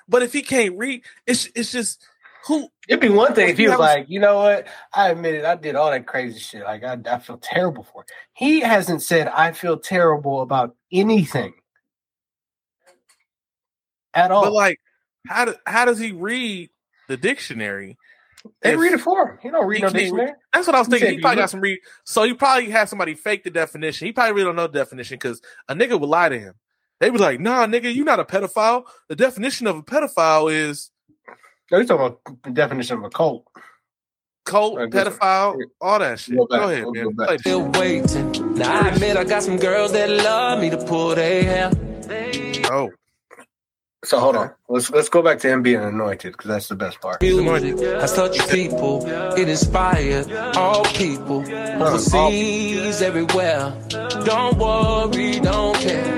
But 0.07 0.23
if 0.23 0.33
he 0.35 0.43
can't 0.43 0.77
read, 0.77 1.03
it's 1.27 1.49
it's 1.55 1.73
just 1.73 2.05
who. 2.47 2.69
it'd 2.89 3.01
be 3.01 3.09
one 3.09 3.35
thing 3.35 3.49
if 3.49 3.57
he 3.57 3.65
You 3.65 3.71
was 3.71 3.79
like 3.79 4.07
you 4.09 4.21
know 4.21 4.37
what 4.37 4.67
i 4.95 5.11
admit 5.11 5.35
it 5.35 5.45
i 5.45 5.55
did 5.55 5.75
all 5.77 5.91
that 5.91 6.07
crazy 6.07 6.39
shit 6.39 6.63
like 6.65 6.85
i, 6.85 6.99
I 7.11 7.19
feel 7.19 7.39
terrible 7.39 7.83
for 7.85 8.03
it 8.03 8.11
he 8.35 8.61
hasn't 8.61 9.03
said 9.03 9.29
i 9.29 9.53
feel 9.53 9.79
terrible 9.79 10.43
about 10.43 10.75
anything 10.93 11.55
at 14.15 14.31
all 14.31 14.43
But 14.45 14.53
like, 14.53 14.81
how 15.27 15.45
do, 15.47 15.55
how 15.67 15.85
does 15.85 15.99
he 15.99 16.13
read 16.13 16.71
the 17.09 17.17
dictionary? 17.17 17.97
they 18.63 18.75
if- 18.75 18.79
read 18.79 18.93
it 18.93 19.01
for 19.01 19.27
him 19.31 19.39
he 19.43 19.51
don't 19.51 19.67
read 19.67 19.77
he 19.79 19.83
no 19.83 19.91
can't 19.91 20.13
read- 20.13 20.35
That's 20.53 20.67
what 20.67 20.77
I 20.77 20.79
was 20.81 20.89
thinking. 20.89 21.09
said 21.09 21.15
He 21.15 21.21
probably 21.21 21.37
got 21.41 21.51
some 21.51 21.61
read. 21.61 21.79
So 22.05 22.25
you 22.25 22.35
probably 22.35 22.71
had 22.71 22.89
somebody 22.91 23.15
fake 23.15 23.43
the 23.43 23.51
definition. 23.51 24.07
He 24.07 24.13
probably 24.13 24.35
really 24.35 24.45
don't 24.47 24.57
know 24.57 24.67
the 24.67 24.79
definition 24.79 25.17
because 25.17 25.41
a 25.69 25.75
nigga 25.75 25.99
would 25.99 26.09
lie 26.11 26.29
to 26.29 26.39
him. 26.39 26.55
They 27.01 27.11
would 27.11 27.17
be 27.19 27.25
like, 27.25 27.41
"Nah, 27.41 27.67
nigga, 27.67 27.93
you 27.93 28.05
not 28.05 28.21
a 28.21 28.25
pedophile. 28.25 28.85
The 29.09 29.17
definition 29.17 29.67
of 29.67 29.77
a 29.77 29.83
pedophile 29.83 30.53
is 30.53 30.91
no 31.71 31.79
he's 31.79 31.89
talking 31.89 32.07
about 32.07 32.21
the 32.45 32.51
definition 32.51 32.99
of 32.99 33.05
a 33.05 33.11
cult 33.11 33.47
cult, 34.45 34.77
Right, 34.77 34.91
this 34.91 35.05
one. 35.05 35.13
pedophile, 35.15 35.57
all 35.81 35.99
that 35.99 36.19
shit." 36.21 36.37
Go 36.37 36.47
Go, 36.47 36.69
ahead, 36.69 36.85
We'll 36.85 36.93
man. 36.93 37.05
go 37.05 37.11
back. 37.13 37.27
Play 37.29 37.37
the 37.37 37.43
shit. 37.43 37.47
Still 37.47 37.71
waiting. 37.81 38.55
Now 38.57 38.81
I 38.83 38.89
admit 38.89 39.17
I 39.17 39.25
got 39.25 39.43
some 39.43 39.57
girls 39.57 39.93
that 39.93 40.11
love 40.11 40.61
me 40.61 40.71
to 40.71 40.77
pull 40.85 41.15
their 41.15 41.43
hair. 41.43 41.71
Oh, 42.71 42.91
so 44.05 44.19
hold 44.21 44.37
on 44.37 44.51
let's 44.69 44.91
let's 44.91 45.09
go 45.09 45.23
back 45.23 45.39
to 45.39 45.49
him 45.49 45.63
being 45.63 45.81
anointed 45.83 46.33
because 46.33 46.49
that's 46.49 46.69
the 46.69 46.75
best 46.75 47.01
part 47.01 47.23
Music 47.23 47.79
has 48.01 48.15
touched 48.15 48.51
people. 48.51 49.03
It 49.35 49.49
inspired 49.49 50.31
all 50.57 50.85
people. 50.85 51.41
Overseas, 51.83 53.01
everywhere. 53.01 53.73
Don't 54.25 54.59
worry, 54.59 55.41
don't 55.41 55.75
care. 55.79 56.14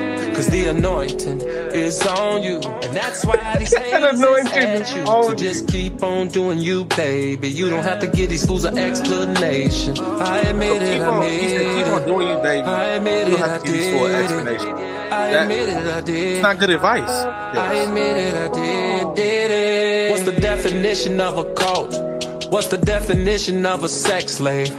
Cause 0.46 0.52
the 0.52 0.68
anointing 0.68 1.40
is 1.40 2.06
on 2.06 2.40
you. 2.40 2.60
And 2.60 2.96
that's 2.96 3.24
why 3.24 3.56
these 3.58 3.74
haters 3.74 4.22
at 4.22 4.94
you. 4.94 5.02
on 5.02 5.24
So 5.24 5.34
just 5.34 5.66
keep 5.66 6.00
on 6.04 6.28
doing 6.28 6.58
you, 6.60 6.84
baby. 6.84 7.48
You 7.48 7.68
don't 7.68 7.82
have 7.82 7.98
to 8.00 8.06
give 8.06 8.30
these 8.30 8.46
fools 8.46 8.64
an 8.64 8.78
explanation. 8.78 9.98
I 9.98 10.38
admit 10.42 10.82
it, 10.82 10.92
keep 10.92 11.02
I 11.02 11.06
on, 11.06 11.22
he 11.24 11.48
said, 11.48 11.84
keep 11.84 11.92
on 11.92 12.06
doing 12.06 12.28
you, 12.28 12.36
baby. 12.36 12.62
I 12.62 12.84
admit 12.94 13.26
You 13.28 13.36
don't 13.38 13.42
I 13.42 13.48
have 13.48 13.64
to 13.64 13.72
give 13.72 13.76
this 13.76 13.92
full 13.92 14.06
did 14.06 14.22
explanation. 14.22 14.68
I 14.68 15.30
That- 15.32 15.42
admit 15.42 15.68
it, 15.68 15.86
I 15.88 16.00
did. 16.02 16.32
It's 16.34 16.42
not 16.42 16.58
good 16.60 16.70
advice. 16.70 17.10
I 17.10 17.74
admit 17.74 18.16
it, 18.16 18.34
I 18.34 18.48
did, 18.54 19.14
did 19.16 19.50
it. 19.50 20.10
What's 20.12 20.22
the 20.22 20.40
definition 20.40 21.20
of 21.20 21.38
a 21.38 21.44
cult? 21.54 21.92
What's 22.52 22.68
the 22.68 22.78
definition 22.78 23.66
of 23.66 23.82
a 23.82 23.88
sex 23.88 24.34
slave? 24.34 24.70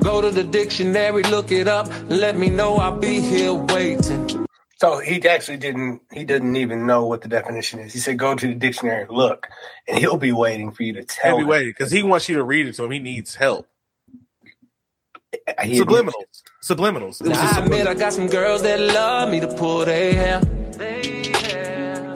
Go 0.00 0.22
to 0.22 0.30
the 0.30 0.44
dictionary, 0.44 1.24
look 1.24 1.52
it 1.52 1.68
up. 1.68 1.90
Let 2.08 2.38
me 2.38 2.48
know 2.48 2.76
I'll 2.76 2.96
be 2.96 3.20
here 3.20 3.52
waiting. 3.52 4.39
So 4.80 4.98
he 4.98 5.22
actually 5.28 5.58
didn't. 5.58 6.00
He 6.10 6.24
didn't 6.24 6.56
even 6.56 6.86
know 6.86 7.04
what 7.04 7.20
the 7.20 7.28
definition 7.28 7.80
is. 7.80 7.92
He 7.92 7.98
said, 7.98 8.18
"Go 8.18 8.34
to 8.34 8.46
the 8.46 8.54
dictionary, 8.54 9.02
and 9.02 9.10
look, 9.10 9.46
and 9.86 9.98
he'll 9.98 10.16
be 10.16 10.32
waiting 10.32 10.70
for 10.70 10.82
you 10.84 10.94
to 10.94 11.04
tell 11.04 11.36
He'll 11.36 11.44
him." 11.44 11.50
Heavyweight, 11.52 11.66
because 11.76 11.92
he 11.92 12.02
wants 12.02 12.28
you 12.30 12.36
to 12.36 12.42
read 12.44 12.66
it 12.66 12.74
to 12.76 12.84
him. 12.84 12.90
He 12.90 12.98
needs 12.98 13.34
help. 13.34 13.68
He- 15.62 15.80
Subliminals. 15.80 16.42
Subliminals. 16.64 17.20
It 17.20 17.28
was 17.28 17.38
Now, 17.38 17.50
a 17.50 17.60
I 17.60 17.64
admit. 17.64 17.86
I 17.86 17.94
got 17.94 18.12
some 18.14 18.26
girls 18.28 18.62
that 18.62 18.80
love 18.80 19.28
me 19.30 19.40
to 19.40 19.48
pull 19.48 19.84
their 19.84 20.12
hair. 20.14 20.40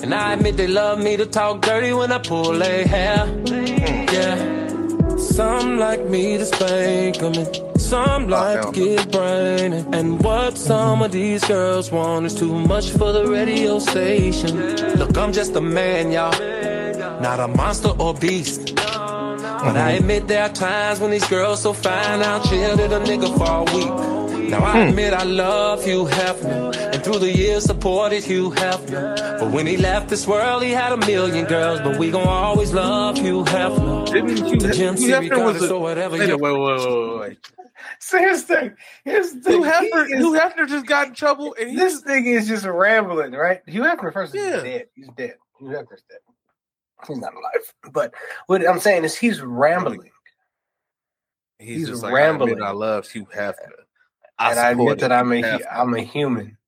And 0.02 0.14
I 0.14 0.32
admit 0.34 0.56
they 0.56 0.66
love 0.66 0.98
me 0.98 1.16
to 1.18 1.26
talk 1.26 1.60
dirty 1.62 1.92
when 1.92 2.12
I 2.12 2.18
pull 2.18 2.52
their 2.58 2.86
hair. 2.86 3.26
Yeah. 3.46 5.16
Some 5.16 5.78
like 5.78 6.04
me 6.06 6.38
to 6.38 6.46
spank 6.46 7.22
'em 7.22 7.34
and 7.34 7.73
some 7.94 8.28
like 8.28 8.56
hell 8.56 8.72
to 8.72 8.80
get 8.80 9.12
brainy. 9.12 9.84
And 9.96 10.22
what 10.24 10.58
some 10.58 11.02
of 11.02 11.12
these 11.12 11.44
girls 11.44 11.92
want 11.92 12.26
is 12.26 12.34
too 12.34 12.54
much 12.72 12.90
for 12.90 13.12
the 13.12 13.24
radio 13.26 13.78
station. 13.78 14.52
Look, 15.00 15.16
I'm 15.16 15.32
just 15.32 15.54
a 15.54 15.60
man, 15.60 16.10
y'all. 16.10 16.32
Not 17.20 17.38
a 17.40 17.48
monster 17.48 17.92
or 18.04 18.12
beast. 18.14 18.74
But 18.74 19.76
I 19.76 19.92
admit 19.92 20.28
there 20.28 20.42
are 20.42 20.54
times 20.68 21.00
when 21.00 21.10
these 21.10 21.28
girls 21.28 21.62
so 21.62 21.72
fine, 21.72 22.20
I'll 22.22 22.42
chill 22.42 22.76
to 22.76 22.84
a 22.84 23.00
nigga 23.00 23.28
for 23.38 23.52
a 23.62 23.64
week. 23.76 24.14
Now 24.50 24.62
I 24.62 24.72
hmm. 24.72 24.88
admit 24.88 25.14
I 25.14 25.24
love 25.24 25.84
Hugh 25.84 26.04
Hefner 26.04 26.76
and 26.92 27.02
through 27.02 27.20
the 27.20 27.32
years 27.32 27.64
supported 27.64 28.22
Hugh 28.24 28.50
Hefner. 28.50 29.38
But 29.40 29.50
when 29.52 29.66
he 29.66 29.76
left 29.78 30.10
this 30.10 30.26
world, 30.26 30.62
he 30.62 30.70
had 30.70 30.92
a 30.92 30.98
million 30.98 31.46
girls. 31.46 31.80
But 31.80 31.98
we 31.98 32.10
gon' 32.10 32.28
always 32.28 32.74
love 32.74 33.16
Hugh 33.16 33.44
Hefner. 33.44 34.06
Didn't 34.12 34.36
Hugh, 34.36 34.58
The 34.58 34.74
Hugh 34.74 34.92
GMC 34.92 35.08
Hefner 35.08 35.22
was 35.22 35.30
regardless 35.30 35.70
a, 35.70 35.74
or 35.74 35.80
whatever 35.80 36.18
wait, 36.18 36.28
wait, 36.28 36.40
wait, 36.40 36.78
wait, 36.78 37.20
wait. 37.20 37.53
So 38.06 38.18
here's 38.18 38.44
the 38.44 38.54
thing. 38.56 38.76
Here's 39.06 39.32
the 39.32 39.50
Hugh. 39.52 39.62
Hefner, 39.62 40.04
is- 40.04 40.10
Hugh 40.18 40.32
Hefner 40.38 40.68
just 40.68 40.84
got 40.86 41.08
in 41.08 41.14
trouble, 41.14 41.56
and 41.58 41.78
this 41.78 42.00
thing 42.02 42.26
is 42.26 42.46
just 42.46 42.66
rambling, 42.66 43.32
right? 43.32 43.62
Hugh 43.66 43.80
Hefner 43.82 44.12
first 44.12 44.34
is 44.34 44.62
dead. 44.62 44.86
He's 44.94 45.08
dead. 45.16 45.36
Hugh 45.58 45.68
Hefner's 45.68 46.02
dead. 46.10 46.18
He's 47.08 47.18
not 47.18 47.32
alive. 47.32 47.92
But 47.92 48.12
what 48.46 48.66
I'm 48.68 48.78
saying 48.78 49.04
is 49.04 49.16
he's 49.16 49.40
rambling. 49.40 50.10
he's, 51.58 51.78
he's 51.78 51.88
just 51.88 52.02
like, 52.02 52.12
rambling. 52.12 52.60
I, 52.62 52.68
I 52.68 52.70
love 52.72 53.08
Hugh 53.08 53.26
Hefner. 53.34 53.54
and 54.38 54.58
I 54.58 54.70
admit 54.72 54.98
that 54.98 55.10
I'm 55.12 55.32
a. 55.32 55.60
I'm 55.72 55.94
a 55.94 56.02
human, 56.02 56.58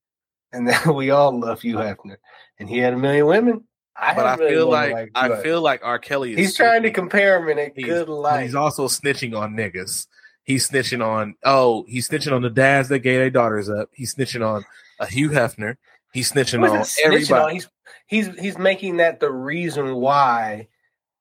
and 0.53 0.67
that 0.69 0.87
we 0.87 1.11
all 1.11 1.39
love 1.39 1.61
Hugh 1.61 1.77
Hefner, 1.77 2.17
and 2.59 2.69
he 2.69 2.79
had 2.79 2.95
a 2.95 2.97
million 2.99 3.27
women. 3.27 3.65
I 3.95 4.15
but 4.15 4.27
I 4.27 4.37
feel 4.37 4.69
women 4.71 4.93
like 4.93 5.11
I 5.15 5.43
feel 5.43 5.61
like 5.61 5.81
R. 5.85 5.99
Kelly 5.99 6.33
is 6.33 6.39
he's 6.39 6.55
trying 6.57 6.83
to 6.83 6.91
compare 6.91 7.39
him 7.43 7.49
in 7.51 7.59
a 7.59 7.73
He's- 7.75 7.87
good 7.89 8.09
light. 8.09 8.43
He's 8.43 8.55
also 8.55 8.89
snitching 8.89 9.39
on 9.39 9.55
niggas. 9.55 10.07
He's 10.47 10.71
snitching 10.71 11.05
on 11.05 11.35
oh, 11.45 11.85
he's 11.89 12.09
snitching 12.09 12.33
on 12.33 12.41
the 12.41 12.51
dads 12.51 12.89
that 12.91 13.01
gave 13.01 13.19
their 13.19 13.31
daughters 13.31 13.69
up. 13.69 13.89
He's 13.93 14.15
snitching 14.15 14.47
on 14.47 14.65
a 15.01 15.07
Hugh 15.07 15.31
Hefner. 15.31 15.77
He's 16.13 16.31
snitching 16.33 16.65
He 16.65 16.71
on 16.71 16.83
snitching 16.83 17.05
everybody. 17.05 17.43
on- 17.43 17.51
He's 17.51 17.69
he's 18.07 18.39
he's 18.39 18.57
making 18.57 18.99
that 18.99 19.19
the 19.19 19.31
reason 19.31 19.97
why 19.97 20.69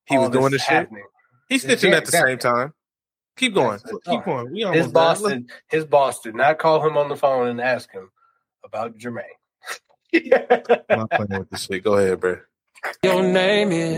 he 0.06 0.16
was 0.20 0.30
doing 0.30 0.52
this 0.52 0.62
this 0.62 0.64
shit. 0.64 0.90
He's 1.50 1.66
snitching 1.66 1.94
at 1.94 2.06
the 2.06 2.12
same 2.12 2.38
time. 2.38 2.74
Keep 3.36 3.56
going. 3.56 3.80
Keep 4.06 4.26
going. 4.26 4.52
We 4.52 4.64
almost 4.64 4.84
His 4.84 4.92
boss 4.94 5.22
did, 5.24 5.50
his 5.70 5.86
boss 5.86 6.22
did 6.22 6.36
not 6.36 6.60
call 6.60 6.86
him 6.88 6.96
on 6.96 7.10
the 7.10 7.18
phone 7.18 7.48
and 7.48 7.60
ask 7.60 7.92
him 7.92 8.12
about 8.64 8.96
Jermaine. 8.98 9.24
I'm 10.14 11.00
not 11.00 11.10
playing 11.10 11.40
with 11.40 11.50
this 11.50 11.66
shit. 11.66 11.84
Go 11.84 11.96
ahead, 11.98 12.20
bro. 12.20 12.40
Your 13.04 13.24
name 13.24 13.72
is. 13.72 13.98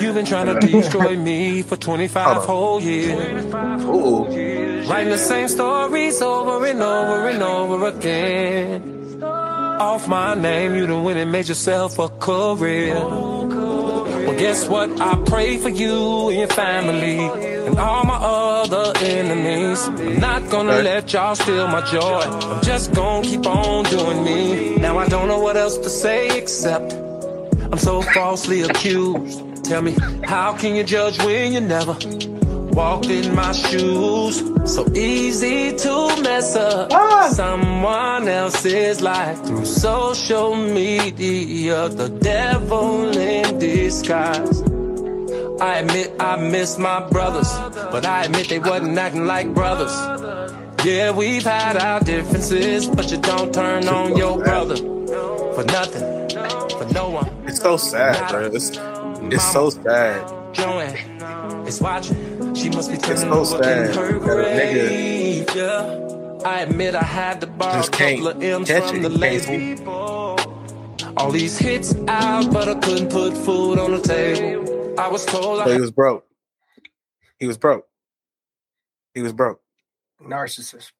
You've 0.00 0.14
been 0.14 0.26
trying 0.26 0.46
to 0.46 0.66
destroy 0.66 1.16
me 1.16 1.62
for 1.62 1.76
25 1.76 2.44
whole 2.44 2.80
years. 2.80 3.44
Writing 4.88 5.10
the 5.10 5.18
same 5.18 5.48
stories 5.48 6.22
over 6.22 6.64
and 6.66 6.80
over 6.80 7.28
and 7.28 7.42
over 7.42 7.88
again. 7.88 9.22
Off 9.22 10.06
my 10.06 10.34
name, 10.34 10.76
you 10.76 10.86
done 10.86 11.02
went 11.02 11.18
and 11.18 11.32
made 11.32 11.48
yourself 11.48 11.98
a 11.98 12.08
career. 12.08 12.94
Well, 12.94 14.36
guess 14.38 14.68
what? 14.68 15.00
I 15.00 15.16
pray 15.26 15.56
for 15.56 15.68
you 15.68 16.28
and 16.28 16.38
your 16.38 16.48
family 16.48 17.18
and 17.66 17.78
all 17.78 18.04
my 18.04 18.16
other 18.16 18.92
enemies. 19.00 19.86
I'm 19.88 20.20
not 20.20 20.48
gonna 20.48 20.80
let 20.82 21.12
y'all 21.12 21.34
steal 21.34 21.66
my 21.66 21.80
joy. 21.90 22.20
I'm 22.20 22.62
just 22.62 22.92
gonna 22.92 23.26
keep 23.26 23.46
on 23.46 23.84
doing 23.84 24.22
me. 24.22 24.76
Now 24.76 24.98
I 24.98 25.08
don't 25.08 25.28
know 25.28 25.40
what 25.40 25.56
else 25.56 25.76
to 25.78 25.90
say 25.90 26.38
except 26.38 26.92
I'm 26.92 27.78
so 27.78 28.00
falsely 28.02 28.62
accused. 28.62 29.47
Tell 29.68 29.82
me, 29.82 29.94
how 30.24 30.56
can 30.56 30.74
you 30.76 30.82
judge 30.82 31.18
when 31.18 31.52
you 31.52 31.60
never 31.60 31.92
walked 32.72 33.10
in 33.10 33.34
my 33.34 33.52
shoes? 33.52 34.42
So 34.64 34.90
easy 34.94 35.76
to 35.76 36.22
mess 36.22 36.56
up 36.56 36.90
someone 37.32 38.28
else's 38.28 39.02
life 39.02 39.44
through 39.44 39.66
social 39.66 40.56
media. 40.56 41.90
The 41.90 42.08
devil 42.08 43.14
in 43.14 43.58
disguise. 43.58 44.62
I 45.60 45.80
admit 45.80 46.14
I 46.18 46.36
miss 46.36 46.78
my 46.78 47.06
brothers, 47.10 47.52
but 47.92 48.06
I 48.06 48.24
admit 48.24 48.48
they 48.48 48.60
wasn't 48.60 48.96
acting 48.96 49.26
like 49.26 49.52
brothers. 49.52 49.92
Yeah, 50.82 51.10
we've 51.10 51.44
had 51.44 51.76
our 51.76 52.00
differences, 52.00 52.86
but 52.86 53.10
you 53.10 53.18
don't 53.18 53.52
turn 53.52 53.86
on 53.86 54.16
your 54.16 54.38
brother 54.42 54.76
for 54.76 55.64
nothing, 55.64 56.28
for 56.70 56.86
no 56.94 57.10
one. 57.10 57.28
It's 57.46 57.60
so 57.60 57.76
sad, 57.76 58.30
bro. 58.30 58.46
It's 58.46 58.70
it's 59.32 59.52
so 59.52 59.70
sad. 59.70 60.32
Joanne 60.54 60.96
is 61.66 61.80
watching. 61.80 62.54
She 62.54 62.70
must 62.70 62.90
be 62.90 62.98
turning 62.98 63.18
so 63.18 63.44
sad 63.44 63.94
her 63.94 64.42
that 64.42 64.46
a 64.46 64.60
nigga 64.60 66.44
I 66.44 66.60
admit 66.62 66.94
I 66.94 67.02
had 67.04 67.40
to 67.42 67.46
borrow 67.48 67.72
a 67.72 67.76
Just 67.78 67.92
can't 67.92 68.18
couple 68.18 68.28
of 68.28 68.42
M's 68.42 68.68
catch 68.68 68.90
from 68.90 68.98
it. 68.98 69.02
the 69.02 69.10
He 69.10 69.18
lady. 69.18 69.46
can't 69.46 69.80
All 71.16 71.32
these 71.32 71.58
hits 71.58 71.94
out, 72.08 72.52
but 72.52 72.68
I 72.68 72.74
couldn't 72.76 73.10
put 73.10 73.36
food 73.36 73.78
on 73.78 73.92
the 73.92 74.00
table. 74.00 75.00
I 75.00 75.08
was 75.08 75.26
told 75.26 75.60
So 75.64 75.70
I 75.70 75.74
he 75.74 75.80
was 75.80 75.90
broke. 75.92 76.26
He 77.38 77.46
was 77.46 77.58
broke. 77.58 77.86
He 79.14 79.22
was 79.22 79.32
broke. 79.32 79.60
Narcissist. 80.22 80.92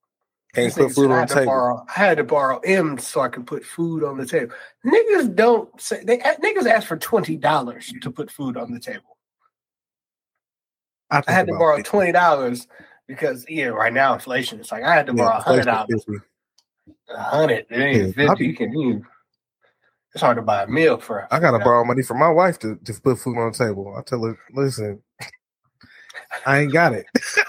Can't 0.55 0.75
put 0.75 0.93
food 0.93 1.11
I 1.11 1.15
on 1.15 1.19
had 1.21 1.29
the 1.29 1.35
to 1.35 1.41
table. 1.41 1.53
borrow. 1.53 1.87
I 1.89 1.99
had 2.01 2.17
to 2.17 2.25
borrow 2.25 2.59
M 2.61 2.99
so 2.99 3.21
I 3.21 3.29
could 3.29 3.47
put 3.47 3.65
food 3.65 4.03
on 4.03 4.17
the 4.17 4.27
table. 4.27 4.55
Niggas 4.85 5.35
don't 5.37 5.81
say 5.81 6.03
they 6.05 6.19
niggas 6.19 6.67
ask 6.67 6.87
for 6.87 6.97
twenty 6.97 7.37
dollars 7.37 7.93
to 8.01 8.11
put 8.11 8.31
food 8.31 8.57
on 8.57 8.73
the 8.73 8.81
table. 8.81 9.19
I, 11.11 11.21
think 11.21 11.29
had 11.29 11.47
to 11.49 11.53
borrow 11.55 11.83
twenty 11.83 12.13
dollars 12.13 12.67
because 13.07 13.45
yeah, 13.49 13.67
right 13.67 13.93
now 13.93 14.15
inflation. 14.15 14.59
It's 14.59 14.73
like 14.73 14.85
I 14.85 14.95
had 14.95 15.07
to 15.07 15.13
Yeah, 15.13 15.25
borrow 15.25 15.41
hundred 15.41 15.67
dollars. 15.67 16.07
A 17.11 17.23
hundred. 17.23 17.67
It 17.71 17.79
ain't 17.79 18.17
Yeah, 18.17 18.29
fifty. 18.29 18.45
be- 18.45 18.51
You 18.51 18.55
can 18.57 18.73
you, 18.73 19.07
it's 20.15 20.23
hard 20.23 20.37
to 20.37 20.43
buy 20.43 20.63
a 20.63 20.67
meal 20.67 20.99
for. 20.99 21.29
I 21.31 21.39
gotta 21.41 21.59
borrow 21.59 21.85
money 21.85 22.03
from 22.03 22.19
my 22.19 22.31
wife 22.31 22.59
to, 22.61 22.77
to 22.77 23.01
put 23.01 23.19
food 23.19 23.37
on 23.39 23.53
the 23.53 23.59
table. 23.59 23.95
I 23.97 24.03
tell 24.03 24.25
her, 24.25 24.39
listen, 24.55 25.03
I 26.47 26.61
ain't 26.61 26.73
got 26.73 26.95
it. 26.95 27.07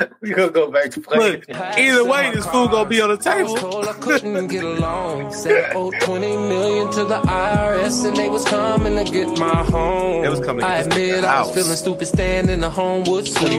We 0.20 0.30
gonna 0.30 0.50
go 0.50 0.70
back 0.70 0.90
to 0.92 1.00
playing. 1.00 1.42
Look, 1.48 1.50
either 1.78 2.04
way, 2.04 2.30
this 2.34 2.44
food 2.46 2.70
gonna 2.70 2.88
be 2.88 3.00
on 3.00 3.08
the 3.10 3.30
I 3.30 3.36
table. 3.36 3.56
told 3.56 3.86
I 3.88 3.92
couldn't 3.94 4.48
get 4.48 4.64
along. 4.64 5.32
Said 5.32 5.70
I 5.70 5.74
owed 5.74 5.94
20 6.00 6.36
million 6.36 6.90
to 6.92 7.04
the 7.04 7.20
IRS 7.20 8.06
and 8.06 8.16
they 8.16 8.28
was 8.28 8.44
coming 8.44 8.96
to 9.04 9.10
get 9.10 9.38
my 9.38 9.62
home. 9.64 10.22
They 10.22 10.28
was 10.28 10.40
coming 10.40 10.60
to 10.60 10.66
I 10.66 10.78
get 10.82 10.86
admit 10.86 11.22
the 11.22 11.28
I 11.28 11.40
was 11.40 11.48
house. 11.48 11.54
feeling 11.54 11.76
stupid 11.76 12.06
standing 12.06 12.54
in 12.54 12.60
the 12.60 12.70
Homewood 12.70 13.26
Twenty 13.34 13.58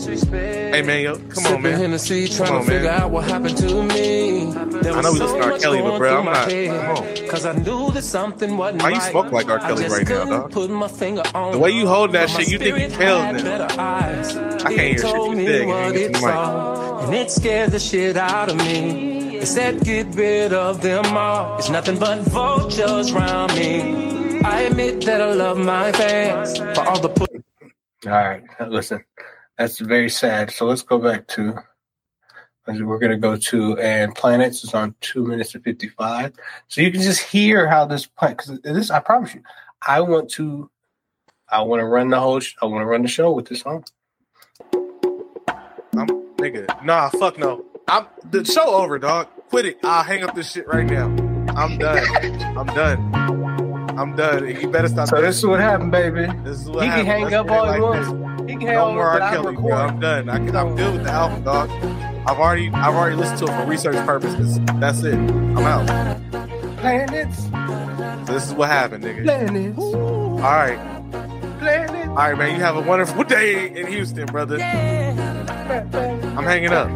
Suites. 0.00 0.24
Hey 0.24 0.82
man, 0.82 1.02
yo, 1.02 1.16
come 1.16 1.30
Sipping 1.34 1.54
on, 1.56 1.62
man. 1.62 1.78
Hennessy, 1.80 2.28
Come 2.28 2.36
trying 2.36 2.52
on, 2.54 2.60
to 2.64 2.66
figure 2.70 2.90
man. 2.90 3.00
out 3.02 3.10
what 3.10 3.24
happened 3.24 3.56
to 3.58 3.82
me. 3.82 4.52
There 4.80 4.92
I 4.94 5.00
know 5.02 5.10
was 5.10 5.14
we 5.14 5.20
listen 5.20 5.38
to 5.40 5.52
R. 5.52 5.58
Kelly, 5.58 5.80
but 5.82 5.98
bro, 5.98 6.18
I'm 6.18 6.24
not- 6.24 6.50
head. 6.50 7.16
come 7.18 7.28
Cause 7.28 7.44
I 7.46 7.52
knew 7.52 7.90
that 7.92 8.02
something 8.02 8.56
wasn't 8.56 8.82
Why 8.82 8.90
you 8.90 9.00
smoke 9.00 9.32
like 9.32 9.48
R. 9.48 9.58
I 9.58 9.68
Kelly 9.68 9.82
right 9.84 9.90
now, 9.90 10.04
couldn't 10.06 10.28
dog? 10.28 10.50
Put 10.52 10.70
my 10.70 10.88
finger 10.88 11.22
on 11.34 11.52
The 11.52 11.58
way 11.58 11.70
you 11.70 11.86
hold 11.86 12.12
that 12.12 12.30
shit, 12.30 12.48
you 12.48 12.58
think 12.58 12.78
you 12.78 12.90
spirit 12.90 12.92
failed 12.92 13.44
now. 13.44 13.66
I 13.66 14.12
can't 14.62 14.80
hear 14.80 14.98
shit 14.98 15.14
you 15.14 15.34
me 15.36 15.46
saying. 15.46 15.68
what 15.68 15.76
You 15.76 15.82
ain't 15.84 15.96
it 15.96 15.98
get 15.98 16.12
the 16.12 16.18
mic. 16.20 16.20
saw, 16.20 16.98
and 17.06 17.14
it 17.14 17.30
scared 17.30 17.70
the 17.70 17.78
shit 17.80 18.16
out 18.16 18.50
of 18.50 18.56
me. 18.56 19.38
It 19.38 19.46
said, 19.46 19.82
get 19.84 20.14
rid 20.14 20.52
of 20.52 20.82
them 20.82 21.04
all. 21.16 21.58
It's 21.58 21.68
nothing 21.68 21.98
but 21.98 22.20
vultures 22.20 23.10
around 23.12 23.54
me. 23.54 24.40
I 24.44 24.62
admit 24.62 25.04
that 25.04 25.20
I 25.20 25.32
love 25.32 25.58
my 25.58 25.90
fans 25.92 26.58
for 26.58 26.80
all 26.86 27.00
the 27.00 27.08
put. 27.08 27.30
All 28.06 28.10
right, 28.12 28.42
listen, 28.68 29.04
that's 29.62 29.78
very 29.78 30.10
sad. 30.10 30.50
So 30.50 30.66
let's 30.66 30.82
go 30.82 30.98
back 30.98 31.28
to. 31.28 31.54
We're 32.66 32.98
gonna 32.98 33.16
go 33.16 33.36
to 33.36 33.78
and 33.78 34.14
planets 34.14 34.62
is 34.62 34.74
on 34.74 34.94
two 35.00 35.24
minutes 35.24 35.54
and 35.54 35.64
fifty 35.64 35.88
five. 35.88 36.32
So 36.68 36.80
you 36.80 36.92
can 36.92 37.00
just 37.00 37.20
hear 37.20 37.68
how 37.68 37.86
this 37.86 38.06
planet. 38.06 38.38
Because 38.38 38.60
this, 38.60 38.90
I 38.90 39.00
promise 39.00 39.34
you, 39.34 39.42
I 39.86 40.00
want 40.00 40.30
to. 40.30 40.70
I 41.48 41.62
want 41.62 41.80
to 41.80 41.86
run 41.86 42.08
the 42.10 42.20
whole. 42.20 42.40
Sh- 42.40 42.54
I 42.60 42.66
want 42.66 42.82
to 42.82 42.86
run 42.86 43.02
the 43.02 43.08
show 43.08 43.32
with 43.32 43.48
this 43.48 43.60
song. 43.60 43.84
I'm 45.96 46.06
nigga. 46.38 46.84
Nah, 46.84 47.08
fuck 47.10 47.38
no. 47.38 47.64
I'm 47.88 48.06
the 48.30 48.44
show 48.44 48.74
over, 48.74 48.98
dog. 48.98 49.28
Quit 49.48 49.66
it. 49.66 49.78
I'll 49.82 50.04
hang 50.04 50.22
up 50.24 50.34
this 50.34 50.52
shit 50.52 50.66
right 50.66 50.86
now. 50.86 51.06
I'm 51.56 51.78
done. 51.78 52.06
I'm 52.56 52.66
done. 52.66 53.14
I'm 53.98 54.16
done. 54.16 54.48
You 54.48 54.70
better 54.70 54.88
stop. 54.88 55.08
So 55.08 55.20
this 55.20 55.38
is 55.38 55.46
what 55.46 55.60
happened, 55.60 55.90
baby. 55.90 56.26
This 56.44 56.60
is 56.60 56.70
what 56.70 56.84
He 56.84 56.90
can 56.90 57.06
hang 57.06 57.24
Let's 57.24 57.34
up 57.34 57.50
all 57.50 57.64
he 57.64 57.80
like 57.80 57.82
wants. 57.82 58.21
This. 58.64 58.70
He 58.70 58.74
can 58.74 58.74
hang 58.74 58.74
No 58.76 58.92
more 58.94 59.04
R. 59.10 59.20
I'm 59.22 59.32
Kelly, 59.34 59.54
bro. 59.56 59.72
I'm 59.72 60.00
done. 60.00 60.28
I 60.28 60.36
can, 60.38 60.54
I'm 60.56 60.76
good 60.76 60.92
with 60.94 61.04
the 61.04 61.10
album, 61.10 61.42
dog. 61.44 61.70
I've 62.26 62.38
already, 62.38 62.70
I've 62.70 62.94
already 62.94 63.16
listened 63.16 63.38
to 63.40 63.44
it 63.46 63.56
for 63.60 63.64
research 63.66 63.96
purposes. 64.06 64.58
That's 64.76 65.02
it. 65.02 65.14
I'm 65.14 65.58
out. 65.58 65.86
Planets, 66.78 67.44
So 68.26 68.32
this 68.32 68.46
is 68.46 68.54
what 68.54 68.68
happened, 68.68 69.04
nigga. 69.04 69.24
planets, 69.24 69.78
All 69.78 70.38
right, 70.40 70.78
planets. 71.60 72.08
all 72.08 72.14
right, 72.16 72.36
man. 72.36 72.56
You 72.56 72.62
have 72.62 72.76
a 72.76 72.80
wonderful 72.80 73.22
day 73.24 73.68
in 73.70 73.86
Houston, 73.86 74.26
brother. 74.26 74.58
I'm 74.60 76.44
hanging 76.44 76.72
up. 76.72 76.88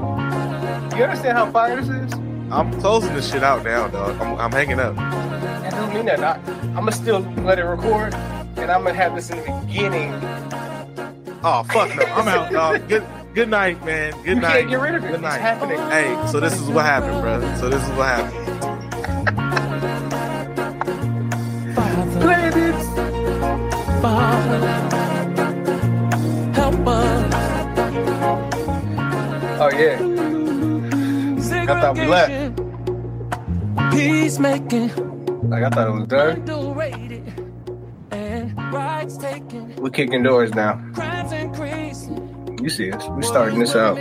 You 0.96 1.04
understand 1.04 1.36
how 1.38 1.50
fire 1.52 1.76
this 1.80 1.88
is? 1.88 2.12
I'm 2.50 2.72
closing 2.80 3.14
this 3.14 3.30
shit 3.30 3.42
out 3.44 3.64
now, 3.64 3.86
dog. 3.88 4.20
I'm, 4.20 4.38
I'm 4.40 4.52
hanging 4.52 4.80
up. 4.80 4.94
That 4.96 5.70
don't 5.72 5.92
mean 5.94 6.06
that. 6.06 6.20
I, 6.22 6.40
I'm 6.68 6.74
gonna 6.74 6.92
still 6.92 7.20
let 7.44 7.58
it 7.58 7.64
record, 7.64 8.14
and 8.14 8.70
I'm 8.70 8.82
gonna 8.84 8.94
have 8.94 9.14
this 9.14 9.30
in 9.30 9.36
the 9.38 9.62
beginning. 9.66 10.12
Oh 11.48 11.62
fuck 11.62 11.94
no, 11.94 12.02
I'm 12.02 12.26
out, 12.26 12.50
dog. 12.50 12.88
Good, 12.88 13.06
good 13.32 13.48
night, 13.48 13.84
man. 13.84 14.12
Good 14.24 14.26
You 14.26 14.34
night. 14.34 14.58
can't 14.62 14.70
get 14.70 14.80
rid 14.80 14.94
of 14.96 15.04
it. 15.04 15.06
Good 15.06 15.14
It's 15.14 15.22
night. 15.22 15.40
happening. 15.40 15.78
Hey, 15.90 16.26
so 16.26 16.40
this 16.40 16.54
is 16.54 16.68
what 16.68 16.84
happened, 16.84 17.20
bro. 17.22 17.40
So 17.60 17.68
this 17.68 17.82
is 17.84 17.90
what 17.90 18.06
happened. 18.08 18.46
Planets. 22.20 22.86
Help 26.56 26.86
us. 26.88 27.34
Oh 29.60 29.70
yeah. 29.72 29.98
I 31.68 31.80
thought 31.80 31.96
we 31.96 32.06
left. 32.06 32.56
Peacemaking, 33.92 34.88
Like 35.48 35.62
I 35.64 35.70
thought 35.70 35.88
it 35.88 35.92
was 35.92 36.06
done. 36.08 36.36
underrated, 36.40 37.22
and 38.10 38.56
rights 38.72 39.16
taken, 39.16 39.74
We're 39.76 39.90
kicking 39.90 40.22
doors 40.22 40.52
now. 40.54 40.80
You 42.66 42.70
see 42.70 42.90
us. 42.90 43.06
We 43.10 43.22
starting 43.22 43.60
this 43.60 43.76
out. 43.76 43.94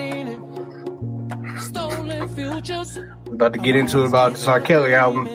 Stolen 1.62 2.28
futures. 2.30 2.98
We're 3.28 3.36
about 3.36 3.54
to 3.54 3.60
get 3.60 3.76
into 3.76 4.02
about 4.02 4.32
this 4.32 4.48
R. 4.48 4.60
Kelly 4.60 4.96
album. 4.96 5.28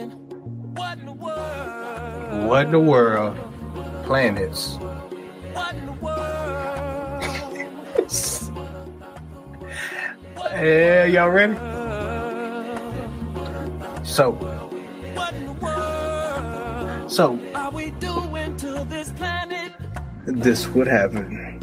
What 0.74 2.66
in 2.66 2.72
the 2.72 2.80
world? 2.80 3.36
Planets. 4.04 4.78
Yeah, 10.52 11.04
y'all 11.04 11.30
ready? 11.30 11.54
So, 14.04 14.34
so 17.06 17.38
Are 17.54 17.70
we 17.70 17.90
doing 17.92 18.56
to 18.56 18.84
this 18.90 19.12
planet? 19.12 19.70
this 20.26 20.66
would 20.66 20.88
happen. 20.88 21.59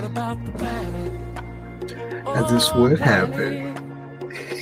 What 0.00 0.10
about 0.10 0.42
the 0.46 0.52
planet? 0.52 1.12
And 2.26 2.48
this 2.48 2.72
would 2.72 2.92
oh, 2.92 2.96
happen. 3.04 3.76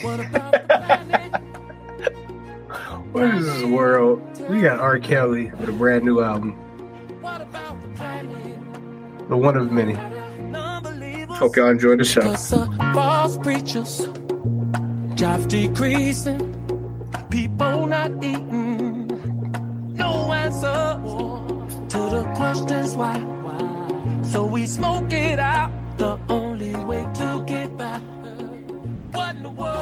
What 3.12 3.34
is 3.36 3.46
this 3.46 3.62
world? 3.62 4.20
We 4.50 4.62
got 4.62 4.80
R. 4.80 4.98
Kelly 4.98 5.52
with 5.60 5.68
a 5.68 5.72
brand 5.72 6.04
new 6.04 6.20
album. 6.22 6.56
The 9.28 9.36
one 9.36 9.56
of 9.56 9.70
many. 9.70 9.94
Hope 11.34 11.54
y'all 11.54 11.68
enjoy 11.68 11.94
the 11.96 12.04
show. 12.04 12.34
False 12.92 13.38
preachers, 13.38 14.08
jobs 15.14 15.46
decreasing, 15.46 16.52
people 17.30 17.86
not 17.86 18.10
eating. 18.24 19.06
No 19.94 20.32
answer 20.32 20.98
to 21.90 21.98
the 22.10 22.24
questions 22.34 22.96
why. 22.96 23.37
So 24.30 24.44
we 24.44 24.66
smoke 24.66 25.10
it 25.12 25.38
out, 25.38 25.70
the 25.96 26.18
only 26.28 26.74
way 26.76 27.06
to 27.14 27.44
get 27.46 27.74
by. 27.78 27.98
What 29.12 29.36
in 29.36 29.42
the 29.42 29.48
world? 29.48 29.74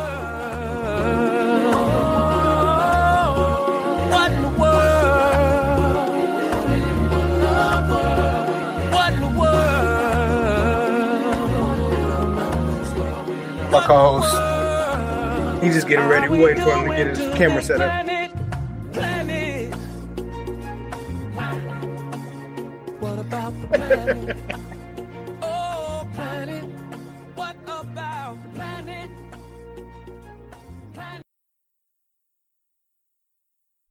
What 4.12 4.30
in 4.30 4.42
the 4.42 4.48
world? 4.48 6.10
What 8.92 9.12
in 9.12 9.20
the 9.20 9.28
world? 9.40 10.10
My 13.72 13.80
co-host. 13.84 15.62
He's 15.64 15.74
just 15.74 15.88
getting 15.88 16.06
ready. 16.06 16.28
We 16.28 16.38
waiting 16.38 16.62
for 16.62 16.70
him 16.70 16.88
to 16.88 16.96
get 16.96 17.08
his 17.16 17.18
camera 17.36 17.62
set 17.62 17.80
up. 17.80 18.15